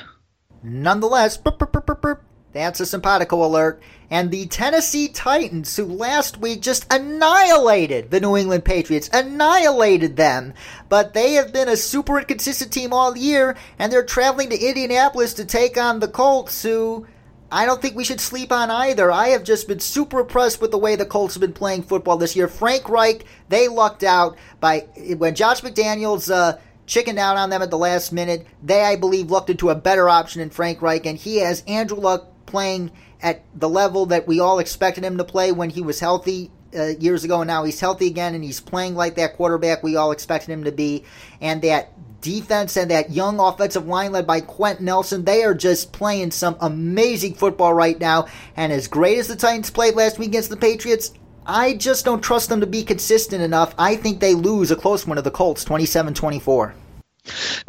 Nonetheless, 0.63 1.37
burp, 1.37 1.59
burp, 1.59 1.87
burp, 1.87 2.23
that's 2.59 2.81
a 2.81 2.87
simpatico 2.87 3.45
alert. 3.45 3.83
And 4.11 4.31
the 4.31 4.47
Tennessee 4.47 5.09
Titans, 5.09 5.77
who 5.77 5.85
last 5.85 6.39
week 6.39 6.63
just 6.63 6.91
annihilated 6.93 8.11
the 8.11 8.21
New 8.21 8.37
England 8.37 8.65
Patriots, 8.65 9.11
annihilated 9.13 10.17
them. 10.17 10.55
But 10.89 11.13
they 11.13 11.35
have 11.35 11.53
been 11.53 11.69
a 11.69 11.77
super 11.77 12.19
inconsistent 12.19 12.73
team 12.73 12.93
all 12.93 13.17
year, 13.17 13.57
and 13.79 13.93
they're 13.93 14.05
traveling 14.05 14.49
to 14.51 14.59
Indianapolis 14.59 15.35
to 15.35 15.45
take 15.45 15.77
on 15.77 16.01
the 16.01 16.09
Colts, 16.09 16.63
who 16.63 17.07
I 17.51 17.65
don't 17.65 17.81
think 17.81 17.97
we 17.97 18.05
should 18.05 18.21
sleep 18.21 18.53
on 18.53 18.71
either. 18.71 19.11
I 19.11 19.29
have 19.29 19.45
just 19.45 19.69
been 19.69 19.81
super 19.81 20.21
impressed 20.21 20.61
with 20.61 20.71
the 20.71 20.79
way 20.79 20.97
the 20.97 21.07
Colts 21.07 21.35
have 21.35 21.41
been 21.41 21.53
playing 21.53 21.83
football 21.83 22.17
this 22.19 22.37
year. 22.37 22.49
Frank 22.49 22.89
Reich, 22.89 23.25
they 23.49 23.69
lucked 23.69 24.05
out 24.05 24.37
by 24.61 24.81
when 25.17 25.35
Josh 25.35 25.63
McDaniels 25.63 26.31
uh, 26.31 26.59
chickened 26.87 27.19
out 27.19 27.37
on 27.37 27.51
them 27.51 27.63
at 27.63 27.71
the 27.71 27.79
last 27.79 28.13
minute. 28.13 28.47
They, 28.63 28.83
I 28.83 28.97
believe, 28.97 29.31
looked 29.31 29.51
into 29.51 29.71
a 29.71 29.75
better 29.75 30.09
option 30.09 30.43
in 30.43 30.51
Frank 30.51 30.83
Reich, 30.83 31.07
and 31.07 31.19
he 31.19 31.37
has 31.39 31.63
Andrew 31.67 31.99
Luck 31.99 32.27
playing 32.49 32.91
at 33.23 33.45
the 33.55 33.69
level 33.69 34.07
that 34.07 34.27
we 34.27 34.41
all 34.41 34.59
expected 34.59 35.05
him 35.05 35.19
to 35.19 35.25
play 35.25 35.53
when 35.53 35.71
he 35.71 35.83
was 35.83 36.01
healthy 36.01 36.51
uh, 36.77 36.87
years 36.99 37.25
ago. 37.25 37.41
And 37.41 37.49
now 37.49 37.65
he's 37.65 37.81
healthy 37.81 38.07
again, 38.07 38.35
and 38.35 38.43
he's 38.43 38.61
playing 38.61 38.95
like 38.95 39.15
that 39.17 39.37
quarterback 39.37 39.83
we 39.83 39.97
all 39.97 40.11
expected 40.11 40.51
him 40.53 40.65
to 40.65 40.73
be. 40.73 41.05
And 41.41 41.63
that 41.63 41.93
defense 42.21 42.77
and 42.77 42.91
that 42.91 43.11
young 43.11 43.39
offensive 43.39 43.87
line 43.87 44.13
led 44.13 44.27
by 44.27 44.41
Quenton 44.41 44.87
Nelson, 44.87 45.25
they 45.25 45.45
are 45.45 45.55
just 45.55 45.93
playing 45.93 46.31
some 46.33 46.57
amazing 46.61 47.35
football 47.35 47.75
right 47.75 47.99
now. 47.99 48.27
And 48.57 48.73
as 48.73 48.89
great 48.89 49.19
as 49.19 49.29
the 49.29 49.37
Titans 49.37 49.71
played 49.71 49.95
last 49.95 50.19
week 50.19 50.29
against 50.29 50.51
the 50.51 50.57
Patriots, 50.57 51.13
I 51.47 51.75
just 51.75 52.05
don't 52.05 52.23
trust 52.23 52.49
them 52.49 52.61
to 52.61 52.67
be 52.67 52.83
consistent 52.83 53.43
enough. 53.43 53.75
I 53.79 53.97
think 53.97 54.21
they 54.21 54.35
lose 54.35 54.71
a 54.71 54.77
close 54.77 55.07
one 55.07 55.17
to 55.17 55.23
the 55.23 55.31
Colts, 55.31 55.65
27 55.65 56.13
24. 56.15 56.75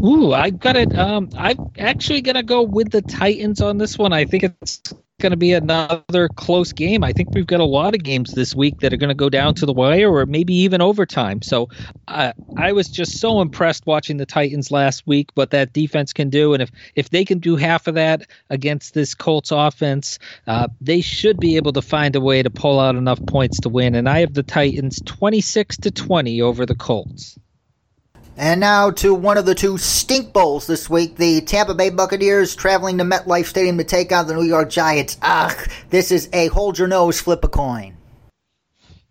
Ooh, 0.04 0.34
I 0.34 0.50
got 0.50 0.76
it. 0.76 0.98
Um, 0.98 1.30
I'm 1.38 1.72
actually 1.78 2.22
gonna 2.22 2.44
go 2.44 2.62
with 2.62 2.92
the 2.92 3.02
Titans 3.02 3.62
on 3.62 3.78
this 3.78 3.98
one. 3.98 4.14
I 4.14 4.26
think 4.26 4.44
it's 4.44 4.82
going 5.20 5.32
to 5.32 5.38
be 5.38 5.54
another 5.54 6.30
close 6.30 6.74
game. 6.74 7.04
I 7.04 7.12
think 7.12 7.30
we've 7.34 7.46
got 7.46 7.60
a 7.60 7.66
lot 7.66 7.94
of 7.94 8.04
games 8.04 8.34
this 8.34 8.56
week 8.56 8.80
that 8.80 8.94
are 8.94 8.98
going 8.98 9.10
to 9.10 9.16
go 9.16 9.30
down 9.30 9.54
to 9.56 9.66
the 9.66 9.74
wire 9.74 10.12
or 10.12 10.26
maybe 10.26 10.54
even 10.56 10.82
overtime. 10.82 11.42
So 11.42 11.70
uh, 12.08 12.34
I 12.58 12.72
was 12.72 12.88
just 12.90 13.20
so 13.20 13.42
impressed 13.42 13.86
watching 13.86 14.18
the 14.18 14.26
Titans 14.26 14.72
last 14.72 15.06
week, 15.06 15.30
what 15.36 15.52
that 15.52 15.74
defense 15.74 16.14
can 16.14 16.30
do. 16.30 16.54
And 16.54 16.64
if, 16.64 16.72
if 16.96 17.10
they 17.10 17.26
can 17.26 17.40
do 17.40 17.56
half 17.56 17.88
of 17.88 17.96
that 17.96 18.28
against 18.50 18.94
this 18.94 19.14
Colts 19.14 19.52
offense, 19.52 20.18
uh, 20.48 20.70
they 20.82 21.02
should 21.02 21.40
be 21.40 21.58
able 21.58 21.74
to 21.74 21.82
find 21.82 22.16
a 22.16 22.22
way 22.22 22.42
to 22.42 22.50
pull 22.50 22.80
out 22.80 22.96
enough 22.96 23.24
points 23.28 23.60
to 23.62 23.70
win. 23.70 23.96
And 23.96 24.10
I 24.10 24.20
have 24.20 24.34
the 24.34 24.44
Titans 24.44 25.02
26 25.06 25.78
to 25.78 25.92
20 25.92 26.42
over 26.42 26.66
the 26.66 26.76
Colts. 26.76 27.38
And 28.40 28.62
now 28.62 28.90
to 28.92 29.14
one 29.14 29.38
of 29.38 29.46
the 29.46 29.54
two 29.54 29.78
stink 29.78 30.32
bowls 30.32 30.66
this 30.66 30.90
week. 30.90 31.18
The 31.18 31.42
Tampa 31.42 31.74
Bay 31.74 31.90
Buccaneers 31.90 32.56
traveling 32.56 32.98
to 33.00 33.04
MetLife 33.04 33.48
Stadium 33.48 33.78
to 33.80 33.84
take 33.84 34.14
on 34.14 34.28
the 34.28 34.34
New 34.34 34.46
York 34.46 34.70
Giants. 34.70 35.18
Ugh, 35.22 35.70
this 35.90 36.10
is 36.10 36.30
a 36.32 36.48
hold 36.48 36.80
your 36.80 36.88
nose, 36.88 37.20
flip 37.20 37.44
a 37.44 37.50
coin. 37.50 37.98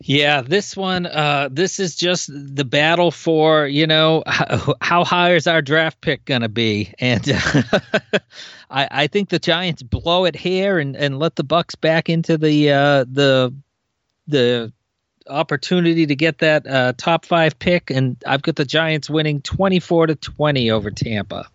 Yeah, 0.00 0.40
this 0.40 0.74
one, 0.74 1.04
uh, 1.04 1.50
this 1.52 1.78
is 1.78 1.94
just 1.94 2.30
the 2.32 2.64
battle 2.64 3.10
for, 3.10 3.66
you 3.66 3.86
know, 3.86 4.22
how, 4.26 4.74
how 4.80 5.04
high 5.04 5.34
is 5.34 5.46
our 5.46 5.60
draft 5.60 6.00
pick 6.00 6.24
going 6.24 6.40
to 6.40 6.48
be? 6.48 6.94
And 6.98 7.22
I, 8.70 8.88
I 8.90 9.06
think 9.08 9.28
the 9.28 9.38
Giants 9.38 9.82
blow 9.82 10.24
it 10.24 10.36
here 10.36 10.78
and, 10.78 10.96
and 10.96 11.18
let 11.18 11.36
the 11.36 11.44
Bucks 11.44 11.74
back 11.74 12.08
into 12.08 12.38
the 12.38 12.72
uh, 12.72 13.04
the 13.04 13.54
the 14.26 14.72
opportunity 15.28 16.06
to 16.06 16.16
get 16.16 16.38
that 16.38 16.66
uh, 16.66 16.92
top 16.96 17.24
five 17.24 17.58
pick, 17.58 17.90
and 17.90 18.16
I've 18.26 18.42
got 18.42 18.56
the 18.56 18.64
Giants 18.64 19.08
winning 19.10 19.40
24 19.42 20.08
to 20.08 20.14
20 20.14 20.70
over 20.70 20.90
Tampa. 20.90 21.48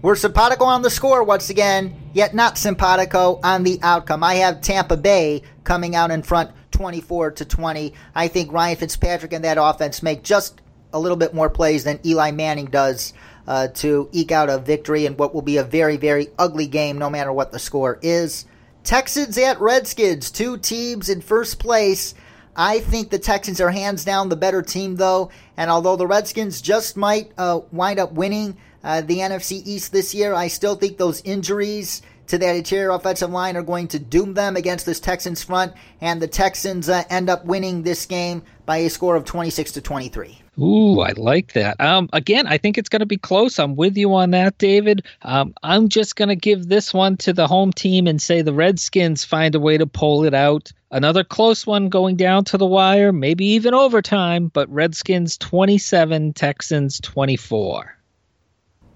We're 0.00 0.14
simpatico 0.14 0.64
on 0.64 0.82
the 0.82 0.90
score 0.90 1.24
once 1.24 1.50
again, 1.50 1.94
yet 2.12 2.32
not 2.32 2.56
simpatico 2.56 3.40
on 3.42 3.64
the 3.64 3.80
outcome. 3.82 4.22
I 4.22 4.34
have 4.34 4.60
Tampa 4.60 4.96
Bay 4.96 5.42
coming 5.64 5.96
out 5.96 6.12
in 6.12 6.22
front 6.22 6.52
24 6.70 7.32
to 7.32 7.44
20. 7.44 7.92
I 8.14 8.28
think 8.28 8.52
Ryan 8.52 8.76
Fitzpatrick 8.76 9.32
and 9.32 9.44
that 9.44 9.58
offense 9.60 10.00
make 10.00 10.22
just 10.22 10.60
a 10.92 11.00
little 11.00 11.16
bit 11.16 11.34
more 11.34 11.50
plays 11.50 11.82
than 11.82 11.98
Eli 12.06 12.30
Manning 12.30 12.66
does 12.66 13.12
uh, 13.48 13.68
to 13.68 14.08
eke 14.12 14.30
out 14.30 14.48
a 14.48 14.58
victory 14.58 15.04
in 15.04 15.16
what 15.16 15.34
will 15.34 15.42
be 15.42 15.56
a 15.56 15.64
very, 15.64 15.96
very 15.96 16.28
ugly 16.38 16.68
game, 16.68 16.98
no 16.98 17.10
matter 17.10 17.32
what 17.32 17.50
the 17.50 17.58
score 17.58 17.98
is. 18.00 18.44
Texans 18.84 19.36
at 19.36 19.60
Redskins, 19.60 20.30
two 20.30 20.58
teams 20.58 21.08
in 21.08 21.20
first 21.20 21.58
place. 21.58 22.14
I 22.60 22.80
think 22.80 23.10
the 23.10 23.20
Texans 23.20 23.60
are 23.60 23.70
hands 23.70 24.04
down 24.04 24.28
the 24.28 24.36
better 24.36 24.62
team, 24.62 24.96
though. 24.96 25.30
And 25.56 25.70
although 25.70 25.94
the 25.94 26.08
Redskins 26.08 26.60
just 26.60 26.96
might 26.96 27.30
uh, 27.38 27.60
wind 27.70 28.00
up 28.00 28.12
winning 28.12 28.56
uh, 28.82 29.00
the 29.00 29.18
NFC 29.18 29.62
East 29.64 29.92
this 29.92 30.12
year, 30.12 30.34
I 30.34 30.48
still 30.48 30.74
think 30.74 30.98
those 30.98 31.22
injuries 31.22 32.02
to 32.26 32.36
that 32.38 32.56
interior 32.56 32.90
offensive 32.90 33.30
line 33.30 33.56
are 33.56 33.62
going 33.62 33.86
to 33.88 34.00
doom 34.00 34.34
them 34.34 34.56
against 34.56 34.86
this 34.86 34.98
Texans 34.98 35.44
front. 35.44 35.72
And 36.00 36.20
the 36.20 36.26
Texans 36.26 36.88
uh, 36.88 37.04
end 37.08 37.30
up 37.30 37.44
winning 37.44 37.84
this 37.84 38.06
game 38.06 38.42
by 38.66 38.78
a 38.78 38.90
score 38.90 39.14
of 39.14 39.24
26 39.24 39.72
to 39.72 39.80
23. 39.80 40.42
Ooh, 40.60 41.00
I 41.00 41.12
like 41.12 41.52
that. 41.52 41.80
Um, 41.80 42.08
again, 42.12 42.48
I 42.48 42.58
think 42.58 42.78
it's 42.78 42.88
going 42.88 43.00
to 43.00 43.06
be 43.06 43.16
close. 43.16 43.58
I'm 43.60 43.76
with 43.76 43.96
you 43.96 44.12
on 44.14 44.32
that, 44.32 44.58
David. 44.58 45.06
Um, 45.22 45.54
I'm 45.62 45.88
just 45.88 46.16
going 46.16 46.30
to 46.30 46.36
give 46.36 46.66
this 46.66 46.92
one 46.92 47.16
to 47.18 47.32
the 47.32 47.46
home 47.46 47.72
team 47.72 48.08
and 48.08 48.20
say 48.20 48.42
the 48.42 48.52
Redskins 48.52 49.24
find 49.24 49.54
a 49.54 49.60
way 49.60 49.78
to 49.78 49.86
pull 49.86 50.24
it 50.24 50.34
out. 50.34 50.72
Another 50.90 51.22
close 51.22 51.66
one 51.66 51.88
going 51.88 52.16
down 52.16 52.44
to 52.44 52.58
the 52.58 52.66
wire, 52.66 53.12
maybe 53.12 53.44
even 53.44 53.72
overtime, 53.72 54.48
but 54.48 54.68
Redskins 54.68 55.36
27, 55.36 56.32
Texans 56.32 56.98
24. 57.00 57.94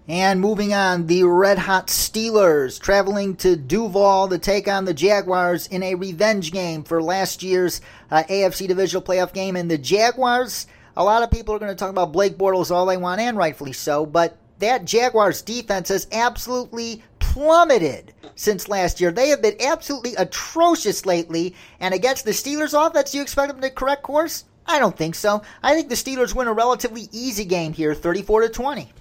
And 0.08 0.40
moving 0.40 0.74
on, 0.74 1.06
the 1.06 1.22
Red 1.22 1.58
Hot 1.58 1.86
Steelers 1.86 2.80
traveling 2.80 3.36
to 3.36 3.54
Duval 3.56 4.28
to 4.28 4.38
take 4.38 4.66
on 4.66 4.84
the 4.84 4.94
Jaguars 4.94 5.68
in 5.68 5.84
a 5.84 5.94
revenge 5.94 6.50
game 6.50 6.82
for 6.82 7.00
last 7.00 7.42
year's 7.44 7.80
uh, 8.10 8.24
AFC 8.24 8.66
Divisional 8.66 9.02
Playoff 9.02 9.32
game. 9.32 9.54
And 9.54 9.70
the 9.70 9.78
Jaguars 9.78 10.66
a 10.96 11.04
lot 11.04 11.22
of 11.22 11.30
people 11.30 11.54
are 11.54 11.58
going 11.58 11.70
to 11.70 11.76
talk 11.76 11.90
about 11.90 12.12
Blake 12.12 12.36
Bortles 12.36 12.70
all 12.70 12.86
they 12.86 12.96
want, 12.96 13.20
and 13.20 13.36
rightfully 13.36 13.72
so, 13.72 14.04
but 14.06 14.36
that 14.58 14.84
Jaguars 14.84 15.42
defense 15.42 15.88
has 15.88 16.06
absolutely 16.12 17.02
plummeted 17.18 18.12
since 18.34 18.68
last 18.68 19.00
year. 19.00 19.10
They 19.10 19.28
have 19.28 19.42
been 19.42 19.56
absolutely 19.60 20.14
atrocious 20.16 21.06
lately, 21.06 21.54
and 21.80 21.94
against 21.94 22.24
the 22.24 22.30
Steelers 22.30 22.74
offense, 22.74 23.14
you 23.14 23.22
expect 23.22 23.52
them 23.52 23.60
to 23.60 23.70
correct 23.70 24.02
course? 24.02 24.44
I 24.66 24.78
don't 24.78 24.96
think 24.96 25.14
so. 25.14 25.42
I 25.62 25.74
think 25.74 25.88
the 25.88 25.94
Steelers 25.94 26.34
win 26.34 26.46
a 26.46 26.52
relatively 26.52 27.08
easy 27.10 27.44
game 27.44 27.72
here, 27.72 27.94
34 27.94 28.42
to 28.42 28.48
20. 28.48 28.92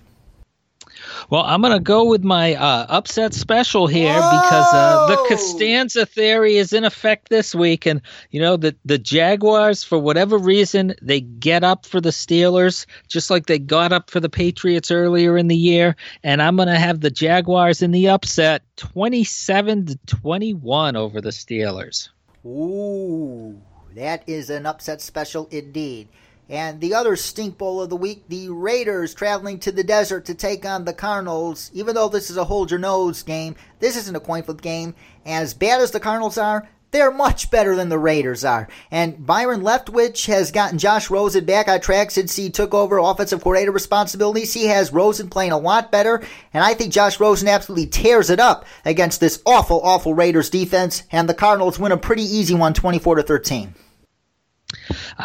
Well, 1.30 1.44
I'm 1.44 1.62
going 1.62 1.74
to 1.74 1.80
go 1.80 2.06
with 2.06 2.24
my 2.24 2.56
uh, 2.56 2.86
upset 2.90 3.34
special 3.34 3.88
here 3.88 4.14
Whoa! 4.14 4.42
because 4.42 4.74
uh, 4.74 5.08
the 5.08 5.16
Costanza 5.28 6.06
theory 6.06 6.58
is 6.58 6.74
in 6.74 6.84
effect 6.84 7.30
this 7.30 7.56
week, 7.56 7.86
and 7.86 8.02
you 8.32 8.42
know 8.42 8.58
the 8.58 8.76
the 8.86 8.98
Jaguars, 8.98 9.84
for 9.84 9.98
whatever 9.98 10.38
reason, 10.38 10.94
they 11.02 11.22
get 11.22 11.64
up 11.64 11.86
for 11.86 12.02
the 12.02 12.10
Steelers 12.10 12.86
just 13.08 13.30
like 13.30 13.46
they 13.46 13.60
got 13.60 13.92
up 13.92 14.10
for 14.10 14.20
the 14.20 14.30
Patriots 14.30 14.92
earlier 14.92 15.38
in 15.38 15.48
the 15.48 15.56
year, 15.56 15.96
and 16.24 16.42
I'm 16.42 16.56
going 16.56 16.68
to 16.68 16.80
have 16.80 17.02
the 17.02 17.12
Jaguars 17.12 17.82
in 17.82 17.92
the 17.92 18.10
upset, 18.10 18.64
27 18.78 19.86
to 19.88 20.00
21 20.08 20.96
over 20.96 21.22
the 21.22 21.30
Steelers. 21.30 22.10
Ooh, 22.46 23.62
that 23.96 24.24
is 24.28 24.50
an 24.50 24.66
upset 24.66 25.02
special 25.02 25.48
indeed. 25.52 26.08
And 26.52 26.82
the 26.82 26.94
other 26.94 27.16
stink 27.16 27.58
bowl 27.58 27.82
of 27.82 27.90
the 27.90 27.96
week, 27.96 28.26
the 28.28 28.50
Raiders 28.50 29.14
traveling 29.14 29.58
to 29.60 29.72
the 29.72 29.86
desert 29.86 30.26
to 30.26 30.36
take 30.36 30.66
on 30.66 30.84
the 30.84 30.92
Cardinals. 30.92 31.72
Even 31.74 31.96
though 31.96 32.10
this 32.10 32.30
is 32.30 32.36
a 32.36 32.44
hold 32.44 32.72
your 32.72 32.80
nose 32.80 33.24
game, 33.24 33.56
this 33.80 33.96
isn't 33.96 34.18
a 34.18 34.20
coin 34.20 34.44
flip 34.44 34.60
game. 34.60 34.94
As 35.26 35.54
bad 35.54 35.80
as 35.80 35.92
the 35.92 36.02
Cardinals 36.02 36.38
are, 36.38 36.68
they're 36.92 37.10
much 37.10 37.52
better 37.52 37.74
than 37.74 37.88
the 37.88 37.98
Raiders 37.98 38.44
are. 38.44 38.68
And 38.92 39.26
Byron 39.26 39.62
Leftwich 39.62 40.28
has 40.28 40.52
gotten 40.52 40.78
Josh 40.78 41.10
Rosen 41.10 41.46
back 41.46 41.70
on 41.70 41.80
track 41.80 42.12
since 42.12 42.36
he 42.36 42.50
took 42.50 42.74
over 42.74 42.98
offensive 42.98 43.42
coordinator 43.42 43.72
responsibilities. 43.72 44.54
He 44.54 44.66
has 44.66 44.92
Rosen 44.92 45.30
playing 45.30 45.54
a 45.54 45.58
lot 45.58 45.90
better, 45.90 46.22
and 46.54 46.66
I 46.66 46.74
think 46.74 46.92
Josh 46.92 47.18
Rosen 47.18 47.48
absolutely 47.48 47.88
tears 47.88 48.30
it 48.30 48.42
up 48.42 48.66
against 48.84 49.22
this 49.22 49.42
awful, 49.46 49.80
awful 49.86 50.14
Raiders 50.14 50.50
defense. 50.50 51.04
And 51.14 51.30
the 51.30 51.34
Cardinals 51.34 51.80
win 51.80 51.94
a 51.94 51.98
pretty 51.98 52.24
easy 52.24 52.56
one, 52.56 52.74
24 52.74 53.16
to 53.16 53.24
13. 53.24 53.74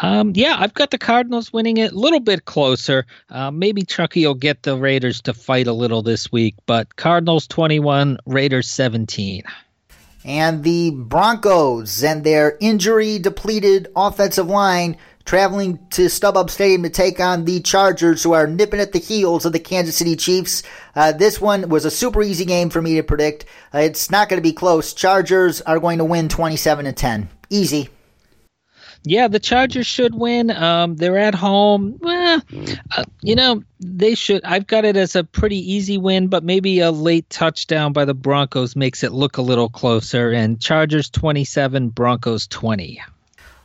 Um, 0.01 0.33
yeah, 0.35 0.55
I've 0.59 0.73
got 0.73 0.91
the 0.91 0.97
Cardinals 0.97 1.51
winning 1.51 1.77
it 1.77 1.91
a 1.91 1.95
little 1.95 2.19
bit 2.19 2.45
closer. 2.45 3.05
Uh, 3.29 3.51
maybe 3.51 3.83
Chucky 3.83 4.25
will 4.25 4.35
get 4.35 4.63
the 4.63 4.77
Raiders 4.77 5.21
to 5.21 5.33
fight 5.33 5.67
a 5.67 5.73
little 5.73 6.01
this 6.01 6.31
week, 6.31 6.55
but 6.65 6.95
Cardinals 6.95 7.47
21, 7.47 8.17
Raiders 8.25 8.69
17. 8.69 9.43
And 10.25 10.63
the 10.63 10.91
Broncos 10.91 12.03
and 12.03 12.23
their 12.23 12.57
injury 12.59 13.17
depleted 13.17 13.87
offensive 13.95 14.47
line 14.47 14.97
traveling 15.27 15.77
to 15.89 16.05
StubHub 16.05 16.49
Stadium 16.49 16.83
to 16.83 16.89
take 16.89 17.19
on 17.19 17.45
the 17.45 17.59
Chargers, 17.59 18.23
who 18.23 18.31
are 18.31 18.47
nipping 18.47 18.79
at 18.79 18.93
the 18.93 18.99
heels 18.99 19.45
of 19.45 19.51
the 19.51 19.59
Kansas 19.59 19.97
City 19.97 20.15
Chiefs. 20.15 20.63
Uh, 20.95 21.11
this 21.11 21.39
one 21.39 21.69
was 21.69 21.85
a 21.85 21.91
super 21.91 22.23
easy 22.23 22.45
game 22.45 22.69
for 22.69 22.81
me 22.81 22.95
to 22.95 23.03
predict. 23.03 23.45
Uh, 23.73 23.79
it's 23.79 24.09
not 24.09 24.29
going 24.29 24.41
to 24.41 24.49
be 24.49 24.53
close. 24.53 24.93
Chargers 24.93 25.61
are 25.61 25.79
going 25.79 25.97
to 25.99 26.05
win 26.05 26.29
27 26.29 26.85
to 26.85 26.93
10. 26.93 27.29
Easy. 27.49 27.89
Yeah, 29.09 29.27
the 29.27 29.39
Chargers 29.39 29.87
should 29.87 30.15
win. 30.15 30.51
Um, 30.51 30.95
they're 30.95 31.17
at 31.17 31.35
home. 31.35 31.97
Well, 31.99 32.41
uh, 32.95 33.03
you 33.21 33.35
know, 33.35 33.63
they 33.79 34.15
should. 34.15 34.43
I've 34.43 34.67
got 34.67 34.85
it 34.85 34.97
as 34.97 35.15
a 35.15 35.23
pretty 35.23 35.57
easy 35.73 35.97
win, 35.97 36.27
but 36.27 36.43
maybe 36.43 36.79
a 36.79 36.91
late 36.91 37.29
touchdown 37.29 37.93
by 37.93 38.05
the 38.05 38.13
Broncos 38.13 38.75
makes 38.75 39.03
it 39.03 39.11
look 39.11 39.37
a 39.37 39.41
little 39.41 39.69
closer. 39.69 40.31
And 40.31 40.59
Chargers 40.59 41.09
27, 41.09 41.89
Broncos 41.89 42.47
20. 42.47 43.01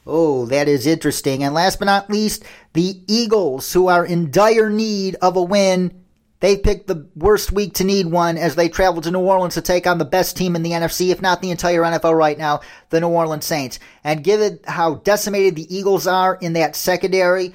Oh, 0.06 0.46
that 0.46 0.68
is 0.68 0.86
interesting. 0.86 1.44
And 1.44 1.54
last 1.54 1.78
but 1.78 1.84
not 1.84 2.10
least, 2.10 2.44
the 2.72 3.00
Eagles, 3.06 3.72
who 3.72 3.88
are 3.88 4.04
in 4.04 4.30
dire 4.30 4.70
need 4.70 5.16
of 5.16 5.36
a 5.36 5.42
win. 5.42 6.01
They 6.42 6.56
picked 6.56 6.88
the 6.88 7.06
worst 7.14 7.52
week 7.52 7.74
to 7.74 7.84
need 7.84 8.06
one 8.06 8.36
as 8.36 8.56
they 8.56 8.68
travel 8.68 9.00
to 9.02 9.12
New 9.12 9.20
Orleans 9.20 9.54
to 9.54 9.62
take 9.62 9.86
on 9.86 9.98
the 9.98 10.04
best 10.04 10.36
team 10.36 10.56
in 10.56 10.64
the 10.64 10.72
NFC, 10.72 11.10
if 11.10 11.22
not 11.22 11.40
the 11.40 11.52
entire 11.52 11.82
NFL 11.82 12.18
right 12.18 12.36
now, 12.36 12.62
the 12.90 13.00
New 13.00 13.10
Orleans 13.10 13.46
Saints. 13.46 13.78
And 14.02 14.24
given 14.24 14.58
how 14.66 14.96
decimated 14.96 15.54
the 15.54 15.72
Eagles 15.72 16.08
are 16.08 16.34
in 16.34 16.54
that 16.54 16.74
secondary, 16.74 17.54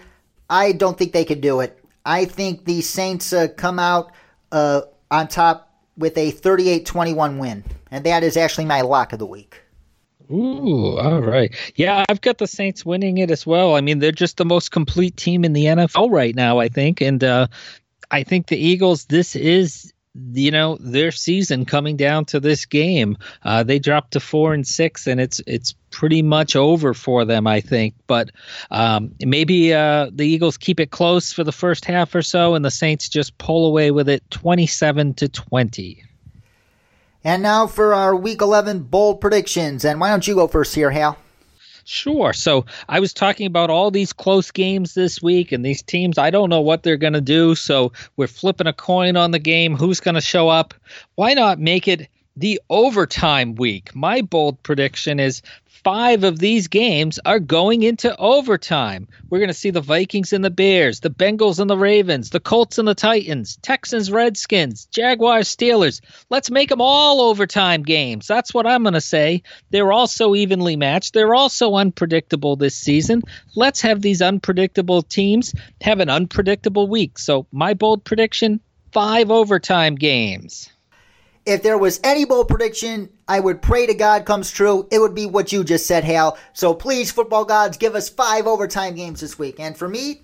I 0.49 0.71
don't 0.71 0.97
think 0.97 1.11
they 1.11 1.25
could 1.25 1.41
do 1.41 1.59
it. 1.59 1.77
I 2.05 2.23
think 2.23 2.63
the 2.63 2.79
Saints 2.79 3.33
uh, 3.33 3.49
come 3.49 3.77
out 3.77 4.13
uh, 4.53 4.83
on 5.11 5.27
top 5.27 5.69
with 5.97 6.17
a 6.17 6.31
38 6.31 6.85
21 6.85 7.39
win. 7.39 7.65
And 7.91 8.05
that 8.05 8.23
is 8.23 8.37
actually 8.37 8.65
my 8.65 8.81
lock 8.81 9.11
of 9.11 9.19
the 9.19 9.25
week. 9.25 9.59
Ooh, 10.31 10.97
all 10.97 11.21
right. 11.21 11.53
Yeah, 11.75 12.05
I've 12.07 12.21
got 12.21 12.37
the 12.37 12.47
Saints 12.47 12.85
winning 12.85 13.17
it 13.17 13.31
as 13.31 13.45
well. 13.45 13.75
I 13.75 13.81
mean, 13.81 13.99
they're 13.99 14.13
just 14.13 14.37
the 14.37 14.45
most 14.45 14.71
complete 14.71 15.17
team 15.17 15.43
in 15.43 15.51
the 15.51 15.65
NFL 15.65 16.09
right 16.09 16.35
now, 16.35 16.59
I 16.59 16.69
think. 16.69 17.01
And 17.01 17.21
uh, 17.21 17.47
I 18.11 18.23
think 18.23 18.47
the 18.47 18.57
Eagles, 18.57 19.05
this 19.05 19.35
is 19.35 19.93
you 20.33 20.49
know 20.49 20.77
their 20.79 21.11
season 21.11 21.63
coming 21.63 21.95
down 21.95 22.25
to 22.25 22.39
this 22.39 22.65
game 22.65 23.15
uh, 23.43 23.61
they 23.61 23.77
dropped 23.77 24.13
to 24.13 24.19
four 24.19 24.51
and 24.51 24.65
six 24.67 25.05
and 25.05 25.21
it's 25.21 25.39
it's 25.45 25.75
pretty 25.91 26.23
much 26.23 26.55
over 26.55 26.95
for 26.95 27.23
them 27.23 27.45
i 27.45 27.61
think 27.61 27.93
but 28.07 28.31
um, 28.71 29.13
maybe 29.23 29.75
uh, 29.75 30.09
the 30.11 30.25
eagles 30.25 30.57
keep 30.57 30.79
it 30.79 30.89
close 30.89 31.31
for 31.31 31.43
the 31.43 31.51
first 31.51 31.85
half 31.85 32.15
or 32.15 32.23
so 32.23 32.55
and 32.55 32.65
the 32.65 32.71
saints 32.71 33.07
just 33.07 33.37
pull 33.37 33.67
away 33.67 33.91
with 33.91 34.09
it 34.09 34.23
27 34.31 35.13
to 35.13 35.29
20 35.29 36.03
and 37.27 37.43
now 37.43 37.67
for 37.67 37.93
our 37.93 38.15
Week 38.15 38.41
11 38.41 38.83
bold 38.83 39.19
predictions. 39.19 39.83
And 39.83 39.99
why 39.99 40.09
don't 40.09 40.25
you 40.25 40.33
go 40.33 40.47
first 40.47 40.73
here, 40.73 40.91
Hal? 40.91 41.17
Sure. 41.89 42.33
So 42.33 42.65
I 42.89 42.99
was 42.99 43.13
talking 43.13 43.47
about 43.47 43.69
all 43.69 43.91
these 43.91 44.11
close 44.11 44.51
games 44.51 44.93
this 44.93 45.21
week 45.21 45.53
and 45.53 45.63
these 45.63 45.81
teams. 45.81 46.17
I 46.17 46.31
don't 46.31 46.49
know 46.49 46.59
what 46.59 46.83
they're 46.83 46.97
going 46.97 47.13
to 47.13 47.21
do. 47.21 47.55
So 47.55 47.93
we're 48.17 48.27
flipping 48.27 48.67
a 48.67 48.73
coin 48.73 49.15
on 49.15 49.31
the 49.31 49.39
game. 49.39 49.73
Who's 49.73 50.01
going 50.01 50.15
to 50.15 50.21
show 50.21 50.49
up? 50.49 50.73
Why 51.15 51.33
not 51.33 51.61
make 51.61 51.87
it 51.87 52.09
the 52.35 52.59
overtime 52.69 53.55
week? 53.55 53.95
My 53.95 54.21
bold 54.21 54.61
prediction 54.63 55.21
is 55.21 55.41
five 55.87 56.25
of 56.25 56.37
these 56.37 56.67
games 56.67 57.17
are 57.23 57.39
going 57.39 57.81
into 57.81 58.13
overtime. 58.17 59.07
We're 59.29 59.37
going 59.39 59.47
to 59.47 59.53
see 59.53 59.69
the 59.69 59.79
Vikings 59.79 60.33
and 60.33 60.43
the 60.43 60.49
Bears, 60.49 60.99
the 60.99 61.09
Bengals 61.09 61.61
and 61.61 61.69
the 61.69 61.77
Ravens, 61.77 62.29
the 62.29 62.41
Colts 62.41 62.77
and 62.77 62.85
the 62.85 62.93
Titans, 62.93 63.57
Texans, 63.61 64.11
Redskins, 64.11 64.87
Jaguars, 64.87 65.47
Steelers. 65.47 66.01
Let's 66.29 66.51
make 66.51 66.67
them 66.67 66.81
all 66.81 67.21
overtime 67.21 67.83
games. 67.83 68.27
That's 68.27 68.53
what 68.53 68.67
I'm 68.67 68.83
going 68.83 68.95
to 68.95 68.99
say. 69.01 69.43
They're 69.69 69.93
all 69.93 70.07
so 70.07 70.35
evenly 70.35 70.75
matched. 70.75 71.13
They're 71.13 71.33
all 71.33 71.47
so 71.47 71.77
unpredictable 71.77 72.57
this 72.57 72.75
season. 72.75 73.21
Let's 73.55 73.79
have 73.79 74.01
these 74.01 74.21
unpredictable 74.21 75.03
teams 75.03 75.55
have 75.79 76.01
an 76.01 76.09
unpredictable 76.09 76.89
week. 76.89 77.17
So, 77.17 77.47
my 77.53 77.75
bold 77.75 78.03
prediction 78.03 78.59
five 78.91 79.31
overtime 79.31 79.95
games 79.95 80.69
if 81.47 81.63
there 81.63 81.77
was 81.77 82.01
any 82.03 82.25
bold 82.25 82.49
prediction 82.49 83.09
I 83.25 83.39
would 83.39 83.61
pray 83.61 83.87
to 83.87 83.93
God 83.93 84.25
comes 84.25 84.51
true, 84.51 84.85
it 84.91 84.99
would 84.99 85.15
be 85.15 85.25
what 85.25 85.53
you 85.53 85.63
just 85.63 85.87
said, 85.87 86.03
Hal. 86.03 86.37
So 86.51 86.73
please, 86.73 87.09
football 87.09 87.45
gods, 87.45 87.77
give 87.77 87.95
us 87.95 88.09
five 88.09 88.45
overtime 88.45 88.95
games 88.95 89.21
this 89.21 89.39
week. 89.39 89.57
And 89.57 89.77
for 89.77 89.87
me, 89.87 90.23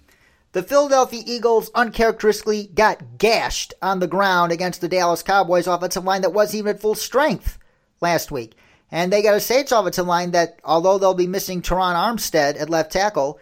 the 0.52 0.62
Philadelphia 0.62 1.24
Eagles 1.26 1.72
uncharacteristically 1.74 2.68
got 2.68 3.18
gashed 3.18 3.74
on 3.82 4.00
the 4.00 4.08
ground 4.08 4.52
against 4.52 4.82
the 4.82 4.90
Dallas 4.90 5.24
Cowboys 5.24 5.66
offensive 5.66 6.04
line 6.04 6.22
that 6.24 6.34
wasn't 6.34 6.60
even 6.60 6.76
at 6.76 6.82
full 6.82 6.94
strength 6.94 7.58
last 8.02 8.30
week. 8.30 8.56
And 8.92 9.12
they 9.12 9.24
got 9.24 9.36
a 9.36 9.40
Saints 9.40 9.72
offensive 9.72 10.06
line 10.06 10.32
that, 10.32 10.60
although 10.66 10.98
they'll 10.98 11.14
be 11.14 11.26
missing 11.26 11.62
Terron 11.62 11.96
Armstead 11.96 12.60
at 12.60 12.70
left 12.70 12.92
tackle, 12.92 13.40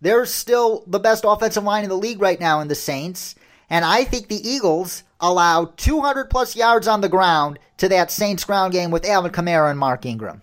they're 0.00 0.24
still 0.24 0.84
the 0.86 1.00
best 1.00 1.24
offensive 1.26 1.64
line 1.64 1.82
in 1.82 1.90
the 1.90 1.96
league 1.96 2.22
right 2.22 2.38
now 2.38 2.60
in 2.60 2.68
the 2.68 2.76
Saints. 2.76 3.34
And 3.68 3.84
I 3.84 4.04
think 4.04 4.28
the 4.28 4.48
Eagles 4.48 5.02
allow 5.30 5.64
200 5.64 6.28
plus 6.28 6.54
yards 6.54 6.86
on 6.86 7.00
the 7.00 7.08
ground 7.08 7.58
to 7.78 7.88
that 7.88 8.10
Saints 8.10 8.44
ground 8.44 8.72
game 8.72 8.90
with 8.90 9.06
Alvin 9.06 9.32
Kamara 9.32 9.70
and 9.70 9.78
Mark 9.78 10.04
Ingram. 10.04 10.42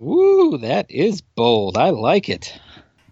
Ooh, 0.00 0.56
that 0.58 0.86
is 0.88 1.20
bold. 1.20 1.76
I 1.76 1.90
like 1.90 2.28
it. 2.28 2.58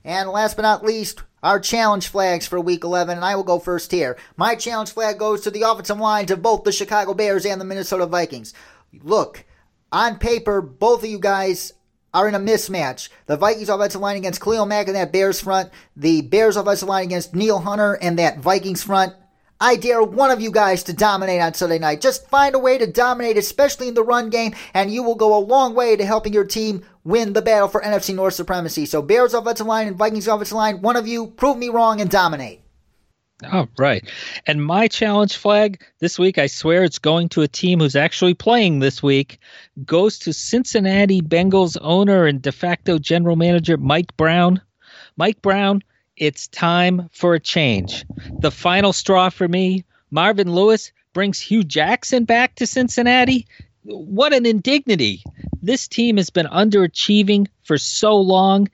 And 0.04 0.30
last 0.30 0.56
but 0.56 0.62
not 0.62 0.84
least, 0.84 1.22
our 1.42 1.60
challenge 1.60 2.08
flags 2.08 2.46
for 2.46 2.60
week 2.60 2.84
11, 2.84 3.16
and 3.16 3.24
I 3.24 3.34
will 3.34 3.42
go 3.42 3.58
first 3.58 3.90
here. 3.90 4.16
My 4.36 4.54
challenge 4.54 4.92
flag 4.92 5.18
goes 5.18 5.42
to 5.42 5.50
the 5.50 5.62
offensive 5.62 5.98
lines 5.98 6.30
of 6.30 6.40
both 6.40 6.64
the 6.64 6.72
Chicago 6.72 7.14
Bears 7.14 7.44
and 7.44 7.60
the 7.60 7.64
Minnesota 7.64 8.06
Vikings. 8.06 8.54
Look, 9.02 9.44
on 9.92 10.18
paper, 10.18 10.62
both 10.62 11.02
of 11.02 11.10
you 11.10 11.18
guys 11.18 11.72
are 12.14 12.28
in 12.28 12.34
a 12.34 12.40
mismatch. 12.40 13.08
The 13.26 13.36
Vikings 13.36 13.68
offensive 13.68 14.00
line 14.00 14.16
against 14.16 14.40
Khalil 14.40 14.66
Mack 14.66 14.86
and 14.86 14.96
that 14.96 15.12
Bears 15.12 15.40
front, 15.40 15.70
the 15.96 16.22
Bears 16.22 16.56
offensive 16.56 16.88
line 16.88 17.04
against 17.04 17.32
Danielle 17.32 17.60
Hunter 17.60 17.98
and 18.00 18.18
that 18.18 18.38
Vikings 18.38 18.82
front. 18.82 19.14
I 19.60 19.74
dare 19.74 20.02
one 20.02 20.30
of 20.30 20.40
you 20.40 20.52
guys 20.52 20.84
to 20.84 20.92
dominate 20.92 21.40
on 21.40 21.52
Sunday 21.54 21.80
night. 21.80 22.00
Just 22.00 22.28
find 22.28 22.54
a 22.54 22.60
way 22.60 22.78
to 22.78 22.86
dominate, 22.86 23.36
especially 23.36 23.88
in 23.88 23.94
the 23.94 24.04
run 24.04 24.30
game, 24.30 24.54
and 24.72 24.90
you 24.90 25.02
will 25.02 25.16
go 25.16 25.36
a 25.36 25.40
long 25.40 25.74
way 25.74 25.96
to 25.96 26.06
helping 26.06 26.32
your 26.32 26.44
team 26.44 26.84
win 27.02 27.32
the 27.32 27.42
battle 27.42 27.66
for 27.66 27.80
NFC 27.80 28.14
North 28.14 28.34
supremacy. 28.34 28.86
So, 28.86 29.02
Bears 29.02 29.34
offensive 29.34 29.66
line 29.66 29.88
and 29.88 29.96
Vikings 29.96 30.28
offensive 30.28 30.56
line, 30.56 30.80
one 30.80 30.94
of 30.94 31.08
you 31.08 31.26
prove 31.26 31.58
me 31.58 31.70
wrong 31.70 32.00
and 32.00 32.08
dominate. 32.08 32.62
Oh, 33.52 33.68
right. 33.78 34.08
And 34.46 34.64
my 34.64 34.88
challenge 34.88 35.36
flag 35.36 35.84
this 36.00 36.18
week, 36.18 36.38
I 36.38 36.46
swear 36.46 36.82
it's 36.82 36.98
going 36.98 37.28
to 37.30 37.42
a 37.42 37.48
team 37.48 37.78
who's 37.80 37.94
actually 37.94 38.34
playing 38.34 38.80
this 38.80 39.00
week, 39.02 39.38
goes 39.84 40.18
to 40.20 40.32
Cincinnati 40.32 41.20
Bengals 41.20 41.76
owner 41.80 42.26
and 42.26 42.42
de 42.42 42.50
facto 42.50 42.98
general 42.98 43.36
manager 43.36 43.76
Mike 43.76 44.16
Brown. 44.16 44.60
Mike 45.16 45.40
Brown 45.42 45.82
it's 46.18 46.48
time 46.48 47.08
for 47.12 47.34
a 47.34 47.40
change. 47.40 48.04
The 48.40 48.50
final 48.50 48.92
straw 48.92 49.30
for 49.30 49.48
me 49.48 49.84
Marvin 50.10 50.52
Lewis 50.52 50.92
brings 51.12 51.40
Hue 51.40 51.64
Jackson 51.64 52.24
back 52.24 52.54
to 52.56 52.66
Cincinnati. 52.66 53.46
What 53.84 54.32
an 54.32 54.46
indignity. 54.46 55.22
This 55.62 55.88
team 55.88 56.16
has 56.16 56.30
been 56.30 56.46
underachieving 56.46 57.46
for 57.64 57.78
so 57.78 58.16
long. 58.16 58.68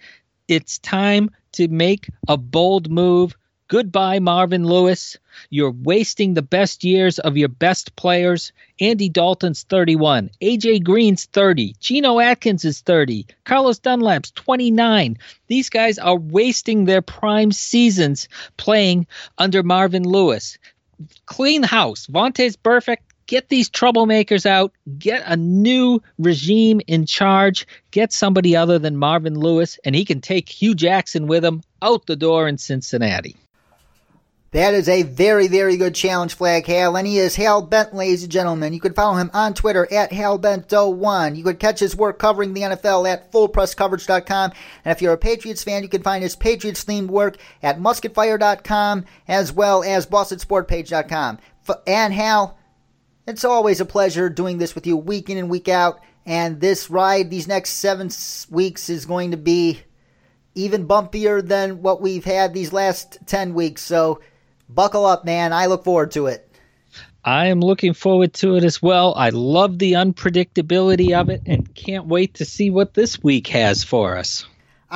It's 0.49 0.78
time 0.78 1.30
to 1.53 1.68
make 1.68 2.09
a 2.28 2.36
bold 2.36 2.90
move 2.90 3.36
Goodbye, 3.69 4.19
Marvin 4.19 4.67
Lewis. 4.67 5.17
You're 5.49 5.71
wasting 5.71 6.35
the 6.35 6.43
best 6.43 6.85
years 6.85 7.19
of 7.19 7.39
your 7.39 7.49
best 7.49 7.97
players. 7.97 8.53
Andy 8.79 9.09
Dalton's 9.09 9.62
31. 9.62 10.31
AJ 10.43 10.85
Green's 10.85 11.25
30. 11.25 11.75
Geno 11.81 12.21
Atkins 12.21 12.67
is 12.67 12.83
30. 12.83 13.27
Carlos 13.45 13.79
Dunlap's 13.79 14.33
29. 14.33 15.17
These 15.47 15.71
guys 15.71 15.99
are 15.99 16.17
wasting 16.17 16.85
their 16.85 17.01
prime 17.01 17.53
seasons 17.53 18.29
playing 18.59 19.07
under 19.39 19.62
Marvin 19.62 20.05
Lewis. 20.05 20.59
Clean 21.25 21.62
house. 21.62 22.07
Vontaze 22.07 22.59
Burfict. 22.59 22.99
Get 23.27 23.49
these 23.49 23.71
troublemakers 23.71 24.45
out. 24.45 24.73
Get 24.99 25.23
a 25.25 25.37
new 25.37 26.03
regime 26.19 26.83
in 26.87 27.07
charge. 27.07 27.67
Get 27.91 28.12
somebody 28.12 28.55
other 28.55 28.79
than 28.79 28.99
Marvin 28.99 29.39
Lewis, 29.39 29.79
and 29.87 29.95
he 29.95 30.05
can 30.05 30.21
take 30.21 30.51
Hue 30.51 30.75
Jackson 30.75 31.27
with 31.27 31.43
him 31.43 31.62
out 31.81 32.05
the 32.05 32.17
door 32.17 32.47
in 32.47 32.59
Cincinnati. 32.59 33.37
That 34.55 34.73
is 34.73 34.89
a 34.89 35.03
very, 35.03 35.49
very 35.49 35.77
good 35.77 35.97
challenge 35.97 36.35
flag, 36.35 36.65
Hal, 36.67 36.97
and 36.97 37.09
he 37.09 37.19
is 37.19 37.35
Hal 37.35 37.61
Bent, 37.61 37.93
ladies 37.93 38.23
and 38.23 38.31
gentlemen. 38.31 38.73
You 38.73 38.79
can 38.79 38.95
follow 38.95 39.17
him 39.17 39.29
on 39.35 39.53
Twitter 39.53 39.93
at 39.93 40.13
HalBent01. 40.13 41.35
You 41.35 41.43
could 41.43 41.59
catch 41.59 41.81
his 41.81 41.97
work 41.97 42.21
covering 42.21 42.55
the 42.55 42.61
NFL 42.61 43.13
at 43.13 43.33
FullPressCoverage.com. 43.33 44.53
And 44.85 44.93
if 44.93 45.03
you're 45.03 45.15
a 45.15 45.19
Patriots 45.19 45.65
fan, 45.65 45.83
you 45.83 45.89
can 45.89 46.05
find 46.05 46.23
his 46.23 46.37
Patriots-themed 46.37 47.09
work 47.09 47.37
at 47.65 47.81
MusketFire.com 47.81 49.07
as 49.27 49.53
well 49.53 49.83
as 49.83 50.07
BostonSportPage.com. 50.07 51.39
And 51.89 52.15
Hal, 52.15 52.57
it's 53.27 53.45
always 53.45 53.81
a 53.81 53.85
pleasure 53.85 54.29
doing 54.29 54.59
this 54.59 54.77
with 54.77 54.87
you 54.87 54.97
week 54.97 55.31
in 55.31 55.37
and 55.37 55.51
week 55.51 55.67
out. 55.67 55.99
And 56.27 56.61
this 56.61 56.91
ride, 56.91 57.29
these 57.29 57.49
next 57.49 57.71
seven 57.71 58.09
weeks, 58.49 58.89
is 58.89 59.05
going 59.05 59.33
to 59.33 59.37
be 59.37 59.81
even 60.55 60.87
bumpier 60.87 61.45
than 61.45 61.83
what 61.83 62.01
we've 62.01 62.25
had 62.25 62.55
these 62.55 62.73
last 62.73 63.19
10 63.27 63.55
weeks. 63.55 63.83
So, 63.83 64.21
buckle 64.75 65.07
up, 65.07 65.25
man. 65.25 65.53
I 65.53 65.66
look 65.66 65.85
forward 65.85 66.12
to 66.12 66.27
it. 66.27 66.49
I 67.25 67.47
am 67.47 67.61
looking 67.61 67.95
forward 67.95 68.35
to 68.35 68.57
it 68.57 68.64
as 68.64 68.83
well. 68.83 69.14
I 69.16 69.31
love 69.31 69.79
the 69.79 69.93
unpredictability 69.93 71.18
of 71.18 71.31
it 71.31 71.43
and 71.47 71.75
can't 71.75 72.07
wait 72.07 72.35
to 72.35 72.45
see 72.45 72.68
what 72.68 72.93
this 72.93 73.22
week 73.22 73.47
has 73.49 73.83
for 73.83 74.18
us. 74.18 74.45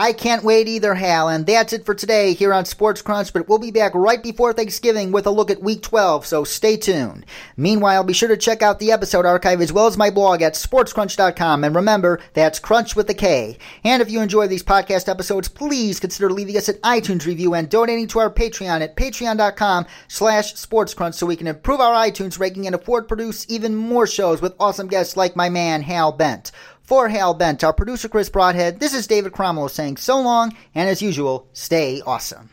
I 0.01 0.12
can't 0.12 0.44
wait 0.44 0.68
either, 0.68 0.94
Hal. 0.94 1.28
And 1.28 1.44
that's 1.44 1.72
it 1.72 1.84
for 1.84 1.92
today 1.92 2.32
here 2.32 2.55
on 2.55 2.66
Sports 2.66 3.03
Crunch, 3.03 3.32
but 3.32 3.49
we'll 3.49 3.59
be 3.59 3.72
back 3.72 3.96
right 3.96 4.22
before 4.22 4.53
Thanksgiving 4.53 5.11
with 5.11 5.26
a 5.26 5.32
look 5.32 5.51
at 5.51 5.61
Week 5.61 5.82
12, 5.82 6.24
so 6.24 6.44
stay 6.44 6.76
tuned. 6.76 7.26
Meanwhile, 7.57 8.05
be 8.05 8.12
sure 8.12 8.28
to 8.28 8.36
check 8.36 8.62
out 8.62 8.78
the 8.78 8.92
episode 8.92 9.26
archive 9.26 9.61
as 9.61 9.72
well 9.72 9.88
as 9.88 9.96
my 9.96 10.11
blog 10.11 10.40
at 10.40 10.55
sportscrunch.com. 10.55 11.64
And 11.64 11.74
remember, 11.74 12.20
that's 12.32 12.61
Crunch 12.61 12.94
with 12.94 13.11
a 13.11 13.14
K. 13.14 13.59
And 13.82 14.01
if 14.01 14.09
you 14.09 14.20
enjoy 14.20 14.46
these 14.46 14.62
podcast 14.62 15.09
episodes, 15.09 15.49
please 15.49 15.99
consider 15.99 16.30
leaving 16.30 16.57
us 16.57 16.68
an 16.68 16.76
iTunes 16.76 17.26
review 17.26 17.55
and 17.55 17.68
donating 17.68 18.07
to 18.07 18.20
our 18.20 18.30
Patreon 18.30 18.82
at 18.82 18.94
patreon.com 18.94 19.84
slash 20.07 20.55
sportscrunch 20.55 21.14
so 21.14 21.26
we 21.26 21.34
can 21.34 21.49
improve 21.49 21.80
our 21.80 22.07
iTunes 22.07 22.38
ranking 22.38 22.66
and 22.66 22.76
afford 22.76 23.03
to 23.03 23.09
produce 23.09 23.46
even 23.49 23.74
more 23.74 24.07
shows 24.07 24.40
with 24.40 24.55
awesome 24.61 24.86
guests 24.86 25.16
like 25.16 25.34
my 25.34 25.49
man, 25.49 25.82
Hal 25.82 26.12
Bent. 26.12 26.53
For 26.89 27.11
Hal 27.11 27.34
Bent, 27.34 27.62
our 27.64 27.74
producer 27.74 28.09
Chris 28.09 28.30
Broadhead, 28.30 28.80
this 28.80 28.95
is 28.95 29.07
David 29.07 29.34
Cromwell 29.34 29.68
saying 29.68 29.99
so 29.99 30.18
long, 30.22 30.57
and 30.74 30.89
as 30.89 31.03
usual, 31.03 31.47
stay 31.53 32.01
awesome. 32.07 32.49